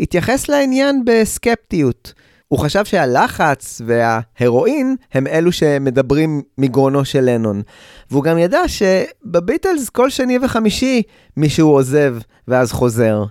התייחס 0.00 0.48
לעניין 0.48 1.02
בסקפטיות. 1.06 2.12
הוא 2.48 2.58
חשב 2.58 2.84
שהלחץ 2.84 3.80
וההרואין 3.86 4.96
הם 5.12 5.26
אלו 5.26 5.52
שמדברים 5.52 6.42
מגרונו 6.58 7.04
של 7.04 7.20
לנון. 7.20 7.62
והוא 8.10 8.24
גם 8.24 8.38
ידע 8.38 8.60
שבביטלס 8.66 9.88
כל 9.88 10.10
שני 10.10 10.38
וחמישי 10.42 11.02
מישהו 11.36 11.68
עוזב 11.68 12.16
ואז 12.48 12.72
חוזר. 12.72 13.24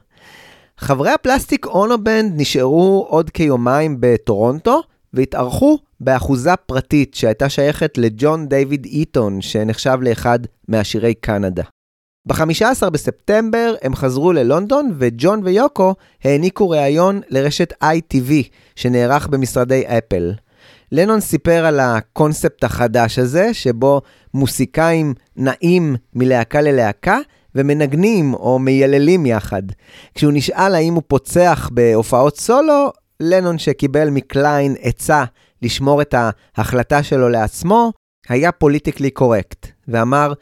חברי 0.77 1.11
ה 1.11 1.18
Plastic 1.18 1.65
Ono 1.65 1.94
Band 1.94 2.33
נשארו 2.35 3.07
עוד 3.09 3.29
כיומיים 3.29 3.97
בטורונטו 3.99 4.81
והתארחו 5.13 5.77
באחוזה 5.99 6.55
פרטית 6.55 7.13
שהייתה 7.13 7.49
שייכת 7.49 7.97
לג'ון 7.97 8.47
דיוויד 8.47 8.85
איטון 8.85 9.41
שנחשב 9.41 9.97
לאחד 10.01 10.39
מעשירי 10.67 11.13
קנדה. 11.13 11.63
ב-15 12.27 12.89
בספטמבר 12.89 13.75
הם 13.81 13.95
חזרו 13.95 14.33
ללונדון 14.33 14.91
וג'ון 14.97 15.41
ויוקו 15.43 15.95
העניקו 16.23 16.69
ראיון 16.69 17.21
לרשת 17.29 17.73
ITV 17.83 18.31
שנערך 18.75 19.27
במשרדי 19.27 19.83
אפל. 19.87 20.33
לנון 20.91 21.19
סיפר 21.19 21.65
על 21.65 21.79
הקונספט 21.79 22.63
החדש 22.63 23.19
הזה, 23.19 23.53
שבו 23.53 24.01
מוסיקאים 24.33 25.13
נעים 25.35 25.95
מלהקה 26.13 26.61
ללהקה 26.61 27.17
ומנגנים 27.55 28.33
או 28.33 28.59
מייללים 28.59 29.25
יחד. 29.25 29.63
כשהוא 30.15 30.33
נשאל 30.33 30.75
האם 30.75 30.93
הוא 30.93 31.03
פוצח 31.07 31.69
בהופעות 31.73 32.37
סולו, 32.37 32.91
לנון 33.19 33.57
שקיבל 33.57 34.09
מקליין 34.09 34.75
עצה 34.81 35.23
לשמור 35.61 36.01
את 36.01 36.15
ההחלטה 36.57 37.03
שלו 37.03 37.29
לעצמו, 37.29 37.91
היה 38.29 38.51
politically 38.51 39.09
correct, 39.09 39.67
ואמר, 39.87 40.33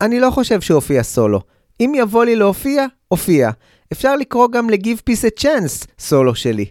אני 0.00 0.20
לא 0.20 0.30
חושב 0.30 0.60
שאופיע 0.60 1.02
סולו. 1.02 1.40
אם 1.80 1.92
יבוא 1.96 2.24
לי 2.24 2.36
להופיע, 2.36 2.86
אופיע. 3.08 3.50
אפשר 3.92 4.16
לקרוא 4.16 4.48
גם 4.50 4.70
ל-Give 4.70 5.10
Peace 5.10 5.24
a 5.24 5.42
Chance 5.42 5.86
סולו 5.98 6.34
שלי. 6.34 6.64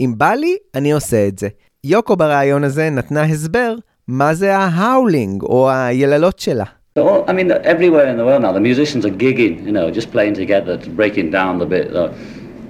אם 0.00 0.14
בא 0.16 0.32
לי, 0.32 0.56
אני 0.74 0.92
עושה 0.92 1.28
את 1.28 1.38
זה. 1.38 1.48
יוקו 1.84 2.16
בריאיון 2.16 2.64
הזה 2.64 2.90
נתנה 2.90 3.22
הסבר 3.22 3.74
מה 4.08 4.34
זה 4.34 4.56
ה 4.56 4.67
howling 4.67 5.42
או 5.42 5.70
היללות 5.70 6.38
שלה. 6.38 6.64
All, 6.98 7.26
I 7.26 7.32
mean, 7.32 7.50
everywhere 7.50 8.06
in 8.12 8.16
the 8.16 8.24
world 8.24 8.42
now, 8.42 8.52
the 8.52 8.60
musicians 8.60 9.04
are 9.04 9.16
gigging, 9.24 9.54
you 9.66 9.72
know, 9.72 9.90
just 9.90 10.12
playing 10.12 10.34
together, 10.34 10.78
breaking 11.00 11.28
down 11.32 11.58
the 11.58 11.66
bit, 11.66 11.86
uh, 11.92 12.08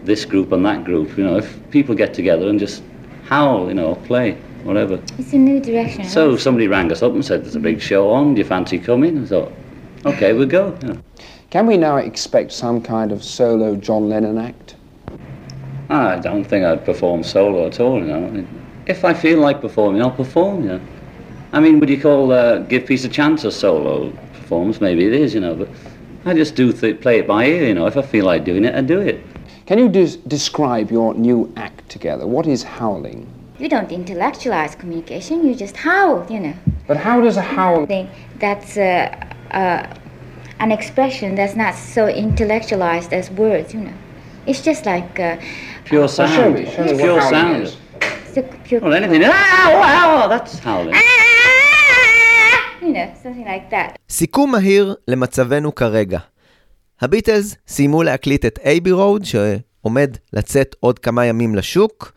this 0.04 0.24
group 0.24 0.52
and 0.52 0.64
that 0.64 0.84
group. 0.84 1.16
You 1.16 1.24
know, 1.24 1.36
if 1.36 1.58
people 1.70 1.94
get 1.94 2.14
together 2.14 2.48
and 2.48 2.58
just 2.58 2.82
howl, 3.26 3.68
you 3.68 3.74
know, 3.74 3.94
play, 4.06 4.32
whatever. 4.62 5.00
It's 5.18 5.32
a 5.32 5.38
new 5.38 5.60
direction. 5.60 6.04
So 6.04 6.36
somebody 6.36 6.68
rang 6.68 6.90
us 6.92 7.02
up 7.02 7.12
and 7.12 7.24
said, 7.24 7.44
"There's 7.44 7.56
a 7.56 7.60
big 7.60 7.80
show 7.80 8.10
on. 8.10 8.34
Do 8.34 8.40
you 8.40 8.44
fancy 8.44 8.78
coming?" 8.78 9.22
I 9.22 9.26
thought, 9.26 9.52
"Okay, 10.04 10.32
we'll 10.32 10.46
go." 10.46 10.76
You 10.82 10.88
know. 10.88 10.98
Can 11.50 11.66
we 11.66 11.76
now 11.76 11.96
expect 11.96 12.52
some 12.52 12.80
kind 12.80 13.12
of 13.12 13.22
solo 13.22 13.76
John 13.76 14.08
Lennon 14.08 14.38
act? 14.38 14.74
I 15.88 16.16
don't 16.16 16.44
think 16.44 16.64
I'd 16.64 16.84
perform 16.84 17.22
solo 17.22 17.66
at 17.66 17.78
all. 17.78 18.00
You 18.00 18.06
know, 18.06 18.46
if 18.86 19.04
I 19.04 19.14
feel 19.14 19.38
like 19.38 19.60
performing, 19.60 20.02
I'll 20.02 20.10
perform. 20.10 20.62
You 20.62 20.68
know. 20.70 20.80
I 21.52 21.60
mean, 21.60 21.78
would 21.78 21.88
you 21.88 22.00
call 22.00 22.32
uh, 22.32 22.58
"Give 22.58 22.84
Peace 22.84 23.04
a 23.04 23.08
Chance" 23.08 23.44
a 23.44 23.52
solo 23.52 24.10
performance? 24.32 24.80
Maybe 24.80 25.06
it 25.06 25.12
is, 25.12 25.34
you 25.34 25.40
know, 25.40 25.54
but 25.54 25.68
I 26.24 26.34
just 26.34 26.56
do 26.56 26.72
th- 26.72 27.00
play 27.00 27.18
it 27.20 27.26
by 27.26 27.46
ear. 27.46 27.68
You 27.68 27.74
know, 27.74 27.86
if 27.86 27.96
I 27.96 28.02
feel 28.02 28.24
like 28.24 28.44
doing 28.44 28.64
it, 28.64 28.74
I 28.74 28.80
do 28.80 29.00
it. 29.00 29.20
Can 29.67 29.77
you 29.79 29.89
des- 29.89 30.17
describe 30.27 30.91
your 30.91 31.13
new 31.13 31.39
act 31.55 31.87
together? 31.89 32.25
What 32.27 32.45
is 32.47 32.63
howling? 32.63 33.25
You 33.59 33.67
don't 33.69 33.91
intellectualize 33.91 34.73
communication, 34.75 35.45
you 35.47 35.53
just 35.53 35.75
howl, 35.77 36.25
you 36.29 36.39
know. 36.39 36.53
But 36.87 36.97
how 36.97 37.19
does 37.21 37.37
a 37.37 37.41
howl? 37.41 37.85
Think 37.85 38.09
that's 38.39 38.77
uh, 38.77 39.13
uh, 39.51 39.83
an 40.59 40.71
expression 40.71 41.35
that's 41.35 41.55
not 41.55 41.75
so 41.75 42.07
intellectualized 42.07 43.11
as 43.13 43.29
words, 43.31 43.73
you 43.73 43.81
know. 43.81 43.93
It's 44.47 44.61
just 44.61 44.85
like 44.85 45.19
uh, 45.19 45.37
Pure 45.85 45.99
Well, 46.01 46.07
sound. 46.07 46.31
show 46.31 46.49
me, 46.51 46.65
show 46.65 46.83
me 46.83 46.91
It's 46.91 46.93
what 46.93 47.01
pure 47.03 47.19
howling 47.19 47.29
sound. 47.31 47.63
is. 47.63 47.77
it's 48.27 48.37
a 48.37 48.43
pure. 48.67 48.79
Well, 48.81 48.93
anything. 48.93 49.21
Ah, 49.25 49.69
wow, 49.83 50.27
that's 50.27 50.59
howling. 50.59 50.95
You 52.81 52.93
know, 52.95 53.11
something 53.21 53.45
like 53.45 53.69
that. 53.71 53.97
סיכום 54.09 54.51
מהיר 54.51 54.95
למצבנו 55.07 55.75
כרגע. 55.75 56.19
הביטלס 57.00 57.54
סיימו 57.68 58.02
להקליט 58.02 58.44
את 58.44 58.58
אייבי 58.64 58.92
רוד, 58.92 59.24
שעומד 59.24 60.16
לצאת 60.32 60.76
עוד 60.80 60.98
כמה 60.98 61.26
ימים 61.26 61.54
לשוק. 61.54 62.12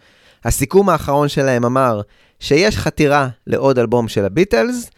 הסיכום 0.45 0.89
האחרון 0.89 1.27
שלהם 1.27 1.65
אמר 1.65 2.01
שיש 2.39 2.77
חתירה 2.77 3.27
לעוד 3.47 3.79
אלבום 3.79 4.07
של 4.07 4.25
הביטלס. 4.25 4.89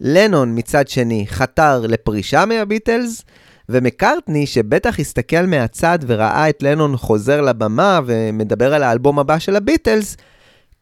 לנון 0.00 0.58
מצד 0.58 0.88
שני 0.88 1.26
חתר 1.28 1.80
לפרישה 1.86 2.46
מהביטלס, 2.46 3.24
ומקארטני, 3.68 4.46
שבטח 4.46 5.00
הסתכל 5.00 5.42
מהצד 5.46 5.98
וראה 6.06 6.48
את 6.48 6.62
לנון 6.62 6.96
חוזר 6.96 7.40
לבמה 7.40 8.00
ומדבר 8.06 8.74
על 8.74 8.82
האלבום 8.82 9.18
הבא 9.18 9.38
של 9.38 9.56
הביטלס, 9.56 10.16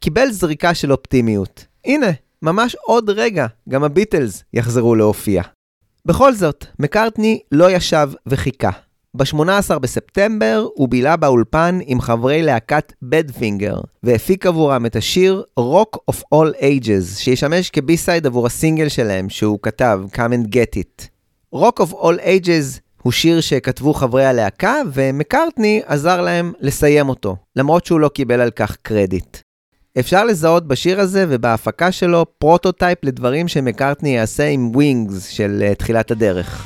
קיבל 0.00 0.30
זריקה 0.30 0.74
של 0.74 0.92
אופטימיות. 0.92 1.64
הנה, 1.84 2.10
ממש 2.42 2.76
עוד 2.86 3.10
רגע, 3.10 3.46
גם 3.68 3.84
הביטלס 3.84 4.44
יחזרו 4.52 4.94
להופיע. 4.94 5.42
בכל 6.06 6.34
זאת, 6.34 6.64
מקארטני 6.78 7.40
לא 7.52 7.70
ישב 7.70 8.10
וחיכה. 8.26 8.70
ב-18 9.14 9.78
בספטמבר 9.78 10.66
הוא 10.74 10.88
בילה 10.88 11.16
באולפן 11.16 11.78
עם 11.86 12.00
חברי 12.00 12.42
להקת 12.42 12.92
בדפינגר, 13.02 13.80
והפיק 14.02 14.46
עבורם 14.46 14.86
את 14.86 14.96
השיר 14.96 15.42
Rock 15.60 15.98
of 16.10 16.14
All 16.34 16.60
Ages, 16.60 17.18
שישמש 17.18 17.70
כבי-סייד 17.70 18.26
עבור 18.26 18.46
הסינגל 18.46 18.88
שלהם 18.88 19.28
שהוא 19.28 19.58
כתב, 19.62 20.00
Come 20.12 20.16
and 20.16 20.48
Get 20.48 20.78
It. 20.78 21.06
Rock 21.54 21.80
of 21.80 21.92
All 21.92 22.20
Ages 22.20 22.80
הוא 23.02 23.12
שיר 23.12 23.40
שכתבו 23.40 23.94
חברי 23.94 24.24
הלהקה, 24.24 24.74
ומקארטני 24.92 25.82
עזר 25.86 26.20
להם 26.20 26.52
לסיים 26.60 27.08
אותו, 27.08 27.36
למרות 27.56 27.86
שהוא 27.86 28.00
לא 28.00 28.08
קיבל 28.08 28.40
על 28.40 28.50
כך 28.50 28.76
קרדיט. 28.82 29.45
אפשר 29.98 30.24
לזהות 30.24 30.68
בשיר 30.68 31.00
הזה 31.00 31.26
ובהפקה 31.28 31.92
שלו 31.92 32.26
prototype 32.38 32.98
לדברים 33.04 33.48
שמקארטני 33.48 34.16
יעשה 34.16 34.48
עם 34.48 34.70
Wings 34.74 35.26
של 35.28 35.64
uh, 35.72 35.74
תחילת 35.74 36.10
הדרך. 36.10 36.64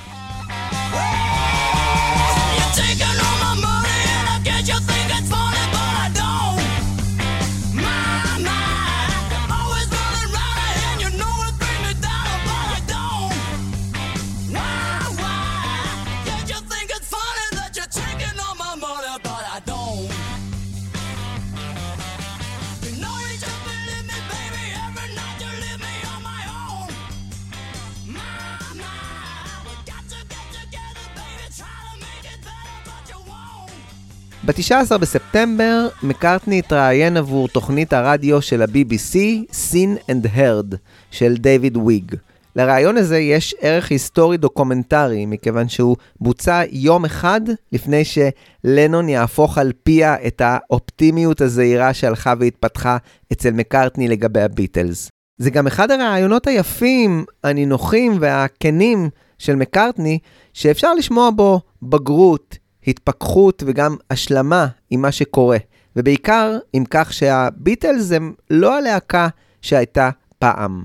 ב-19 34.50 34.98
בספטמבר, 34.98 35.88
מקארטני 36.02 36.58
התראיין 36.58 37.16
עבור 37.16 37.48
תוכנית 37.48 37.92
הרדיו 37.92 38.42
של 38.42 38.62
ה-BBC, 38.62 39.16
Scene 39.50 40.10
and 40.10 40.26
Heard, 40.36 40.76
של 41.10 41.34
דיוויד 41.36 41.76
וויג. 41.76 42.14
לריאיון 42.56 42.96
הזה 42.96 43.18
יש 43.18 43.54
ערך 43.60 43.90
היסטורי 43.90 44.36
דוקומנטרי, 44.36 45.26
מכיוון 45.26 45.68
שהוא 45.68 45.96
בוצע 46.20 46.62
יום 46.70 47.04
אחד 47.04 47.40
לפני 47.72 48.02
שלנון 48.04 49.08
יהפוך 49.08 49.58
על 49.58 49.72
פיה 49.82 50.16
את 50.26 50.42
האופטימיות 50.44 51.40
הזהירה 51.40 51.94
שהלכה 51.94 52.34
והתפתחה 52.40 52.96
אצל 53.32 53.50
מקארטני 53.50 54.08
לגבי 54.08 54.40
הביטלס. 54.40 55.08
זה 55.38 55.50
גם 55.50 55.66
אחד 55.66 55.90
הראיונות 55.90 56.46
היפים, 56.46 57.24
הנינוחים 57.44 58.16
והכנים 58.20 59.10
של 59.38 59.56
מקארטני, 59.56 60.18
שאפשר 60.54 60.94
לשמוע 60.94 61.30
בו 61.30 61.60
בגרות, 61.82 62.58
התפכחות 62.86 63.62
וגם 63.66 63.96
השלמה 64.10 64.66
עם 64.90 65.02
מה 65.02 65.12
שקורה. 65.12 65.58
ובעיקר 65.96 66.58
עם 66.72 66.84
כך 66.90 67.12
שהביטלס 67.12 68.12
הם 68.12 68.32
לא 68.50 68.78
הלהקה 68.78 69.28
שהייתה 69.62 70.10
פעם. 70.38 70.84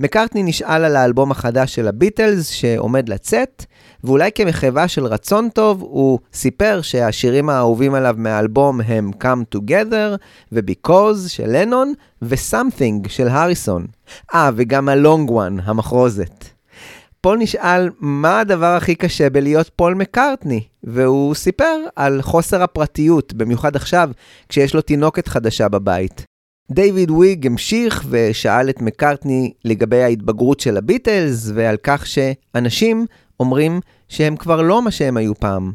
מקארטני 0.00 0.42
נשאל 0.42 0.84
על 0.84 0.96
האלבום 0.96 1.30
החדש 1.30 1.74
של 1.74 1.88
הביטלס 1.88 2.48
שעומד 2.48 3.08
לצאת, 3.08 3.64
ואולי 4.04 4.30
כמחווה 4.34 4.88
של 4.88 5.06
רצון 5.06 5.48
טוב, 5.48 5.80
הוא 5.80 6.18
סיפר 6.32 6.80
שהשירים 6.82 7.48
האהובים 7.48 7.94
עליו 7.94 8.14
מהאלבום 8.18 8.80
הם 8.80 9.10
Come 9.22 9.56
Together 9.56 10.16
ו-Because 10.52 11.28
של 11.28 11.46
לנון 11.46 11.92
ו-Something 12.22 13.08
של 13.08 13.28
הריסון. 13.28 13.86
אה, 14.34 14.50
וגם 14.56 14.88
ה-Long 14.88 15.30
One, 15.30 15.62
המחרוזת. 15.64 16.44
פול 17.20 17.38
נשאל 17.38 17.90
מה 18.00 18.40
הדבר 18.40 18.74
הכי 18.76 18.94
קשה 18.94 19.30
בלהיות 19.30 19.70
פול 19.76 19.94
מקארטני, 19.94 20.60
והוא 20.86 21.34
סיפר 21.34 21.76
על 21.96 22.22
חוסר 22.22 22.62
הפרטיות, 22.62 23.34
במיוחד 23.34 23.76
עכשיו, 23.76 24.10
כשיש 24.48 24.74
לו 24.74 24.80
תינוקת 24.80 25.28
חדשה 25.28 25.68
בבית. 25.68 26.24
דיוויד 26.70 27.10
וויג 27.10 27.46
המשיך 27.46 28.04
ושאל 28.10 28.70
את 28.70 28.80
מקארטני 28.82 29.52
לגבי 29.64 30.02
ההתבגרות 30.02 30.60
של 30.60 30.76
הביטלס 30.76 31.50
ועל 31.54 31.76
כך 31.82 32.06
שאנשים 32.06 33.06
אומרים 33.40 33.80
שהם 34.08 34.36
כבר 34.36 34.62
לא 34.62 34.82
מה 34.82 34.90
שהם 34.90 35.16
היו 35.16 35.34
פעם. 35.34 35.72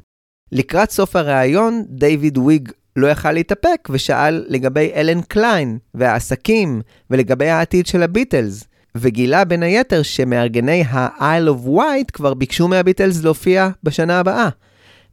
לקראת 0.52 0.92
סוף 0.92 1.16
הריאיון, 1.16 1.84
דיוויד 1.90 2.38
וויג 2.38 2.72
לא 2.96 3.08
יכל 3.08 3.32
להתאפק 3.32 3.88
ושאל 3.90 4.46
לגבי 4.48 4.92
אלן 4.96 5.22
קליין 5.22 5.78
והעסקים 5.94 6.82
ולגבי 7.10 7.50
העתיד 7.50 7.88
של 7.88 8.04
הביטלס, 8.04 8.64
וגילה 8.98 9.46
בין 9.46 9.64
היתר 9.64 10.02
שמארגני 10.02 10.84
ה-Isle 10.84 11.50
of 11.50 11.68
White 11.68 12.12
כבר 12.14 12.34
ביקשו 12.34 12.68
מהביטלס 12.68 13.24
להופיע 13.24 13.70
בשנה 13.84 14.20
הבאה. 14.20 14.50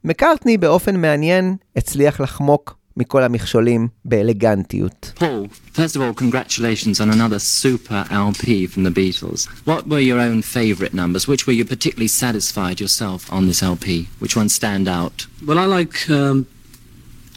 מקארטני 0.07 0.57
באופן 0.57 1.01
מעניין 1.01 1.55
הצליח 1.75 2.19
לחמוק 2.19 2.75
מכל 2.97 3.23
המכשולים 3.23 3.87
באלגנטיות. 4.05 5.13
Paul, 5.19 5.47
first 5.75 5.95
of 5.95 6.01
all, 6.01 6.13
congratulations 6.13 6.99
on 6.99 7.09
another 7.09 7.39
super 7.39 8.05
LP 8.11 8.67
from 8.67 8.83
the 8.83 8.91
Beatles. 8.91 9.47
What 9.65 9.87
were 9.87 9.99
your 9.99 10.19
own 10.19 10.41
favourite 10.43 10.93
numbers? 10.93 11.27
Which 11.27 11.47
were 11.47 11.53
you 11.59 11.65
particularly 11.65 12.07
satisfied 12.23 12.79
yourself 12.79 13.21
on 13.33 13.47
this 13.47 13.63
LP? 13.63 13.87
Which 14.19 14.35
ones 14.35 14.53
stand 14.53 14.87
out? 14.87 15.25
Well, 15.47 15.57
I 15.57 15.65
like 15.65 15.95
um, 16.09 16.45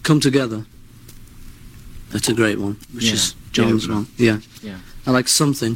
Come 0.02 0.20
Together. 0.20 0.60
That's 2.12 2.28
a 2.28 2.34
great 2.34 2.58
one, 2.66 2.76
which 2.94 3.06
Yeah. 3.06 3.14
is 3.18 3.34
John's 3.56 3.84
Yeah. 3.86 3.94
one. 3.96 4.06
Yeah. 4.28 4.38
Yeah. 4.62 4.78
I 5.06 5.10
like 5.18 5.28
Something, 5.28 5.74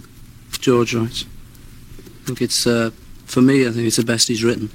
George 0.66 0.92
writes. 0.94 1.20
I 2.22 2.26
think 2.26 2.38
it's, 2.46 2.66
uh, 2.66 2.90
for 3.24 3.40
me, 3.50 3.56
I 3.66 3.70
think 3.72 3.84
it's 3.88 3.96
the 3.96 4.04
best 4.12 4.28
he's 4.28 4.44
written. 4.44 4.68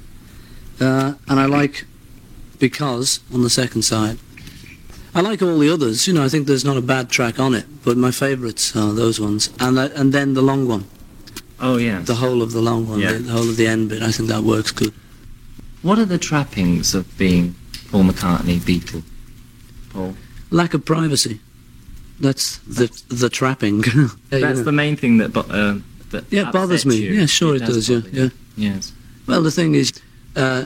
Uh, 0.80 1.12
and 1.28 1.36
I 1.44 1.46
like 1.60 1.76
because 2.61 3.19
on 3.33 3.41
the 3.41 3.49
second 3.49 3.81
side. 3.81 4.17
I 5.15 5.19
like 5.19 5.41
all 5.41 5.57
the 5.59 5.69
others, 5.69 6.07
you 6.07 6.13
know, 6.13 6.23
I 6.23 6.29
think 6.29 6.47
there's 6.47 6.63
not 6.63 6.77
a 6.77 6.81
bad 6.81 7.09
track 7.09 7.37
on 7.39 7.53
it, 7.55 7.65
but 7.83 7.97
my 7.97 8.11
favourites 8.11 8.73
are 8.77 8.93
those 8.93 9.19
ones. 9.19 9.49
And, 9.59 9.77
uh, 9.77 9.89
and 9.95 10.13
then 10.13 10.35
the 10.35 10.41
long 10.43 10.67
one, 10.69 10.85
Oh, 11.59 11.75
yeah. 11.77 11.99
the 11.99 12.15
whole 12.15 12.41
of 12.41 12.53
the 12.53 12.61
long 12.61 12.87
one, 12.87 12.99
Yeah. 12.99 13.13
the, 13.13 13.17
the 13.19 13.31
whole 13.33 13.49
of 13.49 13.57
the 13.57 13.67
end 13.67 13.89
bit, 13.89 14.01
I 14.03 14.11
think 14.11 14.29
that 14.29 14.43
works 14.43 14.71
good. 14.71 14.93
What 15.81 15.97
are 15.99 16.05
the 16.05 16.17
trappings 16.19 16.93
of 16.95 17.17
being 17.17 17.55
Paul 17.89 18.03
McCartney, 18.03 18.59
Beatle? 18.59 19.03
Paul? 19.89 20.15
Lack 20.51 20.73
of 20.75 20.85
privacy. 20.85 21.41
That's 22.19 22.57
the 22.59 22.87
the 23.09 23.29
trapping. 23.29 23.83
Yeah, 23.93 24.07
you 24.31 24.39
That's 24.45 24.59
know. 24.59 24.63
the 24.65 24.71
main 24.71 24.95
thing 24.95 25.17
that, 25.17 25.33
bo- 25.33 25.49
uh, 25.49 25.79
that 26.11 26.25
Yeah, 26.31 26.51
bothers 26.51 26.85
me. 26.85 26.95
you. 26.97 27.13
Yeah, 27.13 27.25
sure 27.25 27.55
it 27.55 27.65
does, 27.65 27.89
yeah, 27.89 27.99
bother 27.99 28.09
you. 28.17 28.31
Yes. 28.55 28.93
Well, 29.25 29.41
the 29.41 29.49
thing 29.51 29.73
is, 29.75 29.91
uh, 30.35 30.65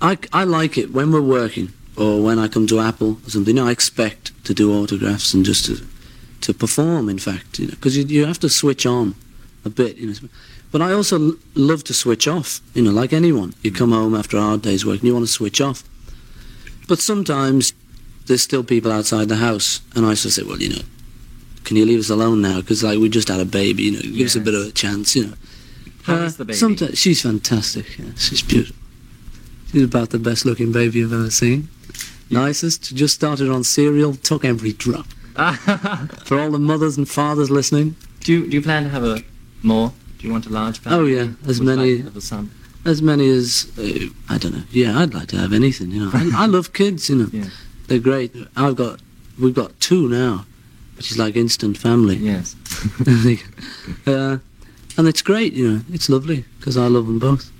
I, 0.00 0.18
I 0.32 0.44
like 0.44 0.76
it 0.78 0.92
when 0.92 1.12
we're 1.12 1.22
working 1.22 1.72
or 1.96 2.22
when 2.22 2.38
I 2.38 2.48
come 2.48 2.66
to 2.68 2.80
Apple 2.80 3.18
or 3.26 3.30
something. 3.30 3.58
I 3.58 3.70
expect 3.70 4.32
to 4.44 4.54
do 4.54 4.72
autographs 4.72 5.32
and 5.34 5.44
just 5.44 5.64
to, 5.66 5.80
to 6.42 6.52
perform, 6.54 7.08
in 7.08 7.18
fact, 7.18 7.58
you 7.58 7.66
know, 7.66 7.70
because 7.72 7.96
you, 7.96 8.04
you 8.04 8.26
have 8.26 8.38
to 8.40 8.48
switch 8.48 8.84
on 8.86 9.14
a 9.64 9.70
bit, 9.70 9.96
you 9.96 10.08
know. 10.08 10.14
But 10.72 10.82
I 10.82 10.92
also 10.92 11.18
l- 11.20 11.36
love 11.54 11.84
to 11.84 11.94
switch 11.94 12.26
off, 12.28 12.60
you 12.74 12.82
know, 12.82 12.90
like 12.90 13.12
anyone. 13.12 13.54
You 13.62 13.70
come 13.72 13.92
home 13.92 14.14
after 14.14 14.36
a 14.36 14.40
hard 14.42 14.62
day's 14.62 14.84
work 14.84 14.98
and 14.98 15.04
you 15.04 15.14
want 15.14 15.26
to 15.26 15.32
switch 15.32 15.60
off. 15.60 15.84
But 16.88 16.98
sometimes 16.98 17.72
there's 18.26 18.42
still 18.42 18.64
people 18.64 18.90
outside 18.92 19.28
the 19.28 19.36
house, 19.36 19.80
and 19.94 20.04
I 20.04 20.10
just 20.14 20.34
say, 20.36 20.42
well, 20.42 20.58
you 20.60 20.70
know, 20.70 20.82
can 21.62 21.76
you 21.76 21.86
leave 21.86 22.00
us 22.00 22.10
alone 22.10 22.42
now? 22.42 22.60
Because 22.60 22.82
like 22.82 22.98
we 22.98 23.08
just 23.08 23.28
had 23.28 23.40
a 23.40 23.44
baby, 23.46 23.84
you 23.84 23.92
know, 23.92 24.00
give 24.00 24.26
us 24.26 24.34
a 24.36 24.40
bit 24.40 24.54
of 24.54 24.66
a 24.66 24.72
chance, 24.72 25.14
you 25.16 25.26
know. 25.28 25.34
How 26.02 26.16
Uh, 26.16 26.24
is 26.24 26.36
the 26.36 26.44
baby? 26.44 26.58
Sometimes 26.58 26.98
she's 26.98 27.22
fantastic. 27.22 27.98
Yeah, 27.98 28.06
she's 28.18 28.42
beautiful. 28.42 28.76
She's 29.74 29.82
about 29.82 30.10
the 30.10 30.20
best 30.20 30.44
looking 30.46 30.70
baby 30.70 31.00
you've 31.00 31.12
ever 31.12 31.30
seen. 31.30 31.68
Nicest. 32.30 32.94
Just 32.94 33.12
started 33.16 33.50
on 33.50 33.64
cereal. 33.64 34.14
Took 34.14 34.44
every 34.44 34.72
drop. 34.72 35.04
For 36.26 36.38
all 36.38 36.52
the 36.52 36.60
mothers 36.60 36.96
and 36.96 37.08
fathers 37.08 37.50
listening, 37.50 37.96
do, 38.20 38.32
you, 38.32 38.46
do 38.48 38.56
you 38.56 38.62
plan 38.62 38.84
to 38.84 38.88
have 38.90 39.02
a 39.02 39.24
more? 39.64 39.92
Do 40.18 40.26
you 40.28 40.32
want 40.32 40.46
a 40.46 40.50
large 40.50 40.78
family? 40.78 40.98
Oh, 41.00 41.06
yeah, 41.24 41.32
as 41.48 41.60
many- 41.60 42.02
a 42.02 42.20
son? 42.20 42.52
as 42.84 43.02
many 43.02 43.28
as 43.30 43.66
uh, 43.78 44.06
I 44.32 44.38
don't 44.38 44.54
know. 44.54 44.62
Yeah, 44.70 44.96
I'd 45.00 45.12
like 45.12 45.26
to 45.28 45.38
have 45.38 45.52
anything. 45.52 45.90
You 45.90 46.04
know, 46.04 46.10
I, 46.14 46.44
I 46.44 46.46
love 46.46 46.72
kids. 46.72 47.08
You 47.10 47.16
know, 47.16 47.28
Yeah. 47.32 47.48
they're 47.88 47.98
great. 47.98 48.32
I've 48.56 48.76
got 48.76 49.00
we've 49.40 49.54
got 49.54 49.80
two 49.80 50.08
now, 50.08 50.46
which 50.96 51.10
is 51.10 51.18
like 51.18 51.34
instant 51.34 51.76
family. 51.78 52.16
Yes. 52.16 52.54
uh, 54.06 54.38
and 54.96 55.08
it's 55.08 55.22
great. 55.22 55.52
You 55.54 55.70
know, 55.72 55.80
it's 55.92 56.08
lovely 56.08 56.44
because 56.60 56.76
I 56.76 56.86
love 56.86 57.06
them 57.06 57.18
both. 57.18 57.50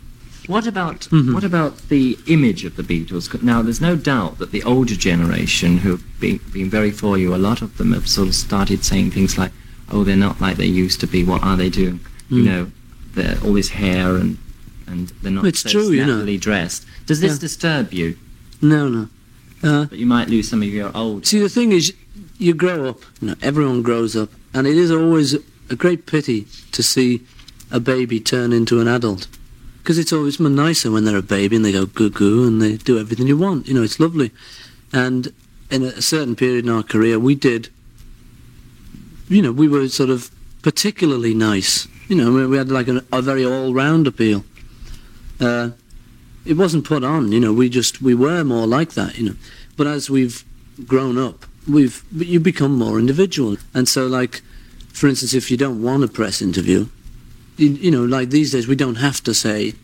What 0.47 0.66
about 0.66 1.09
Mhm. 1.11 1.32
what 1.32 1.45
about 1.45 1.88
the 1.88 2.18
image 2.26 2.64
of 2.64 2.76
the 2.76 2.82
Beatles? 2.82 3.42
Now, 3.42 3.62
there's 3.62 3.80
no 3.80 3.97
doubt 3.97 4.38
that 4.38 4.53
the 4.53 4.62
older 4.62 4.95
generation, 4.95 5.78
who 5.78 5.90
have 5.92 6.20
been, 6.20 6.38
been 6.53 6.68
very 6.68 6.90
for 6.90 7.16
you, 7.16 7.34
a 7.34 7.36
lot 7.49 7.62
of 7.62 7.78
them 7.78 7.92
have 7.92 8.07
sort 8.07 8.28
of 8.28 8.34
started 8.34 8.84
saying 8.84 9.12
things 9.12 9.38
like, 9.38 9.53
"Oh, 9.90 10.05
they're 10.05 10.16
not 10.28 10.40
like 10.40 10.57
they 10.59 10.66
used 10.66 11.01
to 11.01 11.07
be. 11.07 11.24
What 11.24 11.42
are 11.42 11.57
they 11.57 11.70
doing? 11.70 12.01
You 12.28 12.42
Mm. 12.42 12.45
know, 12.45 12.66
they're 13.14 13.38
all 13.42 13.55
this 13.55 13.70
hair 13.70 14.16
and 14.16 14.36
and 14.86 15.12
they're 15.22 15.32
not 15.32 15.47
It's 15.47 15.61
so 15.61 15.70
true, 15.70 15.90
you 15.92 16.05
know. 16.05 16.26
dressed." 16.36 16.84
Does 17.07 17.20
this 17.20 17.32
Yeah. 17.34 17.38
disturb 17.38 17.95
you? 17.95 18.16
No, 18.61 18.88
no. 18.88 19.09
Uh, 19.62 19.86
That 19.86 19.99
you 19.99 20.05
might 20.05 20.28
lose 20.28 20.47
some 20.49 20.62
of 20.62 20.68
your 20.68 20.90
old. 20.95 21.24
See, 21.26 21.38
the 21.38 21.49
thing 21.49 21.72
is, 21.72 21.92
you 22.38 22.53
grow 22.53 22.86
up. 22.90 23.01
You 23.22 23.28
know, 23.28 23.34
everyone 23.40 23.80
grows 23.80 24.14
up, 24.14 24.30
and 24.53 24.66
it 24.66 24.76
is 24.76 24.90
always 24.90 25.36
a 25.70 25.74
great 25.76 26.05
pity 26.05 26.47
to 26.72 26.82
see 26.82 27.22
a 27.70 27.80
baby 27.80 28.20
turn 28.20 28.53
into 28.53 28.78
an 28.80 28.88
adult. 28.88 29.26
Because 29.85 29.99
it's 29.99 30.14
always 30.14 30.41
nicer 30.41 30.91
when 30.91 31.05
they're 31.05 31.18
a 31.18 31.22
baby 31.22 31.57
and 31.57 31.62
they 31.62 31.70
go 31.70 31.85
goo 31.85 32.09
goo 32.09 32.47
and 32.47 32.62
they 32.62 32.78
do 32.78 32.99
everything 32.99 33.26
you 33.26 33.37
want. 33.37 33.68
You 33.68 33.74
know, 33.74 33.82
it's 33.82 34.01
lovely. 34.01 34.30
And 34.95 35.30
in 35.70 35.82
a 35.82 36.01
certain 36.01 36.35
period 36.35 36.64
in 36.64 36.70
our 36.70 36.82
career, 36.82 37.18
we 37.18 37.35
did. 37.35 37.68
You 39.28 39.43
know, 39.43 39.53
we 39.53 39.68
were 39.68 39.87
sort 39.89 40.09
of 40.09 40.30
particularly 40.62 41.35
nice. 41.35 41.87
You 42.09 42.16
know, 42.16 42.49
we- 42.49 42.57
had 42.57 42.70
like 42.70 42.89
a, 42.89 43.05
a 43.12 43.20
very 43.20 43.45
all-round 43.45 44.07
appeal. 44.07 44.47
Uh, 45.39 45.72
it 46.47 46.57
wasn't 46.57 46.87
put 46.87 47.05
on. 47.05 47.30
You 47.30 47.41
know, 47.41 47.53
we 47.53 47.68
just 47.68 48.01
we 48.01 48.14
were 48.14 48.43
more 48.43 48.66
like 48.66 48.95
that. 48.95 49.18
You 49.18 49.28
know, 49.28 49.37
but 49.76 49.87
as 49.87 50.09
we've 50.09 50.47
grown 50.87 51.18
up, 51.18 51.45
we've 51.68 52.03
you 52.11 52.41
become 52.41 52.78
more 52.78 52.99
individual. 52.99 53.59
And 53.74 53.87
so, 53.87 54.07
like, 54.07 54.41
for 54.95 55.09
instance, 55.09 55.35
if 55.35 55.51
you 55.51 55.59
don't 55.59 55.82
want 55.82 56.05
a 56.05 56.09
press 56.09 56.41
interview, 56.41 56.87
you, 57.57 57.70
you 57.70 57.90
know, 57.90 58.05
like 58.05 58.30
these 58.30 58.52
days, 58.52 58.66
we 58.66 58.76
don't 58.76 58.96
have 58.96 59.22
to 59.24 59.34
say 59.34 59.74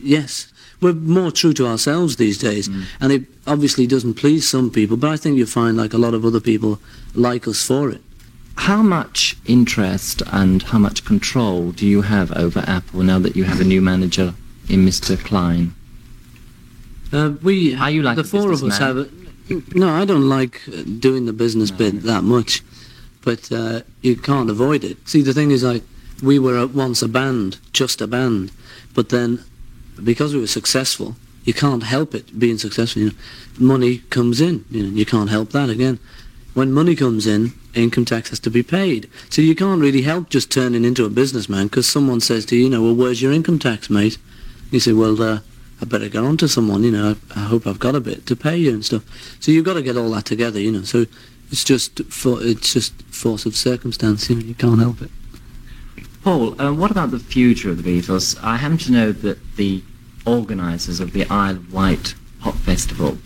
yes. 0.00 0.52
We're 0.80 0.92
more 0.92 1.32
true 1.32 1.52
to 1.54 1.66
ourselves 1.66 2.16
these 2.16 2.38
days, 2.38 2.68
and 3.00 3.10
it 3.10 3.24
obviously 3.48 3.86
doesn't 3.86 4.14
please 4.14 4.48
some 4.48 4.70
people. 4.70 4.96
But 4.96 5.10
I 5.10 5.16
think 5.16 5.36
you 5.36 5.44
find 5.44 5.76
like 5.76 5.92
a 5.92 5.98
lot 5.98 6.14
of 6.14 6.24
other 6.24 6.40
people 6.40 6.78
like 7.14 7.48
us 7.48 7.64
for 7.64 7.90
it. 7.90 8.00
How 8.54 8.82
much 8.82 9.36
interest 9.46 10.22
and 10.32 10.62
how 10.62 10.78
much 10.78 11.04
control 11.04 11.72
do 11.72 11.86
you 11.86 12.02
have 12.02 12.30
over 12.32 12.64
Apple 12.66 13.02
now 13.02 13.18
that 13.18 13.34
you 13.34 13.44
have 13.44 13.60
a 13.60 13.64
new 13.64 13.80
manager 13.80 14.34
in 14.68 14.84
Mr. 14.84 15.18
Klein? 15.18 15.74
Uh, 17.12 17.32
we 17.42 17.74
Are 17.74 17.90
you 17.90 18.02
like 18.02 18.16
the 18.16 18.22
a 18.22 18.24
four 18.24 18.52
of 18.52 18.62
us 18.62 18.78
have 18.78 18.98
it. 18.98 19.74
No, 19.74 19.88
I 19.88 20.04
don't 20.04 20.28
like 20.28 20.60
uh, 20.68 20.82
doing 20.98 21.24
the 21.24 21.32
business 21.32 21.70
bit 21.70 22.02
that 22.02 22.22
much, 22.22 22.62
but 23.22 23.50
uh, 23.50 23.80
you 24.02 24.16
can't 24.16 24.50
avoid 24.50 24.84
it. 24.84 25.08
See, 25.08 25.22
the 25.22 25.32
thing 25.32 25.50
is, 25.50 25.62
like, 25.62 25.82
we 26.22 26.38
were 26.38 26.66
once 26.66 27.02
a 27.02 27.08
band, 27.08 27.58
just 27.72 28.00
a 28.00 28.06
band, 28.06 28.50
but 28.94 29.08
then 29.10 29.44
because 30.02 30.34
we 30.34 30.40
were 30.40 30.46
successful, 30.46 31.16
you 31.44 31.54
can't 31.54 31.82
help 31.82 32.14
it 32.14 32.38
being 32.38 32.58
successful. 32.58 33.02
You 33.02 33.08
know, 33.08 33.14
money 33.58 33.98
comes 34.10 34.40
in, 34.40 34.64
you 34.70 34.82
know, 34.82 34.90
you 34.90 35.06
can't 35.06 35.30
help 35.30 35.50
that 35.52 35.70
again. 35.70 35.98
When 36.54 36.72
money 36.72 36.96
comes 36.96 37.26
in, 37.26 37.52
income 37.74 38.04
tax 38.04 38.30
has 38.30 38.40
to 38.40 38.50
be 38.50 38.62
paid. 38.62 39.08
So 39.30 39.42
you 39.42 39.54
can't 39.54 39.80
really 39.80 40.02
help 40.02 40.28
just 40.28 40.50
turning 40.50 40.84
into 40.84 41.04
a 41.04 41.10
businessman 41.10 41.68
because 41.68 41.88
someone 41.88 42.20
says 42.20 42.44
to 42.46 42.56
you, 42.56 42.64
you 42.64 42.70
know, 42.70 42.82
well, 42.82 42.94
where's 42.94 43.22
your 43.22 43.32
income 43.32 43.58
tax, 43.58 43.88
mate? 43.88 44.18
You 44.70 44.80
say, 44.80 44.92
well, 44.92 45.20
uh, 45.22 45.40
I 45.80 45.84
better 45.84 46.08
get 46.08 46.24
on 46.24 46.36
to 46.38 46.48
someone, 46.48 46.82
you 46.82 46.90
know, 46.90 47.16
I, 47.34 47.40
I 47.40 47.44
hope 47.44 47.66
I've 47.66 47.78
got 47.78 47.94
a 47.94 48.00
bit 48.00 48.26
to 48.26 48.36
pay 48.36 48.56
you 48.56 48.74
and 48.74 48.84
stuff. 48.84 49.04
So 49.40 49.52
you've 49.52 49.64
got 49.64 49.74
to 49.74 49.82
get 49.82 49.96
all 49.96 50.10
that 50.10 50.24
together, 50.24 50.58
you 50.58 50.72
know. 50.72 50.82
So 50.82 51.06
it's 51.50 51.64
just 51.64 52.02
for, 52.04 52.38
it's 52.40 52.72
just 52.72 53.00
force 53.04 53.46
of 53.46 53.56
circumstance, 53.56 54.28
you 54.28 54.36
know, 54.36 54.42
you 54.42 54.54
can't 54.54 54.80
help 54.80 55.00
it. 55.00 55.10
Paul, 56.22 56.60
uh, 56.60 56.72
what 56.72 56.90
about 56.90 57.10
the 57.10 57.18
future 57.18 57.70
of 57.70 57.82
the 57.82 58.00
Beatles? 58.00 58.38
I 58.42 58.56
happen 58.56 58.78
to 58.78 58.92
know 58.92 59.12
that 59.12 59.38
the 59.56 59.82
organisers 60.26 61.00
of 61.00 61.12
the 61.12 61.24
Isle 61.30 61.56
of 61.56 61.72
Wight 61.72 62.14
Pop 62.40 62.54
Festival 62.56 63.18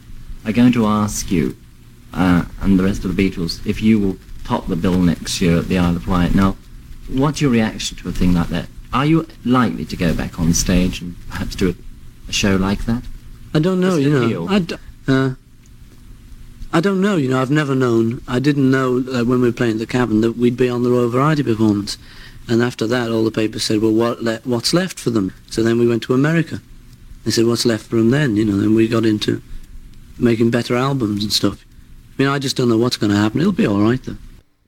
are 0.44 0.52
going 0.52 0.72
to 0.72 0.86
ask 0.86 1.30
you 1.30 1.56
uh, 2.12 2.44
and 2.60 2.78
the 2.78 2.84
rest 2.84 3.04
of 3.04 3.14
the 3.16 3.30
Beatles 3.30 3.64
if 3.66 3.82
you 3.82 3.98
will 3.98 4.16
top 4.44 4.66
the 4.66 4.76
bill 4.76 4.98
next 4.98 5.40
year 5.40 5.58
at 5.58 5.68
the 5.68 5.78
Isle 5.78 5.96
of 5.96 6.06
Wight. 6.06 6.34
Now, 6.34 6.56
what's 7.08 7.40
your 7.40 7.50
reaction 7.50 7.96
to 7.98 8.08
a 8.08 8.12
thing 8.12 8.34
like 8.34 8.48
that? 8.48 8.66
Are 8.92 9.06
you 9.06 9.26
likely 9.44 9.84
to 9.86 9.96
go 9.96 10.14
back 10.14 10.38
on 10.38 10.52
stage 10.52 11.00
and 11.00 11.16
perhaps 11.28 11.54
do 11.56 11.70
a, 11.70 11.74
a 12.28 12.32
show 12.32 12.56
like 12.56 12.84
that? 12.84 13.02
I 13.54 13.58
don't 13.58 13.80
know, 13.80 13.96
you 13.96 14.10
know. 14.10 14.48
I, 14.48 14.58
d- 14.58 14.76
uh, 15.08 15.30
I 16.72 16.80
don't 16.80 17.00
know, 17.00 17.16
you 17.16 17.28
know. 17.30 17.40
I've 17.40 17.50
never 17.50 17.74
known. 17.74 18.22
I 18.28 18.38
didn't 18.38 18.70
know 18.70 18.98
uh, 18.98 19.24
when 19.24 19.40
we 19.40 19.48
were 19.48 19.52
playing 19.52 19.74
at 19.74 19.78
the 19.78 19.86
cabin 19.86 20.20
that 20.22 20.32
we'd 20.36 20.56
be 20.56 20.68
on 20.68 20.82
the 20.82 20.90
Royal 20.90 21.08
Variety 21.08 21.42
performance. 21.42 21.96
And 22.50 22.62
after 22.62 22.86
that, 22.94 23.06
all 23.12 23.24
the 23.24 23.36
papers 23.42 23.62
said, 23.68 23.78
well, 23.82 23.96
what 24.02 24.22
le- 24.22 24.42
what's 24.52 24.72
left 24.80 24.98
for 25.04 25.10
them? 25.16 25.26
So 25.54 25.58
then 25.62 25.76
we 25.78 25.86
went 25.92 26.02
to 26.08 26.14
America. 26.14 26.56
They 27.24 27.30
said, 27.36 27.44
what's 27.46 27.66
left 27.72 27.84
for 27.88 27.96
them 27.96 28.10
then? 28.10 28.36
You 28.36 28.44
know, 28.48 28.56
then 28.62 28.74
we 28.74 28.88
got 28.96 29.04
into 29.12 29.32
making 30.18 30.50
better 30.50 30.74
albums 30.76 31.20
and 31.24 31.32
stuff. 31.40 31.58
I 32.12 32.14
mean, 32.18 32.28
I 32.36 32.38
just 32.46 32.56
don't 32.56 32.68
know 32.72 32.80
what's 32.84 32.98
going 33.02 33.12
to 33.16 33.20
happen. 33.24 33.40
It'll 33.40 33.60
be 33.64 33.66
all 33.66 33.82
right, 33.90 34.02
though. 34.04 34.20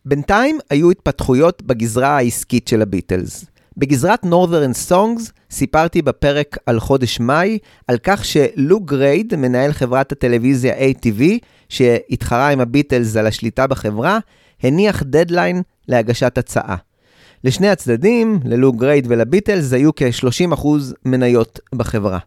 בינתיים 0.07 0.59
היו 0.71 0.91
התפתחויות 0.91 1.63
בגזרה 1.63 2.17
העסקית 2.17 2.69
של 2.69 2.83
הביטלס. 2.83 3.45
בגזרת 3.77 4.25
Northern 4.25 4.91
Songs 4.91 5.31
סיפרתי 5.51 6.03
בפרק 6.03 6.57
על 6.67 6.81
חודש 6.81 7.21
מאי 7.21 7.59
על 7.89 7.99
כך 8.03 8.25
שלו 8.25 8.81
גרייד, 8.81 9.37
מנהל 9.37 9.73
חברת 9.73 10.13
הטלוויזיה 10.13 10.75
ATV, 10.75 11.23
שהתחרה 11.69 12.49
עם 12.49 12.61
הביטלס 12.61 13.17
על 13.17 13.27
השליטה 13.27 13.67
בחברה, 13.67 14.19
הניח 14.63 15.03
דדליין 15.03 15.63
להגשת 15.89 16.39
הצעה. 16.39 16.77
לשני 17.45 17.69
הצדדים, 17.69 18.41
ללו 18.45 18.73
גרייד 18.73 19.07
ולביטלס, 19.09 19.73
היו 19.73 19.91
כ-30% 19.97 20.67
מניות 21.05 21.61
בחברה. 21.75 22.19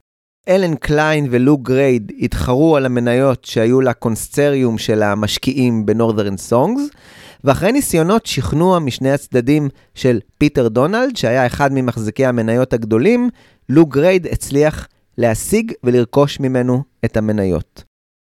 אלן 0.50 0.76
קליין 0.76 1.28
ולו 1.32 1.58
גרייד 1.58 2.12
התחרו 2.20 2.78
על 2.78 2.86
המניות 2.86 3.46
שהיו 3.46 3.82
לקונסורציום 3.82 4.78
של 4.78 5.04
המשקיעים 5.04 5.86
ב-Northern 5.86 6.38
Songs, 6.38 6.82
ואחרי 7.44 7.72
ניסיונות 7.72 8.26
שכנוע 8.26 8.80
משני 8.80 9.12
הצדדים 9.12 9.70
של 9.96 10.20
פיטר 10.38 10.68
דונלד, 10.68 11.18
שהיה 11.18 11.46
אחד 11.46 11.74
ממחזיקי 11.74 12.26
המניות 12.26 12.74
הגדולים, 12.74 13.30
לו 13.70 13.86
גרייד 13.86 14.28
הצליח 14.28 14.88
להשיג 15.18 15.74
ולרכוש 15.84 16.40
ממנו 16.40 16.84
את 17.06 17.18
המניות. 17.18 17.84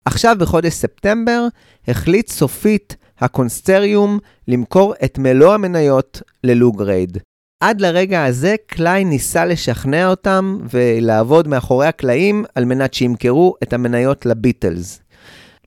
עכשיו 0.06 0.36
בחודש 0.40 0.74
ספטמבר 0.74 1.48
החליט 1.88 2.30
סופית 2.30 2.96
הקונסורציום 3.20 4.20
למכור 4.48 4.94
את 5.04 5.18
מלוא 5.18 5.54
המניות 5.54 6.22
ללו 6.44 6.72
גרייד. 6.72 7.18
עד 7.64 7.82
לרגע 7.82 8.26
הזה 8.26 8.56
קליין 8.68 9.10
ניסה 9.10 9.46
לשכנע 9.46 10.10
אותם 10.10 10.58
ולעבוד 10.70 11.48
מאחורי 11.48 11.88
הקלעים 11.88 12.46
על 12.56 12.66
מנת 12.66 12.94
שימכרו 12.94 13.56
את 13.64 13.74
המניות 13.74 14.26
לביטלס. 14.26 15.02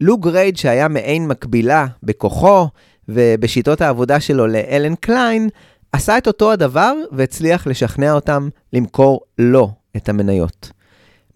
לו 0.00 0.18
גרייד 0.18 0.56
שהיה 0.56 0.88
מעין 0.88 1.28
מקבילה 1.28 1.86
בכוחו 2.02 2.68
ובשיטות 3.08 3.80
העבודה 3.80 4.20
שלו 4.20 4.46
לאלן 4.46 4.94
קליין, 4.94 5.48
עשה 5.92 6.18
את 6.18 6.26
אותו 6.26 6.52
הדבר 6.52 6.94
והצליח 7.12 7.66
לשכנע 7.66 8.12
אותם 8.12 8.48
למכור 8.72 9.20
לו 9.38 9.70
את 9.96 10.08
המניות. 10.08 10.79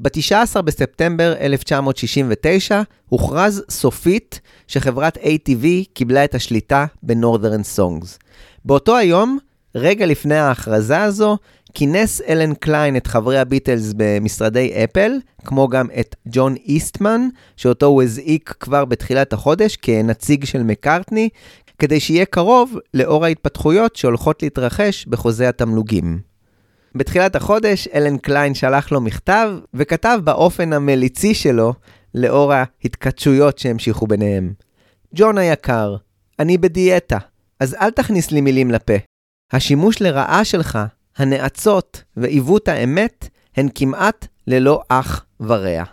ב-19 0.05 0.63
בספטמבר 0.63 1.35
1969 1.41 2.83
הוכרז 3.09 3.63
סופית 3.71 4.41
שחברת 4.69 5.17
ATV 5.17 5.67
קיבלה 5.93 6.25
את 6.25 6.35
השליטה 6.35 6.87
ב-Northern 7.03 7.79
Songs. 7.79 8.19
באותו 8.65 8.97
היום, 8.97 9.39
רגע 9.75 10.07
לפני 10.07 10.35
ההכרזה 10.35 11.03
הזו, 11.03 11.37
כינס 11.75 12.21
אלן 12.29 12.55
קליין 12.55 12.97
את 12.97 13.07
חברי 13.07 13.39
הביטלס 13.39 13.93
במשרדי 13.97 14.85
אפל, 14.85 15.13
כמו 15.45 15.69
גם 15.69 15.87
את 16.01 16.15
ג'ון 16.29 16.55
איסטמן, 16.67 17.29
שאותו 17.57 17.87
הוא 17.87 18.03
הזעיק 18.03 18.55
כבר 18.61 18.85
בתחילת 18.85 19.33
החודש 19.33 19.77
כנציג 19.77 20.45
של 20.45 20.63
מקארטני, 20.63 21.29
כדי 21.79 22.01
שיהיה 22.01 22.25
קרוב 22.25 22.79
לאור 22.95 23.25
ההתפתחויות 23.25 23.97
שהולכות 23.97 24.43
להתרחש 24.43 25.07
בחוזה 25.07 25.49
התמלוגים. 25.49 26.34
בתחילת 26.95 27.37
החודש 27.37 27.89
אלן 27.89 28.19
קליין 28.19 28.55
שלח 28.55 28.93
לו 28.93 29.01
מכתב 29.01 29.53
וכתב 29.75 30.19
באופן 30.25 30.73
המליצי 30.73 31.35
שלו 31.35 31.75
לאור 32.15 32.53
ההתכתשויות 32.53 33.59
שהמשיכו 33.59 34.07
ביניהם. 34.07 34.53
ג'ון 35.15 35.39
היקר, 35.39 35.97
אני 36.39 36.59
בדיאטה, 36.59 37.19
אז 37.61 37.75
אל 37.75 37.91
תכניס 37.91 38.31
לי 38.31 38.41
מילים 38.41 38.71
לפה. 38.71 38.95
השימוש 39.53 40.03
לרעה 40.03 40.45
שלך, 40.45 40.79
הנאצות 41.17 42.03
ועיוות 42.17 42.69
האמת 42.69 43.29
הן 43.57 43.69
כמעט 43.75 44.27
ללא 44.47 44.83
אח 44.89 45.25
ורע. 45.41 45.85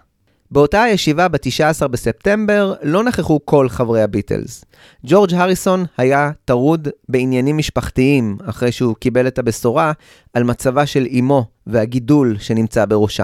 באותה 0.51 0.83
הישיבה 0.83 1.27
ב-19 1.27 1.87
בספטמבר 1.87 2.73
לא 2.81 3.03
נכחו 3.03 3.39
כל 3.45 3.69
חברי 3.69 4.01
הביטלס. 4.01 4.65
ג'ורג' 5.05 5.33
הריסון 5.33 5.85
היה 5.97 6.31
טרוד 6.45 6.87
בעניינים 7.09 7.57
משפחתיים 7.57 8.37
אחרי 8.45 8.71
שהוא 8.71 8.95
קיבל 8.95 9.27
את 9.27 9.39
הבשורה 9.39 9.91
על 10.33 10.43
מצבה 10.43 10.85
של 10.85 11.07
אמו 11.19 11.45
והגידול 11.67 12.37
שנמצא 12.39 12.85
בראשה. 12.85 13.23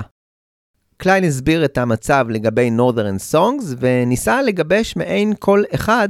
קליין 0.97 1.23
הסביר 1.23 1.65
את 1.65 1.77
המצב 1.77 2.25
לגבי 2.29 2.71
Northern 2.77 3.33
Songs 3.33 3.63
וניסה 3.79 4.41
לגבש 4.41 4.95
מעין 4.95 5.33
קול 5.33 5.65
אחד 5.75 6.09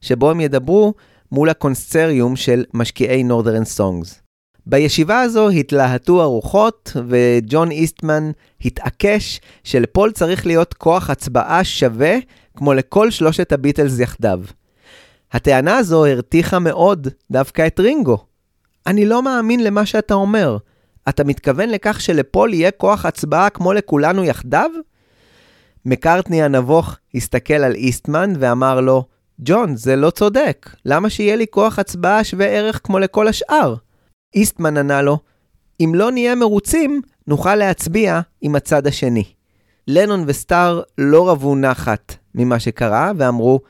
שבו 0.00 0.30
הם 0.30 0.40
ידברו 0.40 0.94
מול 1.32 1.48
הקונסורציום 1.48 2.36
של 2.36 2.64
משקיעי 2.74 3.24
Northern 3.28 3.78
Songs. 3.78 4.27
בישיבה 4.68 5.20
הזו 5.20 5.48
התלהטו 5.48 6.22
הרוחות, 6.22 6.96
וג'ון 7.08 7.70
איסטמן 7.70 8.30
התעקש 8.64 9.40
שלפול 9.64 10.12
צריך 10.12 10.46
להיות 10.46 10.74
כוח 10.74 11.10
הצבעה 11.10 11.64
שווה 11.64 12.16
כמו 12.56 12.74
לכל 12.74 13.10
שלושת 13.10 13.52
הביטלס 13.52 13.98
יחדיו. 13.98 14.40
הטענה 15.32 15.76
הזו 15.76 16.06
הרתיחה 16.06 16.58
מאוד 16.58 17.08
דווקא 17.30 17.66
את 17.66 17.80
רינגו. 17.80 18.18
אני 18.86 19.06
לא 19.06 19.22
מאמין 19.22 19.64
למה 19.64 19.86
שאתה 19.86 20.14
אומר. 20.14 20.56
אתה 21.08 21.24
מתכוון 21.24 21.68
לכך 21.68 22.00
שלפול 22.00 22.54
יהיה 22.54 22.70
כוח 22.70 23.06
הצבעה 23.06 23.50
כמו 23.50 23.72
לכולנו 23.72 24.24
יחדיו? 24.24 24.70
מקארטני 25.84 26.42
הנבוך 26.42 26.96
הסתכל 27.14 27.54
על 27.54 27.74
איסטמן 27.74 28.32
ואמר 28.38 28.80
לו, 28.80 29.04
ג'ון, 29.40 29.76
זה 29.76 29.96
לא 29.96 30.10
צודק. 30.10 30.70
למה 30.84 31.10
שיהיה 31.10 31.36
לי 31.36 31.46
כוח 31.50 31.78
הצבעה 31.78 32.24
שווה 32.24 32.46
ערך 32.46 32.80
כמו 32.84 32.98
לכל 32.98 33.28
השאר? 33.28 33.74
איסטמן 34.34 34.76
ענה 34.76 35.02
לו, 35.02 35.18
אם 35.80 35.92
לא 35.94 36.10
נהיה 36.10 36.34
מרוצים, 36.34 37.00
נוכל 37.26 37.54
להצביע 37.54 38.20
עם 38.40 38.56
הצד 38.56 38.86
השני. 38.86 39.24
לנון 39.88 40.24
וסטאר 40.26 40.82
לא 40.98 41.30
רבו 41.30 41.56
נחת 41.56 42.14
ממה 42.34 42.60
שקרה, 42.60 43.12
ואמרו, 43.16 43.60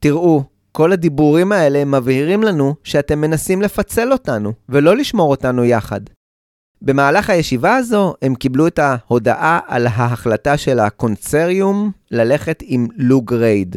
תראו, 0.00 0.42
כל 0.72 0.92
הדיבורים 0.92 1.52
האלה 1.52 1.84
מבהירים 1.84 2.42
לנו 2.42 2.74
שאתם 2.84 3.20
מנסים 3.20 3.62
לפצל 3.62 4.12
אותנו, 4.12 4.52
ולא 4.68 4.96
לשמור 4.96 5.30
אותנו 5.30 5.64
יחד. 5.64 6.00
במהלך 6.82 7.30
הישיבה 7.30 7.76
הזו, 7.76 8.14
הם 8.22 8.34
קיבלו 8.34 8.66
את 8.66 8.78
ההודעה 8.78 9.60
על 9.66 9.86
ההחלטה 9.86 10.56
של 10.56 10.78
הקונסורציום 10.78 11.90
ללכת 12.10 12.62
עם 12.66 12.88
לו 12.96 13.20
גרייד. 13.20 13.76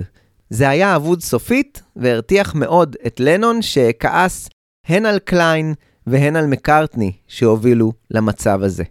זה 0.49 0.69
היה 0.69 0.95
אבוד 0.95 1.21
סופית, 1.21 1.81
והרתיח 1.95 2.55
מאוד 2.55 2.95
את 3.07 3.19
לנון 3.19 3.61
שכעס 3.61 4.49
הן 4.87 5.05
על 5.05 5.19
קליין 5.19 5.73
והן 6.07 6.35
על 6.35 6.47
מקארטני 6.47 7.11
שהובילו 7.27 7.93
למצב 8.11 8.63
הזה. 8.63 8.83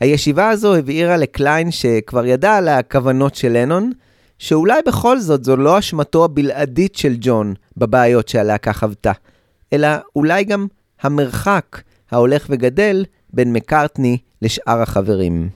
הישיבה 0.00 0.48
הזו 0.48 0.74
הבהירה 0.74 1.16
לקליין 1.16 1.70
שכבר 1.70 2.26
ידע 2.26 2.56
על 2.56 2.68
הכוונות 2.68 3.34
של 3.34 3.52
לנון, 3.52 3.92
שאולי 4.38 4.80
בכל 4.86 5.20
זאת 5.20 5.44
זו 5.44 5.56
לא 5.56 5.78
אשמתו 5.78 6.24
הבלעדית 6.24 6.96
של 6.96 7.16
ג'ון 7.20 7.54
בבעיות 7.76 8.28
שהלהקה 8.28 8.72
חוותה, 8.72 9.12
אלא 9.72 9.88
אולי 10.16 10.44
גם 10.44 10.66
המרחק 11.00 11.82
ההולך 12.10 12.46
וגדל 12.50 13.04
בין 13.32 13.52
מקארטני 13.52 14.18
לשאר 14.42 14.82
החברים. 14.82 15.48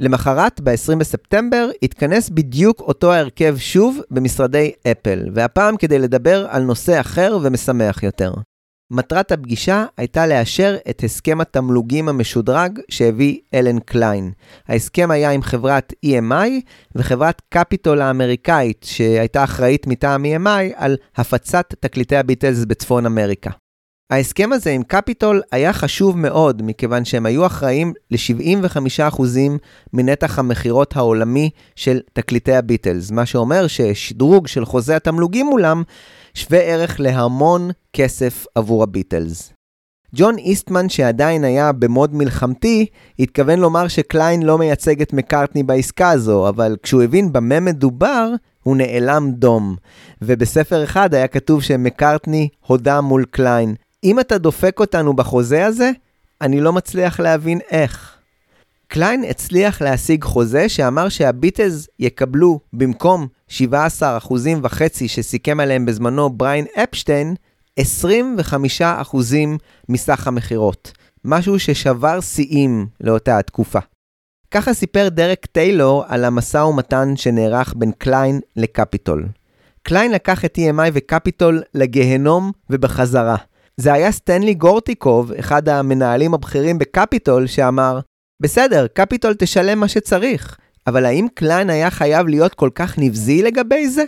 למחרת, 0.00 0.60
ב-20 0.60 0.96
בספטמבר, 0.98 1.70
התכנס 1.82 2.30
בדיוק 2.30 2.80
אותו 2.80 3.12
ההרכב 3.12 3.56
שוב 3.58 4.00
במשרדי 4.10 4.72
אפל, 4.90 5.28
והפעם 5.34 5.76
כדי 5.76 5.98
לדבר 5.98 6.46
על 6.50 6.62
נושא 6.62 7.00
אחר 7.00 7.38
ומשמח 7.42 8.02
יותר. 8.02 8.32
מטרת 8.90 9.32
הפגישה 9.32 9.84
הייתה 9.96 10.26
לאשר 10.26 10.76
את 10.90 11.04
הסכם 11.04 11.40
התמלוגים 11.40 12.08
המשודרג 12.08 12.78
שהביא 12.88 13.38
אלן 13.54 13.78
קליין. 13.78 14.32
ההסכם 14.68 15.10
היה 15.10 15.30
עם 15.30 15.42
חברת 15.42 15.92
EMI 16.06 16.50
וחברת 16.94 17.42
קפיטול 17.48 18.00
האמריקאית, 18.00 18.86
שהייתה 18.88 19.44
אחראית 19.44 19.86
מטעם 19.86 20.24
EMI 20.24 20.74
על 20.74 20.96
הפצת 21.16 21.74
תקליטי 21.80 22.16
הביטלס 22.16 22.64
בצפון 22.64 23.06
אמריקה. 23.06 23.50
ההסכם 24.10 24.52
הזה 24.52 24.70
עם 24.70 24.82
קפיטול 24.82 25.42
היה 25.52 25.72
חשוב 25.72 26.18
מאוד, 26.18 26.62
מכיוון 26.64 27.04
שהם 27.04 27.26
היו 27.26 27.46
אחראים 27.46 27.92
ל-75% 28.10 29.22
מנתח 29.92 30.38
המכירות 30.38 30.96
העולמי 30.96 31.50
של 31.76 32.00
תקליטי 32.12 32.54
הביטלס, 32.54 33.10
מה 33.10 33.26
שאומר 33.26 33.66
ששדרוג 33.66 34.46
של 34.46 34.64
חוזה 34.64 34.96
התמלוגים 34.96 35.46
מולם 35.46 35.82
שווה 36.34 36.58
ערך 36.58 37.00
להמון 37.00 37.70
כסף 37.92 38.46
עבור 38.54 38.82
הביטלס. 38.82 39.52
ג'ון 40.14 40.38
איסטמן, 40.38 40.88
שעדיין 40.88 41.44
היה 41.44 41.72
במוד 41.72 42.14
מלחמתי, 42.14 42.86
התכוון 43.18 43.58
לומר 43.58 43.88
שקליין 43.88 44.42
לא 44.42 44.58
מייצג 44.58 45.02
את 45.02 45.12
מקארטני 45.12 45.62
בעסקה 45.62 46.10
הזו, 46.10 46.48
אבל 46.48 46.76
כשהוא 46.82 47.02
הבין 47.02 47.32
במה 47.32 47.60
מדובר, 47.60 48.28
הוא 48.62 48.76
נאלם 48.76 49.30
דום. 49.30 49.76
ובספר 50.22 50.84
אחד 50.84 51.14
היה 51.14 51.28
כתוב 51.28 51.62
שמקארטני 51.62 52.48
הודה 52.66 53.00
מול 53.00 53.24
קליין, 53.30 53.74
אם 54.04 54.20
אתה 54.20 54.38
דופק 54.38 54.80
אותנו 54.80 55.12
בחוזה 55.12 55.66
הזה, 55.66 55.90
אני 56.40 56.60
לא 56.60 56.72
מצליח 56.72 57.20
להבין 57.20 57.58
איך. 57.70 58.19
קליין 58.92 59.24
הצליח 59.24 59.82
להשיג 59.82 60.24
חוזה 60.24 60.68
שאמר 60.68 61.08
שהביטלס 61.08 61.88
יקבלו 61.98 62.60
במקום 62.72 63.26
17% 63.50 63.62
וחצי 64.62 65.08
שסיכם 65.08 65.60
עליהם 65.60 65.86
בזמנו 65.86 66.30
בריין 66.30 66.66
אפשטיין, 66.74 67.34
25% 67.80 67.82
מסך 69.88 70.26
המכירות, 70.26 70.92
משהו 71.24 71.58
ששבר 71.58 72.20
שיאים 72.20 72.86
לאותה 73.00 73.38
התקופה. 73.38 73.78
ככה 74.50 74.74
סיפר 74.74 75.08
דרק 75.08 75.46
טיילור 75.46 76.04
על 76.08 76.24
המשא 76.24 76.58
ומתן 76.58 77.16
שנערך 77.16 77.74
בין 77.76 77.92
קליין 77.98 78.40
לקפיטול. 78.56 79.26
קליין 79.82 80.12
לקח 80.12 80.44
את 80.44 80.58
EMI 80.58 80.90
וקפיטול 80.92 81.62
לגיהנום 81.74 82.52
ובחזרה. 82.70 83.36
זה 83.76 83.92
היה 83.92 84.12
סטנלי 84.12 84.54
גורטיקוב, 84.54 85.32
אחד 85.32 85.68
המנהלים 85.68 86.34
הבכירים 86.34 86.78
בקפיטול, 86.78 87.46
שאמר, 87.46 88.00
בסדר, 88.40 88.86
קפיטול 88.86 89.34
תשלם 89.38 89.78
מה 89.78 89.88
שצריך, 89.88 90.58
אבל 90.86 91.04
האם 91.04 91.26
קליין 91.34 91.70
היה 91.70 91.90
חייב 91.90 92.26
להיות 92.26 92.54
כל 92.54 92.70
כך 92.74 92.98
נבזי 92.98 93.42
לגבי 93.42 93.88
זה? 93.88 94.04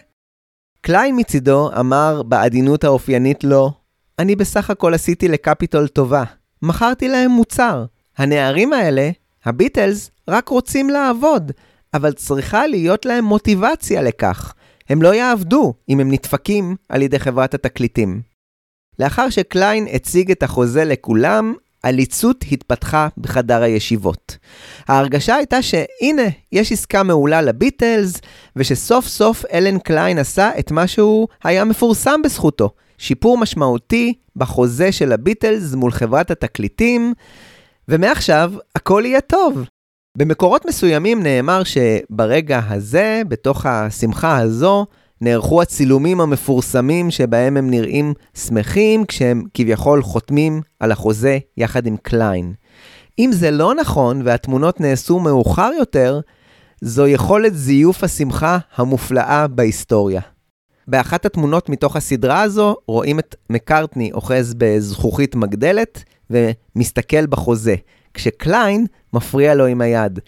קליין 0.81 1.15
מצידו 1.19 1.71
אמר 1.81 2.23
בעדינות 2.23 2.85
האופיינית 2.85 3.45
לו, 3.45 3.73
אני 4.19 4.37
בסך 4.37 4.71
הכל 4.71 4.95
עשיתי 4.95 5.29
לקפיטול 5.29 5.89
טובה, 5.89 6.25
מכרתי 6.63 7.09
להם 7.09 7.31
מוצר. 7.31 7.85
הנערים 8.19 8.73
האלה, 8.73 9.11
הביטלס, 9.45 10.11
רק 10.29 10.49
רוצים 10.49 10.91
לעבוד, 10.91 11.53
אבל 11.95 12.13
צריכה 12.13 12.67
להיות 12.67 13.05
להם 13.05 13.25
מוטיבציה 13.25 14.03
לכך. 14.03 14.55
הם 14.89 15.03
לא 15.03 15.15
יעבדו 15.15 15.75
אם 15.89 16.01
הם 16.01 16.13
נדפקים 16.13 16.77
על 16.89 17.03
ידי 17.03 17.19
חברת 17.19 17.55
התקליטים. 17.55 18.23
לאחר 18.99 19.31
שקליין 19.31 19.87
הציג 19.93 20.31
את 20.31 20.43
החוזה 20.43 20.85
לכולם, 20.85 21.55
עליצות 21.83 22.45
התפתחה 22.53 23.09
בחדר 23.19 23.63
הישיבות. 23.63 24.37
ההרגשה 24.89 25.35
הייתה 25.35 25.63
שהנה, 25.63 26.29
יש 26.53 26.73
עסקה 26.73 27.03
מעולה 27.03 27.43
לביטלס, 27.43 28.15
ושסוף 28.57 29.07
סוף 29.07 29.45
אלן 29.53 29.79
קליין 29.79 30.19
עשה 30.19 30.51
את 30.59 30.71
מה 30.71 30.87
שהוא 30.87 31.29
היה 31.45 31.65
מפורסם 31.65 32.23
בזכותו, 32.25 32.71
שיפור 32.99 33.39
משמעותי 33.39 34.15
בחוזה 34.37 34.93
של 34.93 35.13
הביטלס 35.13 35.75
מול 35.75 35.91
חברת 35.91 36.31
התקליטים, 36.31 37.15
ומעכשיו 37.89 38.53
הכל 38.77 39.03
יהיה 39.07 39.21
טוב. 39.21 39.65
במקורות 40.19 40.67
מסוימים 40.67 41.23
נאמר 41.23 41.63
שברגע 41.65 42.61
הזה, 42.69 43.23
בתוך 43.29 43.67
השמחה 43.67 44.39
הזו, 44.39 44.87
נערכו 45.23 45.63
הצילומים 45.63 46.21
המפורסמים 46.21 47.11
שבהם 47.11 47.57
הם 47.57 47.71
נראים 47.71 48.15
שמחים 48.35 49.05
כשהם 49.05 49.43
כביכול 49.55 50.03
חותמים 50.03 50.61
על 50.81 50.93
החוזה 50.93 51.39
יחד 51.57 51.87
עם 51.87 51.97
קליין. 51.97 52.53
אם 53.19 53.31
זה 53.33 53.51
לא 53.51 53.75
נכון 53.75 54.23
והתמונות 54.25 54.81
נעשו 54.81 55.19
מאוחר 55.19 55.71
יותר, 55.79 56.21
זו 56.81 57.07
יכולת 57.07 57.55
זיוף 57.55 58.05
השמחה 58.05 58.59
המופלאה 58.77 59.47
בהיסטוריה. 59.47 60.21
באחת 60.89 61.27
התמונות 61.27 61.69
מתוך 61.69 61.97
הסדרה 61.97 62.43
הזו 62.43 62.77
רואים 62.87 63.19
את 63.19 63.37
מקארטני 63.51 64.13
אוחז 64.13 64.55
בזכוכית 64.59 65.35
מגדלת 65.35 66.05
ומסתכל 66.31 67.27
בחוזה, 67.27 67.75
כשקליין 68.15 68.87
מפריע 69.13 69.55
לו 69.55 69.67
עם 69.67 69.81
היד. 69.81 70.19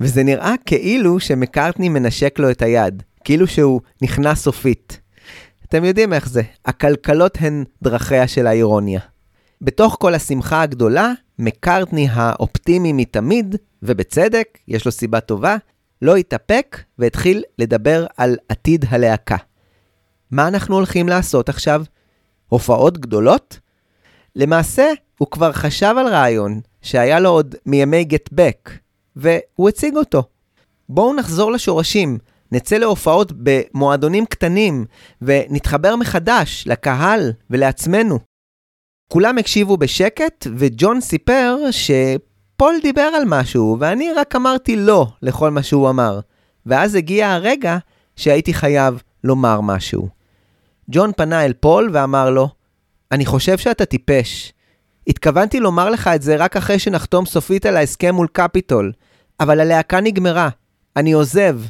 וזה 0.00 0.22
נראה 0.22 0.54
כאילו 0.66 1.20
שמקארטני 1.20 1.88
מנשק 1.88 2.38
לו 2.38 2.50
את 2.50 2.62
היד. 2.62 3.02
כאילו 3.24 3.46
שהוא 3.46 3.80
נכנס 4.02 4.42
סופית. 4.42 5.00
אתם 5.68 5.84
יודעים 5.84 6.12
איך 6.12 6.28
זה, 6.28 6.42
הכלכלות 6.64 7.38
הן 7.40 7.64
דרכיה 7.82 8.28
של 8.28 8.46
האירוניה. 8.46 9.00
בתוך 9.60 9.96
כל 10.00 10.14
השמחה 10.14 10.62
הגדולה, 10.62 11.12
מקארטני 11.38 12.08
האופטימי 12.10 12.92
מתמיד, 12.92 13.56
ובצדק, 13.82 14.58
יש 14.68 14.84
לו 14.84 14.92
סיבה 14.92 15.20
טובה, 15.20 15.56
לא 16.02 16.16
התאפק 16.16 16.82
והתחיל 16.98 17.42
לדבר 17.58 18.06
על 18.16 18.36
עתיד 18.48 18.84
הלהקה. 18.88 19.36
מה 20.30 20.48
אנחנו 20.48 20.74
הולכים 20.74 21.08
לעשות 21.08 21.48
עכשיו? 21.48 21.84
הופעות 22.48 22.98
גדולות? 22.98 23.58
למעשה, 24.36 24.86
הוא 25.18 25.28
כבר 25.30 25.52
חשב 25.52 25.94
על 25.98 26.06
רעיון 26.06 26.60
שהיה 26.82 27.20
לו 27.20 27.30
עוד 27.30 27.54
מימי 27.66 28.04
גט 28.04 28.28
בק, 28.32 28.70
והוא 29.16 29.68
הציג 29.68 29.96
אותו. 29.96 30.22
בואו 30.88 31.14
נחזור 31.14 31.52
לשורשים, 31.52 32.18
נצא 32.52 32.76
להופעות 32.76 33.32
במועדונים 33.36 34.26
קטנים 34.26 34.84
ונתחבר 35.22 35.96
מחדש 35.96 36.64
לקהל 36.66 37.32
ולעצמנו. 37.50 38.18
כולם 39.08 39.38
הקשיבו 39.38 39.76
בשקט, 39.76 40.46
וג'ון 40.56 41.00
סיפר 41.00 41.56
שפול 41.70 42.74
דיבר 42.82 43.10
על 43.16 43.22
משהו, 43.26 43.76
ואני 43.80 44.12
רק 44.12 44.36
אמרתי 44.36 44.76
לא 44.76 45.06
לכל 45.22 45.50
מה 45.50 45.62
שהוא 45.62 45.90
אמר. 45.90 46.20
ואז 46.66 46.94
הגיע 46.94 47.30
הרגע 47.30 47.78
שהייתי 48.16 48.54
חייב 48.54 49.02
לומר 49.24 49.60
משהו. 49.60 50.08
ג'ון 50.90 51.10
פנה 51.16 51.44
אל 51.44 51.52
פול 51.52 51.90
ואמר 51.92 52.30
לו, 52.30 52.48
אני 53.12 53.26
חושב 53.26 53.58
שאתה 53.58 53.84
טיפש. 53.84 54.52
התכוונתי 55.06 55.60
לומר 55.60 55.90
לך 55.90 56.10
את 56.14 56.22
זה 56.22 56.36
רק 56.36 56.56
אחרי 56.56 56.78
שנחתום 56.78 57.26
סופית 57.26 57.66
על 57.66 57.76
ההסכם 57.76 58.14
מול 58.14 58.26
קפיטול, 58.32 58.92
אבל 59.40 59.60
הלהקה 59.60 60.00
נגמרה. 60.00 60.48
אני 60.96 61.12
עוזב, 61.12 61.60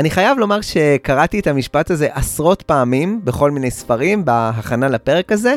אני 0.00 0.10
חייב 0.10 0.38
לומר 0.38 0.60
שקראתי 0.60 1.40
את 1.40 1.46
המשפט 1.46 1.90
הזה 1.90 2.08
עשרות 2.12 2.62
פעמים 2.62 3.20
בכל 3.24 3.50
מיני 3.50 3.70
ספרים 3.70 4.24
בהכנה 4.24 4.88
לפרק 4.88 5.32
הזה, 5.32 5.54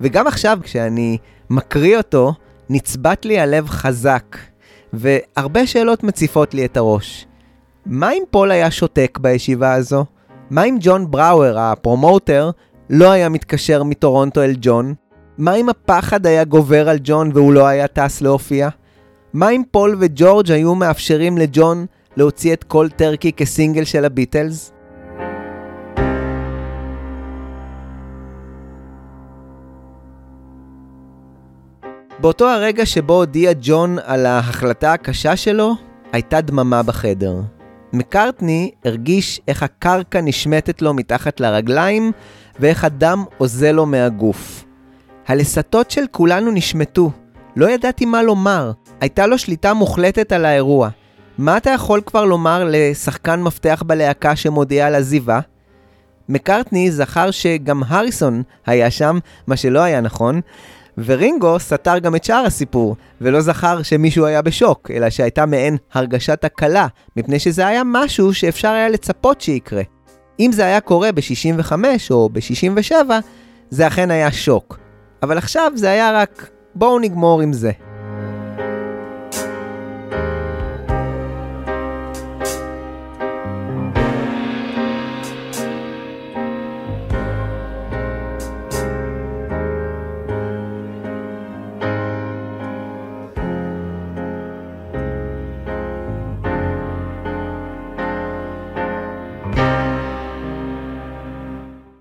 וגם 0.00 0.26
עכשיו 0.26 0.58
כשאני 0.62 1.18
מקריא 1.50 1.96
אותו, 1.96 2.34
נצבט 2.70 3.24
לי 3.24 3.40
הלב 3.40 3.68
חזק, 3.68 4.36
והרבה 4.92 5.66
שאלות 5.66 6.02
מציפות 6.02 6.54
לי 6.54 6.64
את 6.64 6.76
הראש. 6.76 7.26
מה 7.86 8.12
אם 8.12 8.22
פול 8.30 8.50
היה 8.50 8.70
שותק 8.70 9.18
בישיבה 9.22 9.72
הזו? 9.72 10.04
מה 10.50 10.64
אם 10.64 10.76
ג'ון 10.80 11.10
בראואר, 11.10 11.58
הפרומוטר, 11.58 12.50
לא 12.90 13.10
היה 13.10 13.28
מתקשר 13.28 13.82
מטורונטו 13.82 14.42
אל 14.42 14.54
ג'ון? 14.60 14.94
מה 15.38 15.54
אם 15.54 15.68
הפחד 15.68 16.26
היה 16.26 16.44
גובר 16.44 16.88
על 16.88 16.98
ג'ון 17.04 17.30
והוא 17.34 17.52
לא 17.52 17.66
היה 17.66 17.88
טס 17.88 18.20
להופיע? 18.20 18.68
מה 19.32 19.50
אם 19.50 19.62
פול 19.70 19.96
וג'ורג' 20.00 20.52
היו 20.52 20.74
מאפשרים 20.74 21.38
לג'ון 21.38 21.86
להוציא 22.16 22.52
את 22.52 22.64
כל 22.64 22.88
טרקי 22.88 23.32
כסינגל 23.32 23.84
של 23.84 24.04
הביטלס? 24.04 24.72
באותו 32.20 32.48
הרגע 32.48 32.86
שבו 32.86 33.12
הודיע 33.14 33.52
ג'ון 33.60 33.96
על 34.04 34.26
ההחלטה 34.26 34.92
הקשה 34.92 35.36
שלו, 35.36 35.74
הייתה 36.12 36.40
דממה 36.40 36.82
בחדר. 36.82 37.40
מקארטני 37.92 38.70
הרגיש 38.84 39.40
איך 39.48 39.62
הקרקע 39.62 40.20
נשמטת 40.20 40.82
לו 40.82 40.94
מתחת 40.94 41.40
לרגליים 41.40 42.12
ואיך 42.60 42.84
הדם 42.84 43.24
אוזל 43.40 43.72
לו 43.72 43.86
מהגוף. 43.86 44.64
הלסתות 45.26 45.90
של 45.90 46.04
כולנו 46.10 46.50
נשמטו. 46.50 47.10
לא 47.56 47.70
ידעתי 47.70 48.04
מה 48.06 48.22
לומר. 48.22 48.72
הייתה 49.00 49.26
לו 49.26 49.38
שליטה 49.38 49.74
מוחלטת 49.74 50.32
על 50.32 50.44
האירוע. 50.44 50.88
מה 51.38 51.56
אתה 51.56 51.70
יכול 51.70 52.00
כבר 52.06 52.24
לומר 52.24 52.64
לשחקן 52.68 53.42
מפתח 53.42 53.82
בלהקה 53.86 54.36
שמודיע 54.36 54.86
על 54.86 54.94
עזיבה? 54.94 55.40
מקארטני 56.28 56.90
זכר 56.90 57.30
שגם 57.30 57.82
הריסון 57.86 58.42
היה 58.66 58.90
שם, 58.90 59.18
מה 59.46 59.56
שלא 59.56 59.80
היה 59.80 60.00
נכון, 60.00 60.40
ורינגו 60.98 61.58
סתר 61.58 61.98
גם 61.98 62.16
את 62.16 62.24
שאר 62.24 62.44
הסיפור, 62.46 62.96
ולא 63.20 63.40
זכר 63.40 63.82
שמישהו 63.82 64.24
היה 64.24 64.42
בשוק, 64.42 64.90
אלא 64.90 65.10
שהייתה 65.10 65.46
מעין 65.46 65.76
הרגשת 65.92 66.44
הקלה, 66.44 66.86
מפני 67.16 67.38
שזה 67.38 67.66
היה 67.66 67.82
משהו 67.86 68.34
שאפשר 68.34 68.68
היה 68.68 68.88
לצפות 68.88 69.40
שיקרה. 69.40 69.82
אם 70.40 70.52
זה 70.52 70.64
היה 70.64 70.80
קורה 70.80 71.12
ב-65 71.12 71.72
או 72.10 72.28
ב-67, 72.32 72.92
זה 73.70 73.86
אכן 73.86 74.10
היה 74.10 74.32
שוק. 74.32 74.78
אבל 75.22 75.38
עכשיו 75.38 75.72
זה 75.74 75.90
היה 75.90 76.12
רק, 76.12 76.50
בואו 76.74 76.98
נגמור 76.98 77.40
עם 77.40 77.52
זה. 77.52 77.70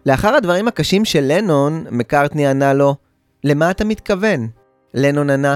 לאחר 0.06 0.36
הדברים 0.36 0.68
הקשים 0.68 1.06
של 1.06 1.24
לנון, 1.28 1.86
מקארטני 1.92 2.48
ענה 2.48 2.74
לו, 2.74 2.96
למה 3.44 3.72
אתה 3.72 3.86
מתכוון? 3.86 4.48
לנון 4.94 5.30
ענה, 5.30 5.56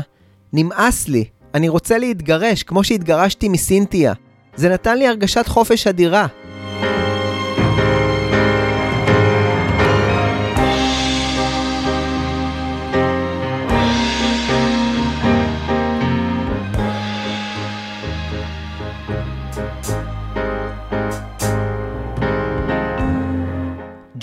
נמאס 0.53 1.07
לי, 1.07 1.25
אני 1.53 1.69
רוצה 1.69 1.97
להתגרש 1.97 2.63
כמו 2.63 2.83
שהתגרשתי 2.83 3.49
מסינתיה. 3.49 4.13
זה 4.55 4.69
נתן 4.69 4.97
לי 4.97 5.07
הרגשת 5.07 5.47
חופש 5.47 5.87
אדירה. 5.87 6.27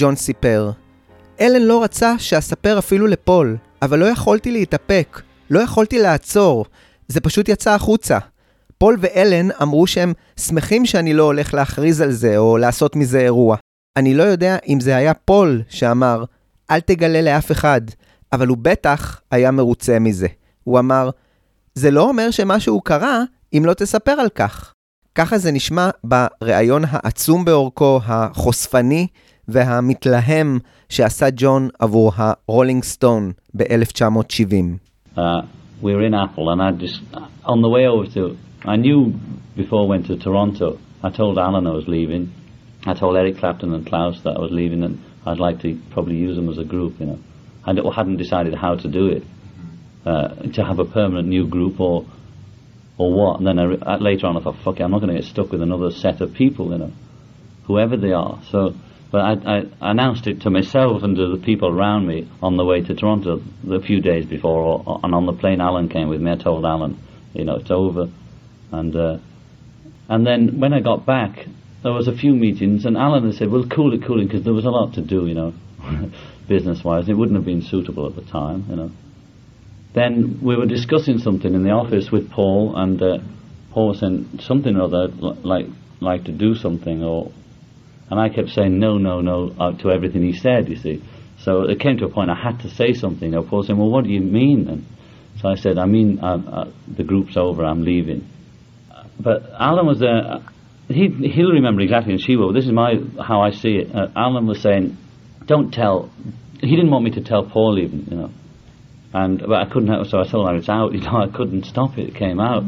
ג'ון 0.05 0.16
סיפר, 0.16 0.70
אלן 1.40 1.62
לא 1.62 1.85
רצה 1.85 2.18
שאספר 2.18 2.78
אפילו 2.78 3.06
לפול, 3.06 3.56
אבל 3.82 3.98
לא 3.98 4.05
יכולתי 4.05 4.52
להתאפק, 4.52 5.22
לא 5.51 5.60
יכולתי 5.60 5.98
לעצור, 5.98 6.64
זה 7.09 7.20
פשוט 7.20 7.48
יצא 7.48 7.74
החוצה. 7.74 8.18
פול 8.78 8.97
ואלן 9.01 9.48
אמרו 9.62 9.86
שהם 9.86 10.12
שמחים 10.40 10.86
שאני 10.86 11.14
לא 11.14 11.22
הולך 11.22 11.55
להכריז 11.55 12.01
על 12.01 12.12
זה 12.12 12.39
או 12.39 12.59
לעשות 12.59 12.97
מזה 12.97 13.20
אירוע. 13.20 13.56
אני 13.97 14.14
לא 14.14 14.22
יודע 14.22 14.56
אם 14.68 14.81
זה 14.81 14.97
היה 14.97 15.14
פול 15.14 15.62
שאמר, 15.68 16.24
אל 16.70 16.81
תגלה 16.81 17.22
לאף 17.22 17.52
אחד, 17.52 17.81
אבל 18.32 18.48
הוא 18.48 18.59
בטח 18.62 19.20
היה 19.31 19.51
מרוצה 19.51 19.98
מזה. 19.98 20.28
הוא 20.64 20.78
אמר, 20.78 21.10
זה 21.74 21.90
לא 21.90 22.09
אומר 22.09 22.31
שמשהו 22.31 22.81
קרה 22.81 23.22
אם 23.52 23.62
לא 23.66 23.74
תספר 23.74 24.12
על 24.12 24.28
כך. 24.28 24.72
ככה 25.14 25.39
זה 25.39 25.52
נשמע 25.52 25.90
בריאיון 26.05 26.82
העצום 26.89 27.44
באורכו, 27.44 28.01
החושפני 28.05 29.06
והמתלהם 29.48 30.60
שעשה 30.90 31.26
ג'ון 31.36 31.70
עבור 31.80 32.11
הרולינג 32.16 32.84
סטון 32.84 33.32
ב-1970. 33.53 34.78
Uh, 35.18 35.41
we 35.82 35.94
were 35.94 36.06
in 36.06 36.14
Apple, 36.14 36.49
and 36.52 36.61
I 36.61 36.72
just 36.72 37.02
on 37.45 37.61
the 37.61 37.70
way 37.70 37.88
over 37.88 38.06
to. 38.16 38.38
I 38.64 38.76
knew 38.76 39.14
before 39.56 39.84
I 39.86 39.88
went 39.88 40.06
to 40.07 40.18
Toronto. 40.18 40.78
I 41.03 41.10
told 41.10 41.38
Alan 41.38 41.66
I 41.68 41.72
was 41.72 41.88
leaving. 41.88 42.24
I 42.86 42.94
told 42.94 43.18
Eric 43.18 43.38
Clapton 43.38 43.74
and 43.74 43.86
Klaus 43.86 44.22
that 44.24 44.36
I 44.38 44.40
was 44.40 44.52
leaving, 44.52 44.84
and 44.84 44.95
I'd 45.26 45.40
like 45.40 45.61
to 45.61 45.70
probably 45.94 46.16
use 46.16 46.36
them 46.36 46.48
as 46.49 46.57
a 46.57 46.64
group. 46.64 46.99
You 46.99 47.07
know, 47.07 47.20
I 47.66 47.74
d- 47.74 47.82
hadn't 47.99 48.18
decided 48.18 48.53
how 48.56 48.76
to 48.76 48.88
do 48.88 49.07
it. 49.07 49.24
Uh, 50.06 50.28
to 50.56 50.64
have 50.64 50.80
a 50.80 50.86
permanent 50.86 51.28
new 51.28 51.45
group 51.48 51.80
or 51.80 52.06
or 52.98 53.07
what. 53.20 53.40
And 53.40 53.48
then 53.48 53.57
I, 53.60 53.64
re- 53.64 53.84
uh, 53.91 53.98
later 53.98 54.28
on, 54.28 54.38
I 54.38 54.41
thought, 54.41 54.57
fuck 54.64 54.80
it, 54.80 54.84
I'm 54.84 54.91
not 54.91 55.02
going 55.02 55.14
to 55.14 55.20
get 55.22 55.30
stuck 55.30 55.52
with 55.52 55.61
another 55.61 55.90
set 55.91 56.22
of 56.22 56.34
people. 56.34 56.72
You 56.72 56.78
know, 56.78 56.91
whoever 57.68 57.98
they 57.98 58.14
are. 58.14 58.40
So. 58.52 58.74
but 59.15 59.47
I, 59.47 59.59
I 59.59 59.93
announced 59.93 60.27
it 60.27 60.41
to 60.41 60.51
myself 60.51 61.05
and 61.05 61.15
to 61.15 61.36
the 61.36 61.41
people 61.41 61.69
around 61.69 62.09
me 62.09 62.28
on 62.43 62.57
the 62.57 62.65
way 62.65 62.81
to 62.81 62.95
Toronto 62.97 63.41
a 63.70 63.81
few 63.81 64.01
days 64.01 64.27
before, 64.27 64.82
or, 64.85 65.01
and 65.05 65.15
on 65.15 65.24
the 65.24 65.32
plane 65.32 65.61
Alan 65.61 65.89
came 65.89 66.09
with 66.09 66.20
me. 66.20 66.32
I 66.32 66.35
told 66.35 66.65
Alan, 66.65 66.99
you 67.32 67.45
know, 67.45 67.55
it's 67.55 67.70
over, 67.70 68.11
and 68.73 68.97
uh, 68.97 69.19
and 70.09 70.27
then 70.27 70.59
when 70.59 70.73
I 70.73 70.81
got 70.81 71.07
back, 71.07 71.47
there 71.85 71.93
was 71.93 72.09
a 72.09 72.12
few 72.12 72.35
meetings, 72.35 72.86
and 72.86 72.97
Alan 72.97 73.24
had 73.24 73.36
said, 73.36 73.53
"Well, 73.53 73.65
cool 73.70 73.95
it, 73.95 74.03
cool 74.03 74.20
it," 74.20 74.24
because 74.24 74.43
there 74.43 74.53
was 74.53 74.65
a 74.65 74.70
lot 74.70 74.95
to 74.95 75.01
do, 75.01 75.28
you 75.28 75.35
know, 75.35 75.55
business-wise. 76.49 77.09
It 77.09 77.15
wouldn't 77.15 77.36
have 77.36 77.47
been 77.47 77.62
suitable 77.62 78.09
at 78.09 78.16
the 78.16 78.23
time, 78.23 78.66
you 78.69 78.74
know. 78.74 78.91
Then 79.93 80.41
we 80.43 80.57
were 80.57 80.66
discussing 80.66 81.19
something 81.19 81.55
in 81.55 81.62
the 81.62 81.70
office 81.70 82.11
with 82.11 82.32
Paul, 82.32 82.74
and 82.74 83.01
uh, 83.01 83.19
Paul 83.70 83.91
was 83.91 84.01
saying 84.01 84.41
something 84.41 84.74
or 84.74 84.86
other 84.86 85.07
like 85.07 85.66
like 86.01 86.24
to 86.24 86.32
do 86.32 86.57
something 86.57 87.05
or 87.05 87.31
and 88.10 88.20
I 88.20 88.28
kept 88.28 88.51
saying 88.51 88.78
no, 88.78 88.98
no, 88.98 89.20
no 89.20 89.55
uh, 89.59 89.72
to 89.78 89.90
everything 89.90 90.22
he 90.22 90.32
said, 90.32 90.68
you 90.68 90.76
see. 90.76 91.02
So 91.39 91.62
it 91.62 91.81
came 91.81 91.98
to 91.98 92.06
a 92.06 92.10
point 92.10 92.31
I 92.31 92.35
had 92.35 92.60
to 92.60 92.70
say 92.70 92.93
something. 92.93 93.31
Now 93.31 93.43
Paul 93.43 93.62
saying, 93.62 93.78
well, 93.78 93.90
what 93.90 94.05
do 94.05 94.10
you 94.10 94.20
mean 94.20 94.64
then? 94.66 94.86
So 95.40 95.48
I 95.48 95.56
said, 95.56 95.78
I 95.78 95.86
mean, 95.86 96.20
uh, 96.20 96.36
uh, 96.36 96.70
the 96.86 97.02
group's 97.02 97.36
over, 97.36 97.64
I'm 97.64 97.82
leaving. 97.82 98.26
But 99.18 99.51
Alan 99.59 99.86
was 99.86 100.01
there, 100.01 100.40
he, 100.89 101.09
he'll 101.09 101.52
remember 101.52 101.81
exactly, 101.81 102.12
and 102.12 102.20
she 102.20 102.36
will. 102.36 102.52
This 102.52 102.64
is 102.64 102.72
my, 102.72 102.94
how 103.22 103.40
I 103.43 103.51
see 103.51 103.76
it. 103.76 103.94
Uh, 103.94 104.09
Alan 104.16 104.47
was 104.47 104.60
saying, 104.60 104.97
don't 105.47 105.72
tell, 105.72 106.10
he 106.60 106.70
didn't 106.70 106.90
want 106.90 107.05
me 107.05 107.10
to 107.12 107.22
tell 107.22 107.44
Paul 107.44 107.78
even, 107.78 108.06
you 108.10 108.16
know. 108.16 108.31
And, 109.12 109.39
but 109.39 109.55
I 109.55 109.66
couldn't, 109.66 109.89
have, 109.89 110.06
so 110.09 110.20
I 110.20 110.26
told 110.26 110.48
him 110.48 110.56
it's 110.56 110.68
out, 110.68 110.93
you 110.94 111.01
know, 111.01 111.22
I 111.22 111.28
couldn't 111.28 111.64
stop 111.64 111.98
it, 111.98 112.09
it 112.09 112.14
came 112.14 112.40
out. 112.40 112.64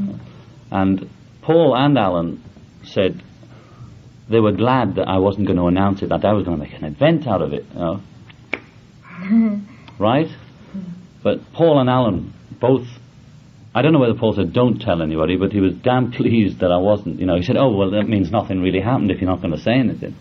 And 0.70 1.08
Paul 1.42 1.76
and 1.76 1.96
Alan 1.96 2.42
said, 2.84 3.22
they 4.28 4.40
were 4.40 4.52
glad 4.52 4.96
that 4.96 5.08
I 5.08 5.18
wasn't 5.18 5.46
going 5.46 5.58
to 5.58 5.66
announce 5.66 6.02
it, 6.02 6.08
that 6.08 6.24
I 6.24 6.32
was 6.32 6.44
going 6.44 6.58
to 6.58 6.64
make 6.64 6.74
an 6.74 6.84
event 6.84 7.26
out 7.26 7.42
of 7.42 7.52
it, 7.52 7.64
you 7.72 7.78
know. 7.78 8.00
right? 9.98 10.30
But 11.22 11.36
Paul 11.52 11.80
and 11.80 11.88
Alan 11.88 12.32
both, 12.60 12.86
I 13.74 13.82
don't 13.82 13.92
know 13.92 13.98
whether 13.98 14.18
Paul 14.22 14.32
said 14.34 14.52
don't 14.52 14.78
tell 14.80 15.02
anybody, 15.02 15.36
but 15.36 15.52
he 15.52 15.60
was 15.60 15.74
damn 15.74 16.10
pleased 16.10 16.58
that 16.60 16.72
I 16.72 16.80
wasn't, 16.90 17.18
you 17.20 17.26
know. 17.26 17.36
He 17.36 17.42
said, 17.42 17.56
oh, 17.56 17.70
well, 17.70 17.90
that 17.90 18.08
means 18.08 18.30
nothing 18.30 18.60
really 18.62 18.80
happened 18.80 19.10
if 19.10 19.20
you're 19.20 19.30
not 19.30 19.40
going 19.42 19.56
to 19.56 19.62
say 19.68 19.74
anything. 19.74 20.14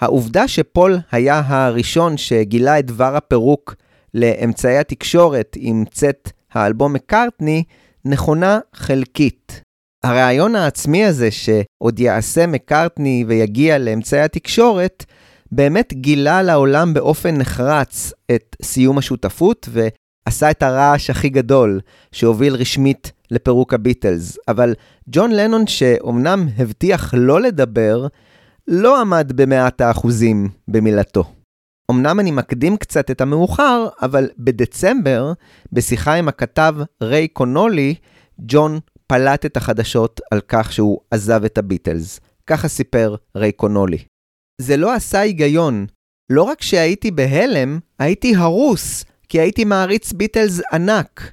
העובדה 0.00 0.48
שפול 0.48 0.98
היה 1.12 1.42
הראשון 1.46 2.16
שגילה 2.16 2.78
את 2.78 2.86
דבר 2.86 3.16
הפירוק 3.16 3.76
לאמצעי 4.14 4.78
התקשורת 4.78 5.56
עם 5.60 5.84
צאת 5.90 6.30
האלבום 6.52 6.92
מקארטני, 6.92 7.62
נכונה 8.04 8.58
חלקית. 8.74 9.62
הרעיון 10.02 10.54
העצמי 10.56 11.04
הזה 11.04 11.30
שעוד 11.30 12.00
יעשה 12.00 12.46
מקארטני 12.46 13.24
ויגיע 13.28 13.78
לאמצעי 13.78 14.20
התקשורת, 14.20 15.04
באמת 15.52 15.92
גילה 15.92 16.42
לעולם 16.42 16.94
באופן 16.94 17.36
נחרץ 17.36 18.12
את 18.30 18.56
סיום 18.62 18.98
השותפות 18.98 19.68
ועשה 19.72 20.50
את 20.50 20.62
הרעש 20.62 21.10
הכי 21.10 21.28
גדול 21.28 21.80
שהוביל 22.12 22.54
רשמית 22.54 23.12
לפירוק 23.30 23.74
הביטלס. 23.74 24.38
אבל 24.48 24.74
ג'ון 25.08 25.30
לנון 25.30 25.66
שאומנם 25.66 26.48
הבטיח 26.58 27.14
לא 27.16 27.40
לדבר, 27.40 28.06
לא 28.68 29.00
עמד 29.00 29.32
במאת 29.34 29.80
האחוזים 29.80 30.48
במילתו. 30.68 31.24
אמנם 31.90 32.20
אני 32.20 32.30
מקדים 32.30 32.76
קצת 32.76 33.10
את 33.10 33.20
המאוחר, 33.20 33.88
אבל 34.02 34.28
בדצמבר, 34.38 35.32
בשיחה 35.72 36.14
עם 36.14 36.28
הכתב 36.28 36.74
ריי 37.02 37.28
קונולי, 37.28 37.94
ג'ון 38.38 38.78
פלט 39.10 39.46
את 39.46 39.56
החדשות 39.56 40.20
על 40.30 40.40
כך 40.48 40.72
שהוא 40.72 41.00
עזב 41.10 41.44
את 41.44 41.58
הביטלס. 41.58 42.20
ככה 42.46 42.68
סיפר 42.68 43.14
ריי 43.36 43.52
קונולי. 43.52 43.98
זה 44.60 44.76
לא 44.76 44.94
עשה 44.94 45.20
היגיון. 45.20 45.86
לא 46.30 46.42
רק 46.42 46.62
שהייתי 46.62 47.10
בהלם, 47.10 47.78
הייתי 47.98 48.36
הרוס, 48.36 49.04
כי 49.28 49.40
הייתי 49.40 49.64
מעריץ 49.64 50.12
ביטלס 50.12 50.60
ענק. 50.72 51.32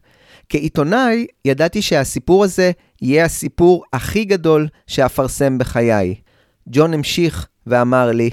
כעיתונאי, 0.49 1.28
ידעתי 1.45 1.82
שהסיפור 1.82 2.44
הזה 2.44 2.72
יהיה 3.02 3.26
הסיפור 3.26 3.84
הכי 3.94 4.26
גדול 4.26 4.68
שאפרסם 4.88 5.58
בחיי. 5.58 6.16
ג'ון 6.70 6.94
המשיך 6.94 7.48
ואמר 7.68 8.12
לי, 8.12 8.30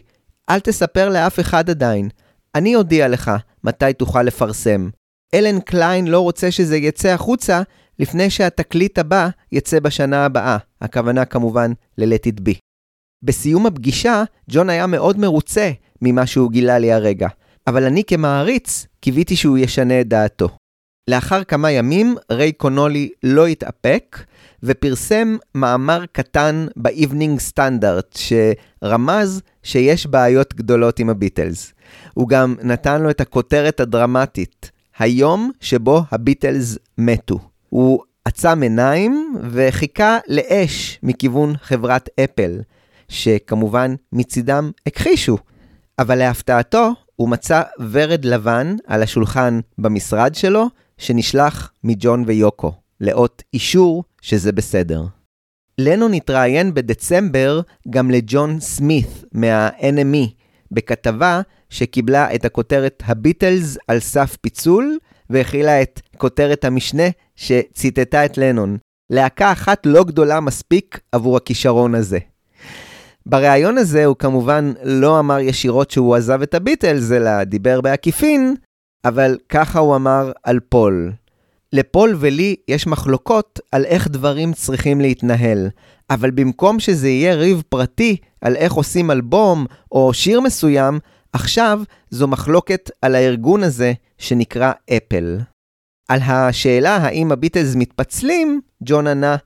אל 0.51 0.61
תספר 0.61 1.09
לאף 1.09 1.41
אחד 1.41 1.71
עדיין, 1.71 2.09
אני 2.55 2.77
אודיע 2.77 3.09
לך 3.09 3.31
מתי 3.65 3.93
תוכל 3.93 4.23
לפרסם. 4.23 4.89
אלן 5.35 5.61
קליין 5.61 6.07
לא 6.07 6.21
רוצה 6.21 6.51
שזה 6.51 6.77
יצא 6.77 7.09
החוצה 7.09 7.63
לפני 7.99 8.31
שהתקליט 8.31 8.99
הבא 8.99 9.29
יצא 9.53 9.81
בשנה 9.81 10.25
הבאה, 10.25 10.57
הכוונה 10.81 11.25
כמובן 11.25 11.73
ל-Let 11.99 12.27
It 12.27 12.41
Be. 12.41 12.55
בסיום 13.23 13.67
הפגישה, 13.67 14.23
ג'ון 14.51 14.71
היה 14.71 14.87
מאוד 14.87 15.19
מרוצה 15.19 15.71
ממה 16.03 16.27
שהוא 16.27 16.51
גילה 16.51 16.79
לי 16.79 16.93
הרגע, 16.93 17.29
אבל 17.67 17.85
אני 17.85 18.05
כמעריץ 18.05 18.87
קיוויתי 19.01 19.37
שהוא 19.37 19.59
ישנה 19.59 20.01
את 20.01 20.09
דעתו. 20.09 20.49
לאחר 21.11 21.45
כמה 21.45 21.71
ימים, 21.71 22.17
ריי 22.33 22.53
קונולי 22.53 23.11
לא 23.23 23.47
התאפק, 23.47 24.25
ופרסם 24.63 25.37
מאמר 25.55 26.05
קטן 26.13 26.67
ב-Evening 26.77 27.53
Standard, 27.53 28.19
שרמז 28.19 29.43
שיש 29.63 30.07
בעיות 30.07 30.55
גדולות 30.55 30.99
עם 30.99 31.11
הביטלס. 31.11 31.73
הוא 32.15 32.29
גם 32.29 32.57
נתן 32.63 33.03
לו 33.03 33.11
את 33.11 33.21
הכותרת 33.21 33.81
הדרמטית, 33.81 34.71
היום 34.99 35.51
שבו 35.61 36.03
הביטלס 36.11 36.79
מתו. 36.99 37.54
הוא 37.75 38.01
עצם 38.25 38.63
עיניים 38.63 39.37
וחיכה 39.51 40.19
לאש 40.29 40.99
מכיוון 41.03 41.55
חברת 41.63 42.09
אפל, 42.25 42.61
שכמובן 43.09 43.95
מצידם 44.13 44.71
הכחישו. 44.87 45.37
אבל 45.99 46.19
להפתעתו, 46.19 46.93
הוא 47.17 47.29
מצא 47.29 47.63
ורד 47.91 48.25
לבן 48.25 48.77
על 48.87 49.03
השולחן 49.03 49.61
במשרד 49.79 50.35
שלו, 50.35 50.67
שנשלח 50.99 51.73
מג'ון 51.85 52.25
ויוקו, 52.27 52.73
לאות 53.01 53.43
אישור 53.55 54.05
שזה 54.21 54.53
בסדר. 54.53 55.03
לנון 55.79 56.15
התראיין 56.15 56.75
בדצמבר 56.75 57.61
גם 57.91 58.11
לג'ון 58.11 58.61
סמית 58.61 59.25
מה-NME, 59.33 60.31
בכתבה 60.71 61.41
שקיבלה 61.71 62.35
את 62.35 62.45
הכותרת 62.45 63.03
הביטלס 63.07 63.79
על 63.89 64.01
סף 64.01 64.37
פיצול, 64.41 64.99
והכילה 65.31 65.83
את 65.83 66.01
כותרת 66.17 66.65
המשנה 66.65 67.03
שציטטה 67.37 68.25
את 68.25 68.39
לנון. 68.39 68.77
להקה 69.11 69.53
אחת 69.53 69.87
לא 69.87 70.05
גדולה 70.05 70.41
מספיק 70.41 71.01
עבור 71.13 71.37
הכישרון 71.37 71.95
הזה. 71.95 72.19
בריאיון 73.27 73.79
הזה 73.79 74.05
הוא 74.05 74.17
כמובן 74.17 74.73
לא 74.83 75.19
אמר 75.19 75.39
ישירות 75.39 75.91
שהוא 75.91 76.15
עזב 76.15 76.43
את 76.43 76.55
הביטלס, 76.55 77.13
אלא 77.13 77.45
דיבר 77.45 77.81
בעקיפין, 77.81 78.55
אבל 79.05 79.39
ככה 79.49 79.79
הוא 79.79 79.97
אמר 79.97 80.33
על 80.43 80.61
פול. 80.61 81.13
לפול 81.73 82.17
ולי 82.19 82.57
יש 82.69 82.87
מחלוקות 82.87 83.61
על 83.73 83.85
איך 83.85 84.09
דברים 84.09 84.53
צריכים 84.53 85.01
להתנהל, 85.01 85.69
אבל 86.11 86.31
במקום 86.31 86.81
שזה 86.81 87.09
יהיה 87.09 87.35
ריב 87.35 87.63
פרטי 87.69 88.17
על 88.41 88.57
איך 88.57 88.73
עושים 88.73 89.11
אלבום 89.11 89.67
או 89.93 90.15
שיר 90.15 90.41
מסוים, 90.41 90.99
עכשיו 91.33 91.81
זו 92.11 92.29
מחלוקת 92.29 92.91
על 93.03 93.15
הארגון 93.15 93.63
הזה 93.63 93.93
שנקרא 94.19 94.73
אפל. 94.97 95.39
על 96.09 96.21
השאלה 96.23 96.97
האם 96.97 97.33
הביטלס 97.33 97.75
מתפצלים, 97.75 98.61
ג'ון 98.83 99.07
ענה, 99.07 99.37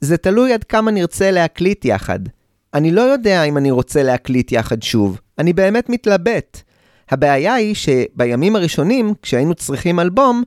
זה 0.00 0.16
תלוי 0.16 0.52
עד 0.52 0.64
כמה 0.64 0.90
נרצה 0.90 1.30
להקליט 1.30 1.84
יחד. 1.84 2.18
אני 2.74 2.90
לא 2.90 3.00
יודע 3.00 3.42
אם 3.42 3.56
אני 3.56 3.70
רוצה 3.70 4.02
להקליט 4.02 4.52
יחד 4.52 4.82
שוב, 4.82 5.20
אני 5.38 5.52
באמת 5.52 5.88
מתלבט. 5.88 6.62
הבעיה 7.10 7.54
היא 7.54 7.74
שבימים 7.74 8.56
הראשונים, 8.56 9.14
כשהיינו 9.22 9.54
צריכים 9.54 10.00
אלבום, 10.00 10.42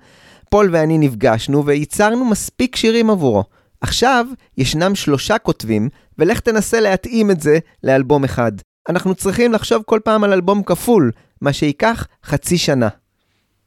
פול 0.49 0.69
ואני 0.71 0.97
נפגשנו 0.97 1.65
וייצרנו 1.65 2.25
מספיק 2.25 2.75
שירים 2.75 3.09
עבורו. 3.09 3.43
עכשיו 3.81 4.25
ישנם 4.57 4.95
שלושה 4.95 5.37
כותבים, 5.37 5.89
ולך 6.17 6.39
תנסה 6.39 6.79
להתאים 6.79 7.31
את 7.31 7.41
זה 7.41 7.59
לאלבום 7.83 8.23
אחד. 8.23 8.51
אנחנו 8.89 9.15
צריכים 9.15 9.53
לחשוב 9.53 9.83
כל 9.85 9.99
פעם 10.03 10.23
על 10.23 10.33
אלבום 10.33 10.63
כפול, 10.63 11.11
מה 11.41 11.53
שייקח 11.53 12.07
חצי 12.25 12.57
שנה. 12.57 12.87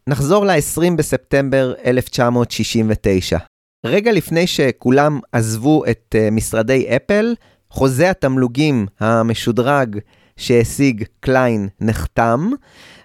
נחזור 0.06 0.44
ל-20 0.46 0.96
בספטמבר 0.96 1.74
1969. 1.86 3.38
רגע 3.86 4.12
לפני 4.12 4.46
שכולם 4.46 5.20
עזבו 5.32 5.84
את 5.90 6.14
uh, 6.14 6.30
משרדי 6.30 6.86
אפל, 6.96 7.34
חוזה 7.70 8.10
התמלוגים 8.10 8.86
המשודרג 9.00 9.98
שהשיג 10.36 11.04
קליין 11.20 11.68
נחתם, 11.80 12.50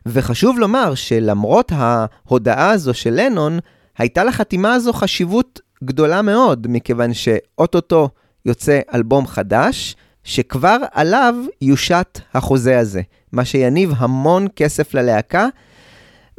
וחשוב 0.05 0.59
לומר 0.59 0.95
שלמרות 0.95 1.71
ההודעה 1.75 2.69
הזו 2.69 2.93
של 2.93 3.13
לנון, 3.13 3.59
הייתה 3.97 4.23
לחתימה 4.23 4.73
הזו 4.73 4.93
חשיבות 4.93 5.59
גדולה 5.83 6.21
מאוד, 6.21 6.67
מכיוון 6.69 7.13
שאו-טו-טו 7.13 8.09
יוצא 8.45 8.79
אלבום 8.93 9.27
חדש, 9.27 9.95
שכבר 10.23 10.77
עליו 10.91 11.35
יושת 11.61 12.19
החוזה 12.33 12.79
הזה, 12.79 13.01
מה 13.31 13.45
שיניב 13.45 13.93
המון 13.97 14.47
כסף 14.55 14.93
ללהקה, 14.93 15.47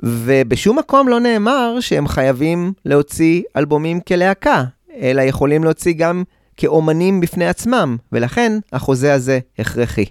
ובשום 0.05 0.79
מקום 0.79 1.09
לא 1.09 1.21
נאמר 1.21 1.77
שהם 1.81 2.09
חייבים 2.09 2.73
להוציא 2.85 3.43
אלבומים 3.57 4.01
כלהקה, 4.01 4.65
אלא 5.01 5.23
יכולים 5.23 5.65
להוציא 5.65 5.95
גם 5.97 6.25
כאומנים 6.57 7.21
בפני 7.21 7.49
עצמם, 7.49 7.97
ולכן 8.13 8.53
החוזה 8.73 9.15
הזה 9.15 9.39
הכרחי. 9.59 10.05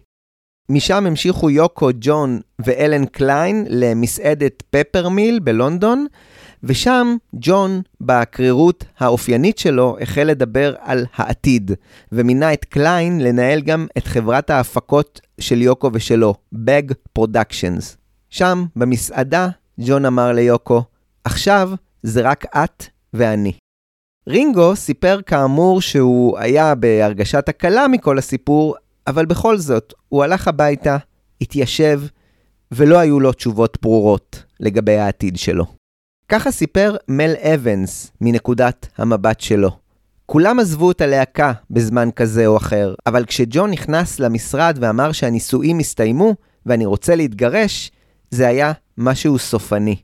משם 0.69 1.05
המשיכו 1.05 1.49
יוקו, 1.49 1.89
ג'ון 1.99 2.39
ואלן 2.59 3.05
קליין 3.05 3.65
למסעדת 3.69 4.63
פפרמיל 4.69 5.39
בלונדון, 5.39 6.05
ושם 6.63 7.15
ג'ון, 7.33 7.81
בקרירות 8.01 8.85
האופיינית 8.99 9.57
שלו, 9.57 9.97
החל 10.01 10.23
לדבר 10.23 10.75
על 10.79 11.05
העתיד, 11.15 11.71
ומינה 12.11 12.53
את 12.53 12.65
קליין 12.65 13.21
לנהל 13.21 13.61
גם 13.61 13.87
את 13.97 14.07
חברת 14.07 14.49
ההפקות 14.49 15.21
של 15.39 15.61
יוקו 15.61 15.89
ושלו, 15.93 16.33
Bag 16.55 17.19
Productions. 17.19 17.95
שם, 18.29 18.65
במסעדה, 18.75 19.49
ג'ון 19.79 20.05
אמר 20.05 20.31
ליוקו, 20.31 20.83
עכשיו 21.23 21.71
זה 22.03 22.21
רק 22.21 22.45
את 22.55 22.85
ואני. 23.13 23.53
רינגו 24.27 24.75
סיפר 24.75 25.19
כאמור 25.25 25.81
שהוא 25.81 26.37
היה 26.37 26.75
בהרגשת 26.75 27.49
הקלה 27.49 27.87
מכל 27.87 28.17
הסיפור, 28.17 28.75
אבל 29.07 29.25
בכל 29.25 29.57
זאת, 29.57 29.93
הוא 30.09 30.23
הלך 30.23 30.47
הביתה, 30.47 30.97
התיישב, 31.41 32.01
ולא 32.71 32.97
היו 32.97 33.19
לו 33.19 33.33
תשובות 33.33 33.77
ברורות 33.81 34.43
לגבי 34.59 34.97
העתיד 34.97 35.37
שלו. 35.37 35.65
ככה 36.29 36.51
סיפר 36.51 36.95
מל 37.07 37.33
אבנס 37.53 38.11
מנקודת 38.21 38.87
המבט 38.97 39.39
שלו. 39.39 39.71
כולם 40.25 40.59
עזבו 40.59 40.91
את 40.91 41.01
הלהקה 41.01 41.53
בזמן 41.69 42.09
כזה 42.11 42.47
או 42.47 42.57
אחר, 42.57 42.95
אבל 43.05 43.25
כשג'ון 43.25 43.71
נכנס 43.71 44.19
למשרד 44.19 44.77
ואמר 44.81 45.11
שהנישואים 45.11 45.79
הסתיימו 45.79 46.35
ואני 46.65 46.85
רוצה 46.85 47.15
להתגרש, 47.15 47.91
זה 48.31 48.47
היה 48.47 48.71
משהו 48.97 49.39
סופני. 49.39 49.95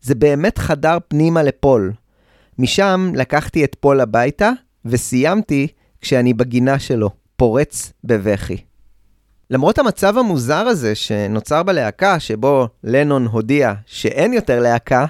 זה 0.00 0.14
באמת 0.14 0.58
חדר 0.58 0.98
פנימה 1.08 1.42
לפול. 1.42 1.92
משם 2.58 3.12
לקחתי 3.14 3.64
את 3.64 3.76
פול 3.80 4.00
הביתה, 4.00 4.50
וסיימתי 4.84 5.66
כשאני 6.00 6.34
בגינה 6.34 6.78
שלו, 6.78 7.10
פורץ 7.36 7.92
בבכי. 8.04 8.56
למרות 9.50 9.78
המצב 9.78 10.18
המוזר 10.18 10.66
הזה 10.66 10.94
שנוצר 10.94 11.62
בלהקה, 11.62 12.20
שבו 12.20 12.68
לנון 12.84 13.26
הודיע 13.26 13.74
שאין 13.86 14.32
יותר 14.32 14.60
להקה, 14.60 15.06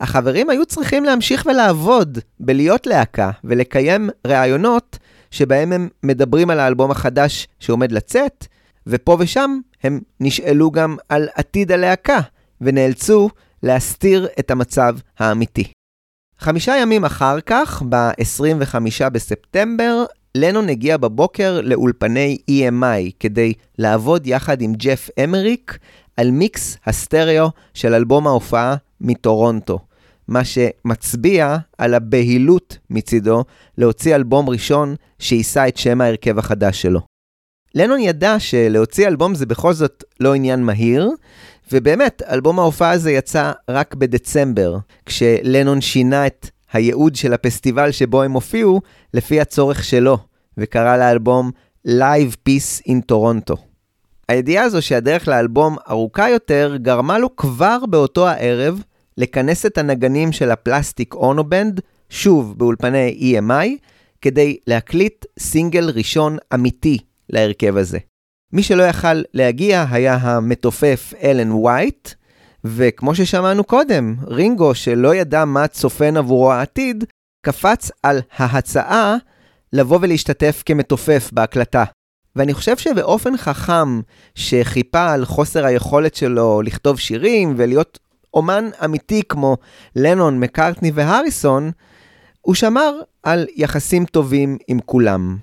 החברים 0.00 0.50
היו 0.50 0.66
צריכים 0.66 1.04
להמשיך 1.04 1.46
ולעבוד 1.46 2.18
בלהיות 2.40 2.86
להקה 2.86 3.30
ולקיים 3.44 4.10
ראיונות 4.26 4.98
שבהם 5.30 5.72
הם 5.72 5.88
מדברים 6.02 6.50
על 6.50 6.60
האלבום 6.60 6.90
החדש 6.90 7.48
שעומד 7.60 7.92
לצאת, 7.92 8.46
ופה 8.88 9.16
ושם 9.20 9.58
הם 9.82 10.00
נשאלו 10.20 10.70
גם 10.70 10.96
על 11.08 11.28
עתיד 11.34 11.72
הלהקה, 11.72 12.20
ונאלצו 12.60 13.28
להסתיר 13.62 14.28
את 14.38 14.50
המצב 14.50 14.96
האמיתי. 15.18 15.72
חמישה 16.38 16.76
ימים 16.76 17.04
אחר 17.04 17.40
כך, 17.40 17.82
ב-25 17.88 19.08
בספטמבר, 19.12 20.04
לנון 20.34 20.68
הגיע 20.68 20.96
בבוקר 20.96 21.60
לאולפני 21.62 22.38
EMI 22.50 23.12
כדי 23.20 23.52
לעבוד 23.78 24.26
יחד 24.26 24.62
עם 24.62 24.74
ג'ף 24.74 25.10
אמריק 25.24 25.78
על 26.16 26.30
מיקס 26.30 26.76
הסטריאו 26.86 27.50
של 27.74 27.94
אלבום 27.94 28.26
ההופעה 28.26 28.76
מטורונטו, 29.00 29.78
מה 30.28 30.42
שמצביע 30.44 31.56
על 31.78 31.94
הבהילות 31.94 32.78
מצידו 32.90 33.44
להוציא 33.78 34.14
אלבום 34.14 34.48
ראשון 34.48 34.94
שיישא 35.18 35.68
את 35.68 35.76
שם 35.76 36.00
ההרכב 36.00 36.38
החדש 36.38 36.82
שלו. 36.82 37.17
לנון 37.78 38.00
ידע 38.00 38.38
שלהוציא 38.38 39.08
אלבום 39.08 39.34
זה 39.34 39.46
בכל 39.46 39.72
זאת 39.72 40.04
לא 40.20 40.34
עניין 40.34 40.64
מהיר, 40.64 41.10
ובאמת, 41.72 42.22
אלבום 42.28 42.58
ההופעה 42.58 42.90
הזה 42.90 43.10
יצא 43.10 43.52
רק 43.70 43.94
בדצמבר, 43.94 44.76
כשלנון 45.06 45.80
שינה 45.80 46.26
את 46.26 46.50
הייעוד 46.72 47.16
של 47.16 47.32
הפסטיבל 47.32 47.90
שבו 47.90 48.22
הם 48.22 48.32
הופיעו 48.32 48.80
לפי 49.14 49.40
הצורך 49.40 49.84
שלו, 49.84 50.18
וקרא 50.58 50.96
לאלבום 50.96 51.50
Live 51.88 52.48
Peace 52.48 52.88
in 52.88 53.12
Toronto. 53.12 53.56
הידיעה 54.28 54.64
הזו 54.64 54.82
שהדרך 54.82 55.28
לאלבום 55.28 55.76
ארוכה 55.90 56.30
יותר, 56.30 56.76
גרמה 56.76 57.18
לו 57.18 57.36
כבר 57.36 57.78
באותו 57.90 58.28
הערב 58.28 58.82
לכנס 59.16 59.66
את 59.66 59.78
הנגנים 59.78 60.32
של 60.32 60.50
ה 60.50 60.58
Plastic 60.58 61.14
Ono 61.14 61.39
Band, 61.39 61.80
שוב 62.10 62.58
באולפני 62.58 63.36
EMI, 63.38 63.68
כדי 64.22 64.56
להקליט 64.66 65.24
סינגל 65.38 65.90
ראשון 65.90 66.36
אמיתי 66.54 66.98
להרכב 67.30 67.76
הזה. 67.76 67.98
מי 68.52 68.62
שלא 68.62 68.82
יכל 68.82 69.22
להגיע 69.34 69.84
היה 69.90 70.14
המתופף 70.14 71.12
אלן 71.22 71.52
וייט, 71.52 72.08
וכמו 72.64 73.14
ששמענו 73.14 73.64
קודם, 73.64 74.16
רינגו, 74.26 74.74
שלא 74.74 75.14
ידע 75.14 75.44
מה 75.44 75.66
צופן 75.66 76.16
עבורו 76.16 76.52
העתיד, 76.52 77.04
קפץ 77.46 77.90
על 78.02 78.20
ההצעה 78.36 79.16
לבוא 79.72 79.98
ולהשתתף 80.02 80.62
כמתופף 80.66 81.30
בהקלטה. 81.32 81.84
ואני 82.36 82.54
חושב 82.54 82.76
שבאופן 82.76 83.36
חכם, 83.36 84.00
שחיפה 84.34 85.12
על 85.12 85.24
חוסר 85.24 85.64
היכולת 85.64 86.14
שלו 86.14 86.62
לכתוב 86.62 86.98
שירים 86.98 87.54
ולהיות 87.56 87.98
אומן 88.34 88.70
אמיתי 88.84 89.22
כמו 89.28 89.56
לנון, 89.96 90.40
מקארטני 90.40 90.90
והריסון, 90.94 91.70
הוא 92.40 92.54
שמר 92.54 93.00
על 93.22 93.46
יחסים 93.56 94.04
טובים 94.04 94.58
עם 94.68 94.80
כולם. 94.80 95.36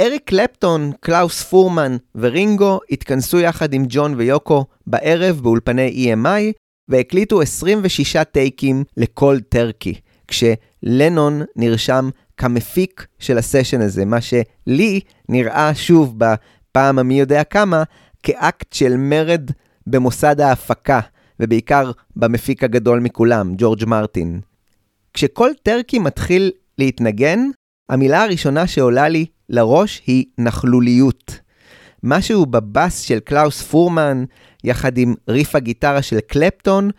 אריק 0.00 0.22
קלפטון, 0.24 0.92
קלאוס 1.00 1.42
פורמן 1.42 1.96
ורינגו 2.14 2.80
התכנסו 2.90 3.40
יחד 3.40 3.74
עם 3.74 3.84
ג'ון 3.88 4.14
ויוקו 4.16 4.64
בערב 4.86 5.40
באולפני 5.42 6.14
EMI 6.14 6.52
והקליטו 6.88 7.42
26 7.42 8.16
טייקים 8.32 8.84
לכל 8.96 9.38
טרקי, 9.48 9.94
כשלנון 10.28 11.42
נרשם 11.56 12.10
כמפיק 12.36 13.06
של 13.18 13.38
הסשן 13.38 13.80
הזה, 13.80 14.04
מה 14.04 14.18
שלי 14.20 15.00
נראה 15.28 15.74
שוב 15.74 16.14
בפעם 16.18 16.98
המי 16.98 17.20
יודע 17.20 17.44
כמה, 17.44 17.82
כאקט 18.22 18.72
של 18.72 18.96
מרד 18.96 19.50
במוסד 19.86 20.40
ההפקה, 20.40 21.00
ובעיקר 21.40 21.90
במפיק 22.16 22.64
הגדול 22.64 23.00
מכולם, 23.00 23.54
ג'ורג' 23.58 23.84
מרטין. 23.84 24.40
כשכל 25.14 25.50
טרקי 25.62 25.98
מתחיל 25.98 26.50
להתנגן, 26.78 27.40
המילה 27.88 28.22
הראשונה 28.22 28.66
שעולה 28.66 29.08
לי 29.08 29.26
לראש 29.50 30.02
היא 30.06 30.24
נכלוליות. 30.38 31.40
משהו 32.02 32.46
בבאס 32.46 33.00
של 33.00 33.20
קלאוס 33.20 33.62
פורמן, 33.62 34.24
יחד 34.64 34.98
עם 34.98 35.14
ריף 35.28 35.54
הגיטרה 35.54 36.02
של 36.02 36.20
קלפטון, 36.20 36.90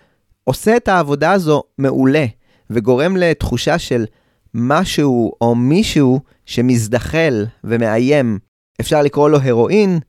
עושה 0.44 0.78
את 0.78 0.88
העבודה 0.88 1.32
הזו 1.32 1.64
מעולה, 1.78 2.26
וגורם 2.70 3.18
לתחושה 3.18 3.80
של 3.80 4.06
משהו 4.54 5.32
או 5.42 5.56
מישהו 5.56 6.20
שמזדחל 6.46 7.46
ומאיים. 7.64 8.40
אפשר 8.82 9.02
לקרוא 9.02 9.30
לו 9.30 9.38
הרואין, 9.38 10.00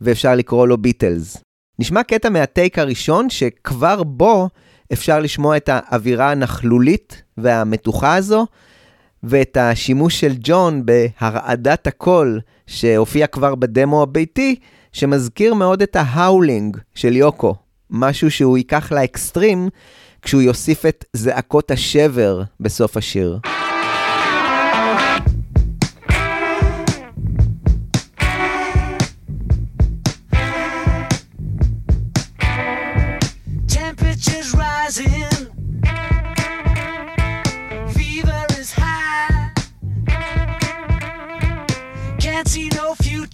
ואפשר 0.00 0.34
לקרוא 0.34 0.66
לו 0.66 0.78
ביטלס. 0.78 1.36
נשמע 1.78 2.02
קטע 2.02 2.28
מה 2.28 2.45
take 2.45 2.78
הראשון, 2.78 3.30
שכבר 3.30 4.02
בו 4.02 4.48
אפשר 4.92 5.18
לשמוע 5.18 5.56
את 5.56 5.68
האווירה 5.72 6.30
הנכלולית 6.30 7.22
והמתוחה 7.36 8.16
הזו, 8.16 8.46
ואת 9.28 9.56
השימוש 9.56 10.20
של 10.20 10.32
ג'ון 10.38 10.82
בהרעדת 10.86 11.86
הקול, 11.86 12.40
שהופיע 12.66 13.26
כבר 13.26 13.54
בדמו 13.54 14.02
הביתי, 14.02 14.56
שמזכיר 14.92 15.54
מאוד 15.54 15.82
את 15.82 15.96
ההאולינג 15.96 16.76
של 16.94 17.16
יוקו. 17.16 17.54
משהו 17.90 18.30
שהוא 18.30 18.58
ייקח 18.58 18.92
לאקסטרים, 18.92 19.68
כשהוא 20.22 20.42
יוסיף 20.42 20.86
את 20.86 21.04
זעקות 21.12 21.70
השבר 21.70 22.42
בסוף 22.60 22.96
השיר. 22.96 23.38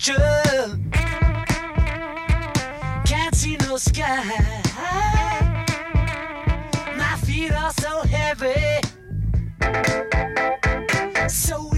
No 0.09 0.15
future. 0.15 0.79
Can't 3.05 3.35
see 3.35 3.57
no 3.57 3.77
sky. 3.77 4.63
My 6.97 7.17
feet 7.25 7.53
are 7.53 7.73
so 7.73 8.03
heavy. 8.03 8.81
So 11.29 11.72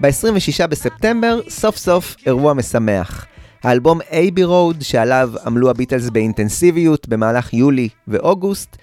ב-26 0.00 0.66
בספטמבר, 0.66 1.40
סוף 1.48 1.76
סוף 1.76 2.16
אירוע 2.26 2.54
משמח. 2.54 3.26
האלבום 3.62 4.00
Abbey 4.12 4.44
Road, 4.44 4.82
שעליו 4.82 5.30
עמלו 5.46 5.70
הביטלס 5.70 6.10
באינטנסיביות 6.10 7.08
במהלך 7.08 7.54
יולי 7.54 7.88
ואוגוסט, 8.08 8.76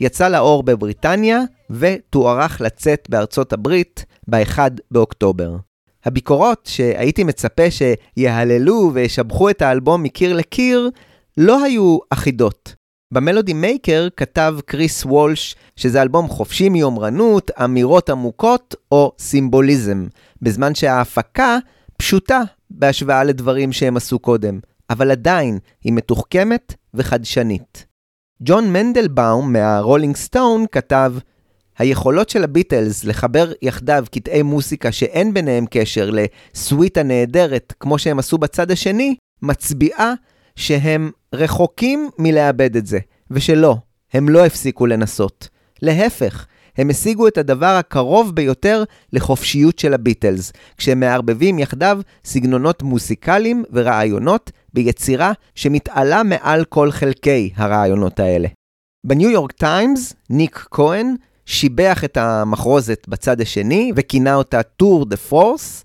יצא 0.00 0.28
לאור 0.28 0.62
בבריטניה 0.62 1.40
ותוארך 1.70 2.60
לצאת 2.60 3.06
בארצות 3.10 3.52
הברית 3.52 4.04
ב-1 4.28 4.58
באוקטובר. 4.90 5.56
הביקורות 6.04 6.66
שהייתי 6.72 7.24
מצפה 7.24 7.62
שיהללו 7.70 8.90
וישבחו 8.94 9.50
את 9.50 9.62
האלבום 9.62 10.02
מקיר 10.02 10.32
לקיר, 10.32 10.90
לא 11.36 11.64
היו 11.64 11.98
אחידות. 12.10 12.79
ב 13.12 13.18
Melody 13.18 13.52
Maker 13.52 14.08
כתב 14.16 14.54
קריס 14.66 15.04
וולש 15.04 15.56
שזה 15.76 16.02
אלבום 16.02 16.28
חופשי 16.28 16.68
מיומרנות, 16.68 17.50
אמירות 17.64 18.10
עמוקות 18.10 18.74
או 18.92 19.12
סימבוליזם, 19.18 20.06
בזמן 20.42 20.74
שההפקה 20.74 21.58
פשוטה 21.96 22.40
בהשוואה 22.70 23.24
לדברים 23.24 23.72
שהם 23.72 23.96
עשו 23.96 24.18
קודם, 24.18 24.60
אבל 24.90 25.10
עדיין 25.10 25.58
היא 25.84 25.92
מתוחכמת 25.92 26.74
וחדשנית. 26.94 27.86
ג'ון 28.42 28.72
מנדלבאום 28.72 29.52
מהרולינג 29.52 30.16
סטון 30.16 30.64
כתב 30.72 31.12
היכולות 31.78 32.28
של 32.28 32.44
הביטלס 32.44 33.04
לחבר 33.04 33.52
יחדיו 33.62 34.04
קטעי 34.12 34.42
מוסיקה 34.42 34.92
שאין 34.92 35.34
ביניהם 35.34 35.64
קשר 35.70 36.10
לסוויטה 36.10 37.02
נהדרת 37.02 37.72
כמו 37.80 37.98
שהם 37.98 38.18
עשו 38.18 38.38
בצד 38.38 38.70
השני, 38.70 39.16
מצביעה 39.42 40.14
שהם 40.60 41.10
רחוקים 41.34 42.10
מלאבד 42.18 42.76
את 42.76 42.86
זה, 42.86 42.98
ושלא, 43.30 43.76
הם 44.12 44.28
לא 44.28 44.46
הפסיקו 44.46 44.86
לנסות. 44.86 45.48
להפך, 45.82 46.46
הם 46.76 46.90
השיגו 46.90 47.28
את 47.28 47.38
הדבר 47.38 47.76
הקרוב 47.78 48.34
ביותר 48.34 48.84
לחופשיות 49.12 49.78
של 49.78 49.94
הביטלס, 49.94 50.52
כשהם 50.76 51.00
מערבבים 51.00 51.58
יחדיו 51.58 52.00
סגנונות 52.24 52.82
מוסיקליים 52.82 53.64
ורעיונות 53.72 54.50
ביצירה 54.74 55.32
שמתעלה 55.54 56.22
מעל 56.22 56.64
כל 56.64 56.90
חלקי 56.90 57.50
הרעיונות 57.56 58.20
האלה. 58.20 58.48
בניו 59.06 59.30
יורק 59.30 59.52
טיימס, 59.52 60.14
ניק 60.30 60.66
כהן 60.70 61.14
שיבח 61.46 62.04
את 62.04 62.16
המחרוזת 62.16 63.08
בצד 63.08 63.40
השני 63.40 63.92
וכינה 63.96 64.34
אותה 64.34 64.62
tour 64.62 65.04
de 65.04 65.16
force, 65.16 65.84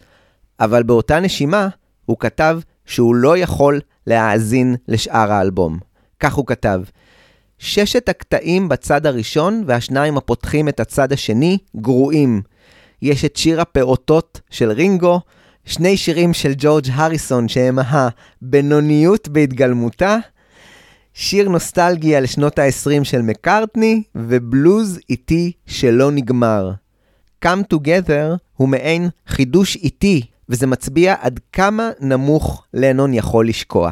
אבל 0.59 0.83
באותה 0.83 1.19
נשימה 1.19 1.67
הוא 2.05 2.17
כתב 2.19 2.59
שהוא 2.85 3.15
לא 3.15 3.37
יכול 3.37 3.79
להאזין 4.07 4.75
לשאר 4.87 5.31
האלבום. 5.31 5.79
כך 6.19 6.33
הוא 6.33 6.45
כתב: 6.45 6.81
ששת 7.59 8.09
הקטעים 8.09 8.69
בצד 8.69 9.05
הראשון 9.05 9.63
והשניים 9.67 10.17
הפותחים 10.17 10.69
את 10.69 10.79
הצד 10.79 11.13
השני 11.13 11.57
גרועים. 11.75 12.41
יש 13.01 13.25
את 13.25 13.35
שיר 13.35 13.61
הפעוטות 13.61 14.41
של 14.49 14.71
רינגו, 14.71 15.21
שני 15.65 15.97
שירים 15.97 16.33
של 16.33 16.53
ג'ורג' 16.57 16.85
הריסון 16.93 17.47
שהם 17.47 17.79
הבינוניות 17.79 19.27
בהתגלמותה, 19.27 20.17
שיר 21.13 21.49
נוסטלגי 21.49 22.15
על 22.15 22.25
שנות 22.25 22.59
ה-20 22.59 23.03
של 23.03 23.21
מקארטני, 23.21 24.03
ובלוז 24.15 24.99
איטי 25.09 25.51
שלא 25.65 26.11
נגמר. 26.11 26.71
Come 27.45 27.73
Together 27.73 28.37
הוא 28.57 28.69
מעין 28.69 29.09
חידוש 29.27 29.75
איטי, 29.75 30.21
וזה 30.49 30.67
מצביע 30.67 31.15
עד 31.21 31.39
כמה 31.53 31.89
נמוך 31.99 32.63
לנון 32.73 33.13
יכול 33.13 33.47
לשקוע. 33.47 33.91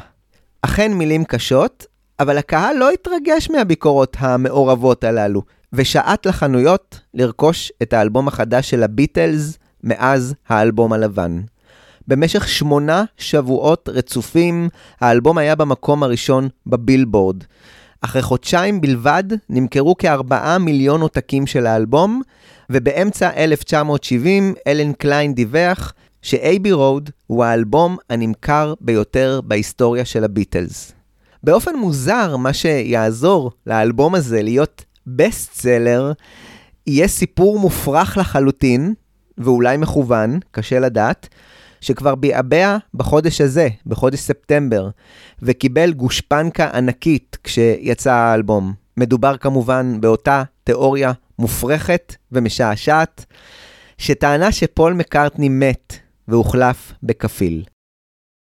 אכן 0.62 0.94
מילים 0.94 1.26
קשות, 1.26 1.86
אבל 2.20 2.38
הקהל 2.38 2.78
לא 2.78 2.90
התרגש 2.92 3.50
מהביקורות 3.50 4.18
המעורבות 4.20 5.04
הללו, 5.04 5.42
ושעט 5.74 6.28
לחנויות 6.28 7.00
לרכוש 7.14 7.72
את 7.82 7.94
האלבום 7.94 8.28
החדש 8.28 8.70
של 8.70 8.84
הביטלס 8.84 9.58
מאז 9.84 10.36
האלבום 10.50 10.94
הלבן. 10.94 11.42
במשך 12.08 12.48
שמונה 12.48 13.04
שבועות 13.18 13.90
רצופים, 13.90 14.70
האלבום 15.02 15.38
היה 15.38 15.56
במקום 15.56 16.04
הראשון 16.04 16.50
בבילבורד. 16.68 17.44
אחרי 18.02 18.22
חודשיים 18.22 18.82
בלבד 18.82 19.24
נמכרו 19.50 19.98
כארבעה 19.98 20.58
מיליון 20.58 21.02
עותקים 21.02 21.48
של 21.48 21.66
האלבום, 21.66 22.22
ובאמצע 22.70 23.30
1970 23.38 24.54
אלן 24.68 24.94
קליין 24.94 25.34
דיווח 25.34 25.94
ש 26.24 26.37
Abbey 26.37 26.72
Road 26.72 27.10
הוא 27.28 27.44
האלבום 27.44 27.98
הנמכר 28.10 28.74
ביותר 28.82 29.40
בהיסטוריה 29.44 30.06
של 30.06 30.24
הביטלס. 30.24 30.91
באופן 31.44 31.76
מוזר, 31.76 32.38
מה 32.38 32.54
שיעזור 32.54 33.52
לאלבום 33.68 34.16
הזה 34.16 34.41
להיות 34.41 34.86
best 35.07 35.53
seller, 35.53 36.11
יהיה 36.88 37.08
סיפור 37.08 37.60
מופרך 37.60 38.18
לחלוטין, 38.18 38.94
ואולי 39.38 39.78
מכוון, 39.78 40.40
קשה 40.52 40.80
לדעת, 40.80 41.30
שכבר 41.82 42.16
ביעבע 42.16 42.78
בחודש 42.94 43.41
הזה, 43.41 43.68
בחודש 43.86 44.20
ספטמבר, 44.20 44.90
וקיבל 45.41 45.94
גושפנקה 45.94 46.70
ענקית 46.74 47.38
כשיצא 47.44 48.14
האלבום. 48.14 48.74
מדובר 48.98 49.38
כמובן 49.38 50.02
באותה 50.02 50.44
תיאוריה 50.64 51.12
מופרכת 51.40 52.16
ומשעשעת, 52.32 53.26
שטענה 53.98 54.52
שפול 54.52 54.94
מקארטני 54.94 55.50
מת 55.50 56.03
והוחלף 56.28 56.94
בכפיל. 57.04 57.64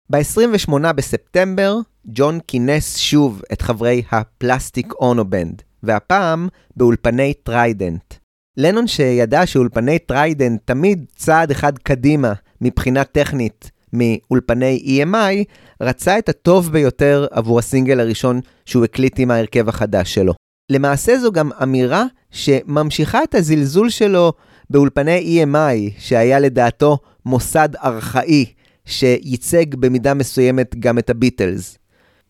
ב-28 0.10 0.94
בספטמבר, 0.96 1.76
ג'ון 2.06 2.40
כינס 2.48 2.98
שוב 2.98 3.42
את 3.54 3.62
חברי 3.62 4.04
ה 4.12 4.22
Plastic 4.22 4.94
Ono 4.94 5.19
Band, 5.19 5.62
והפעם 5.84 6.48
באולפני 6.76 7.34
טריידנט. 7.34 8.14
לנון 8.58 8.88
שידע 8.88 9.46
שאולפני 9.46 10.00
טריידנט 10.00 10.62
תמיד 10.66 11.06
צעד 11.16 11.52
אחד 11.52 11.78
קדימה 11.78 12.34
מבחינה 12.62 13.04
טכנית 13.04 13.72
מאולפני 13.94 15.02
EMI, 15.04 15.44
רצה 15.82 16.20
את 16.20 16.30
הטוב 16.30 16.72
ביותר 16.72 17.28
עבור 17.32 17.60
הסינגל 17.60 18.00
הראשון 18.00 18.40
שהוא 18.66 18.84
הקליט 18.84 19.20
עם 19.20 19.32
ההרכב 19.32 19.70
החדש 19.70 20.14
שלו. 20.14 20.34
למעשה 20.72 21.18
זו 21.20 21.32
גם 21.32 21.52
אמירה 21.64 22.06
שממשיכה 22.32 23.24
את 23.24 23.36
הזלזול 23.36 23.90
שלו 23.90 24.34
באולפני 24.70 25.44
EMI, 25.44 25.92
שהיה 26.00 26.40
לדעתו 26.40 26.98
מוסד 27.26 27.70
ארכאי, 27.84 28.46
שייצג 28.86 29.76
במידה 29.76 30.14
מסוימת 30.14 30.76
גם 30.80 30.98
את 31.00 31.10
הביטלס. 31.10 31.78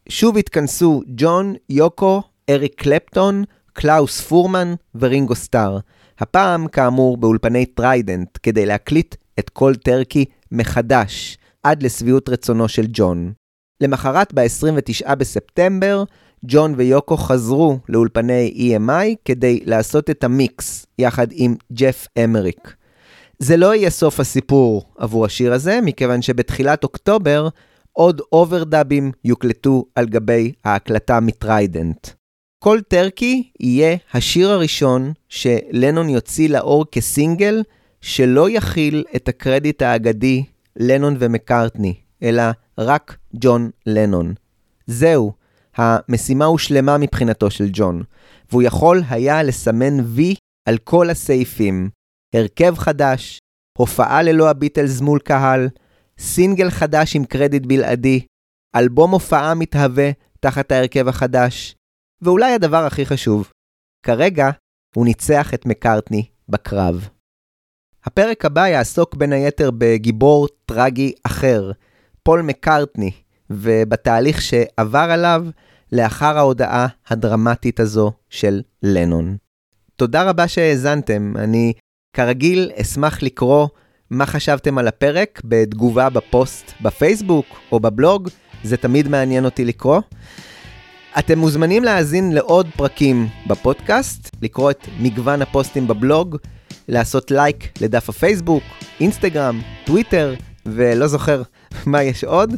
שוב 0.10 0.38
התכנסו 0.38 1.02
ג'ון, 1.08 1.54
יוקו, 1.70 2.22
אריק 2.50 2.74
קלפטון, 2.76 3.44
קלאוס 3.74 4.22
פורמן 4.22 4.74
ורינגו 4.96 5.36
סטאר. 5.36 5.80
הפעם, 6.20 6.68
כאמור, 6.68 7.18
באולפני 7.18 7.66
טריידנט, 7.66 8.38
כדי 8.44 8.66
להקליט 8.66 9.16
את 9.40 9.50
Cold 9.50 9.76
Turkey 9.76 10.26
מחדש, 10.52 11.38
עד 11.64 11.84
לשביעות 11.84 12.30
רצונו 12.30 12.68
של 12.68 12.86
ג'ון. 12.94 13.34
למחרת, 13.82 14.34
ב-29 14.34 15.16
בספטמבר, 15.16 16.04
ג'ון 16.46 16.74
ויוקו 16.78 17.18
חזרו 17.18 17.80
לאולפני 17.90 18.76
EMI 18.76 19.16
כדי 19.26 19.60
לעשות 19.66 20.10
את 20.10 20.24
המיקס, 20.24 20.86
יחד 21.00 21.28
עם 21.32 21.56
ג'ף 21.74 22.08
אמריק. 22.24 22.76
זה 23.40 23.58
לא 23.58 23.76
יהיה 23.76 23.90
סוף 23.90 24.20
הסיפור 24.20 24.84
עבור 24.98 25.26
השיר 25.26 25.54
הזה, 25.54 25.80
מכיוון 25.82 26.22
שבתחילת 26.22 26.84
אוקטובר 26.84 27.48
עוד 27.94 28.22
אוברדאבים 28.32 29.12
יוקלטו 29.24 29.86
על 29.96 30.06
גבי 30.06 30.52
ההקלטה 30.66 31.20
מטריידנט. 31.20 32.08
Cold 32.60 32.80
Turkey 32.88 33.50
יהיה 33.60 33.98
השיר 34.14 34.50
הראשון 34.50 35.14
שלנון 35.30 36.10
יוציא 36.10 36.50
לאור 36.50 36.86
כסינגל, 36.92 37.64
שלא 38.02 38.50
יכיל 38.50 39.04
את 39.16 39.28
הקרדיט 39.28 39.82
האגדי 39.82 40.44
לנון 40.76 41.16
ומקארטני, 41.20 41.94
אלא 42.24 42.44
רק 42.78 43.18
ג'ון 43.36 43.70
לנון. 43.86 44.34
זהו, 44.88 45.32
המשימה 45.78 46.46
הושלמה 46.46 46.98
מבחינתו 46.98 47.52
של 47.52 47.70
ג'ון, 47.74 48.04
והוא 48.50 48.62
יכול 48.62 49.02
היה 49.10 49.44
לסמן 49.44 50.00
וי 50.04 50.36
על 50.68 50.78
כל 50.78 51.10
הסעיפים. 51.10 51.90
הרכב 52.36 52.76
חדש, 52.78 53.40
הופעה 53.78 54.24
ללא 54.24 54.50
הביטלס 54.50 55.02
מול 55.02 55.20
קהל, 55.20 55.70
סינגל 56.20 56.70
חדש 56.70 57.16
עם 57.16 57.26
קרדיט 57.26 57.66
בלעדי, 57.66 58.26
אלבום 58.76 59.12
הופעה 59.12 59.54
מתהווה 59.54 60.12
תחת 60.40 60.72
ההרכב 60.72 61.08
החדש, 61.08 61.76
ואולי 62.22 62.54
הדבר 62.54 62.86
הכי 62.86 63.06
חשוב, 63.06 63.52
כרגע 64.06 64.50
הוא 64.96 65.06
ניצח 65.06 65.54
את 65.54 65.66
מקארטני 65.66 66.26
בקרב. 66.50 67.10
הפרק 68.04 68.46
הבא 68.46 68.68
יעסוק 68.68 69.16
בין 69.16 69.34
היתר 69.34 69.70
בגיבור 69.78 70.48
טרגי 70.66 71.14
אחר, 71.24 71.72
פול 72.24 72.42
מקארטני, 72.42 73.12
ובתהליך 73.50 74.42
שעבר 74.42 75.08
עליו 75.12 75.46
לאחר 75.92 76.38
ההודעה 76.38 76.88
הדרמטית 77.08 77.80
הזו 77.80 78.12
של 78.30 78.62
לנון. 78.84 79.38
תודה 79.96 80.30
רבה 80.30 80.48
שהאזנתם, 80.48 81.34
אני 81.38 81.74
כרגיל 82.14 82.72
אשמח 82.82 83.24
לקרוא 83.24 83.68
מה 84.10 84.26
חשבתם 84.26 84.78
על 84.78 84.88
הפרק 84.88 85.42
בתגובה 85.46 86.10
בפוסט 86.10 86.72
בפייסבוק 86.82 87.46
או 87.72 87.80
בבלוג, 87.80 88.30
זה 88.64 88.78
תמיד 88.78 89.08
מעניין 89.08 89.46
אותי 89.46 89.66
לקרוא. 89.66 90.02
אתם 91.20 91.40
מוזמנים 91.40 91.84
להאזין 91.84 92.32
לעוד 92.34 92.68
פרקים 92.78 93.28
בפודקאסט, 93.48 94.36
לקרוא 94.42 94.72
את 94.72 94.88
מגוון 95.00 95.42
הפוסטים 95.42 95.88
בבלוג, 95.88 96.38
לעשות 96.88 97.32
לייק 97.32 97.82
לדף 97.82 98.10
הפייסבוק, 98.10 98.64
אינסטגרם, 99.00 99.62
טוויטר, 99.86 100.36
ולא 100.66 101.08
זוכר 101.08 101.42
מה 101.86 102.04
יש 102.04 102.24
עוד, 102.24 102.56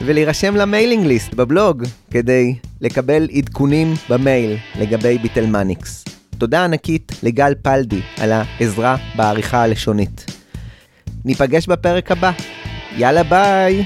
ולהירשם 0.00 0.56
ל 0.56 0.62
mailing 0.62 1.06
list 1.06 1.34
בבלוג 1.34 1.84
כדי 2.10 2.54
לקבל 2.80 3.28
עדכונים 3.34 3.94
במייל 4.10 4.56
לגבי 4.78 5.18
ביטלמניקס. 5.18 6.04
תודה 6.38 6.64
ענקית 6.64 7.12
לגל 7.22 7.54
פלדי 7.62 8.00
על 8.20 8.32
העזרה 8.32 8.96
בעריכה 9.16 9.62
הלשונית. 9.62 10.24
ניפגש 11.24 11.66
בפרק 11.66 12.10
הבא. 12.10 12.30
יאללה 12.96 13.22
ביי! 13.22 13.84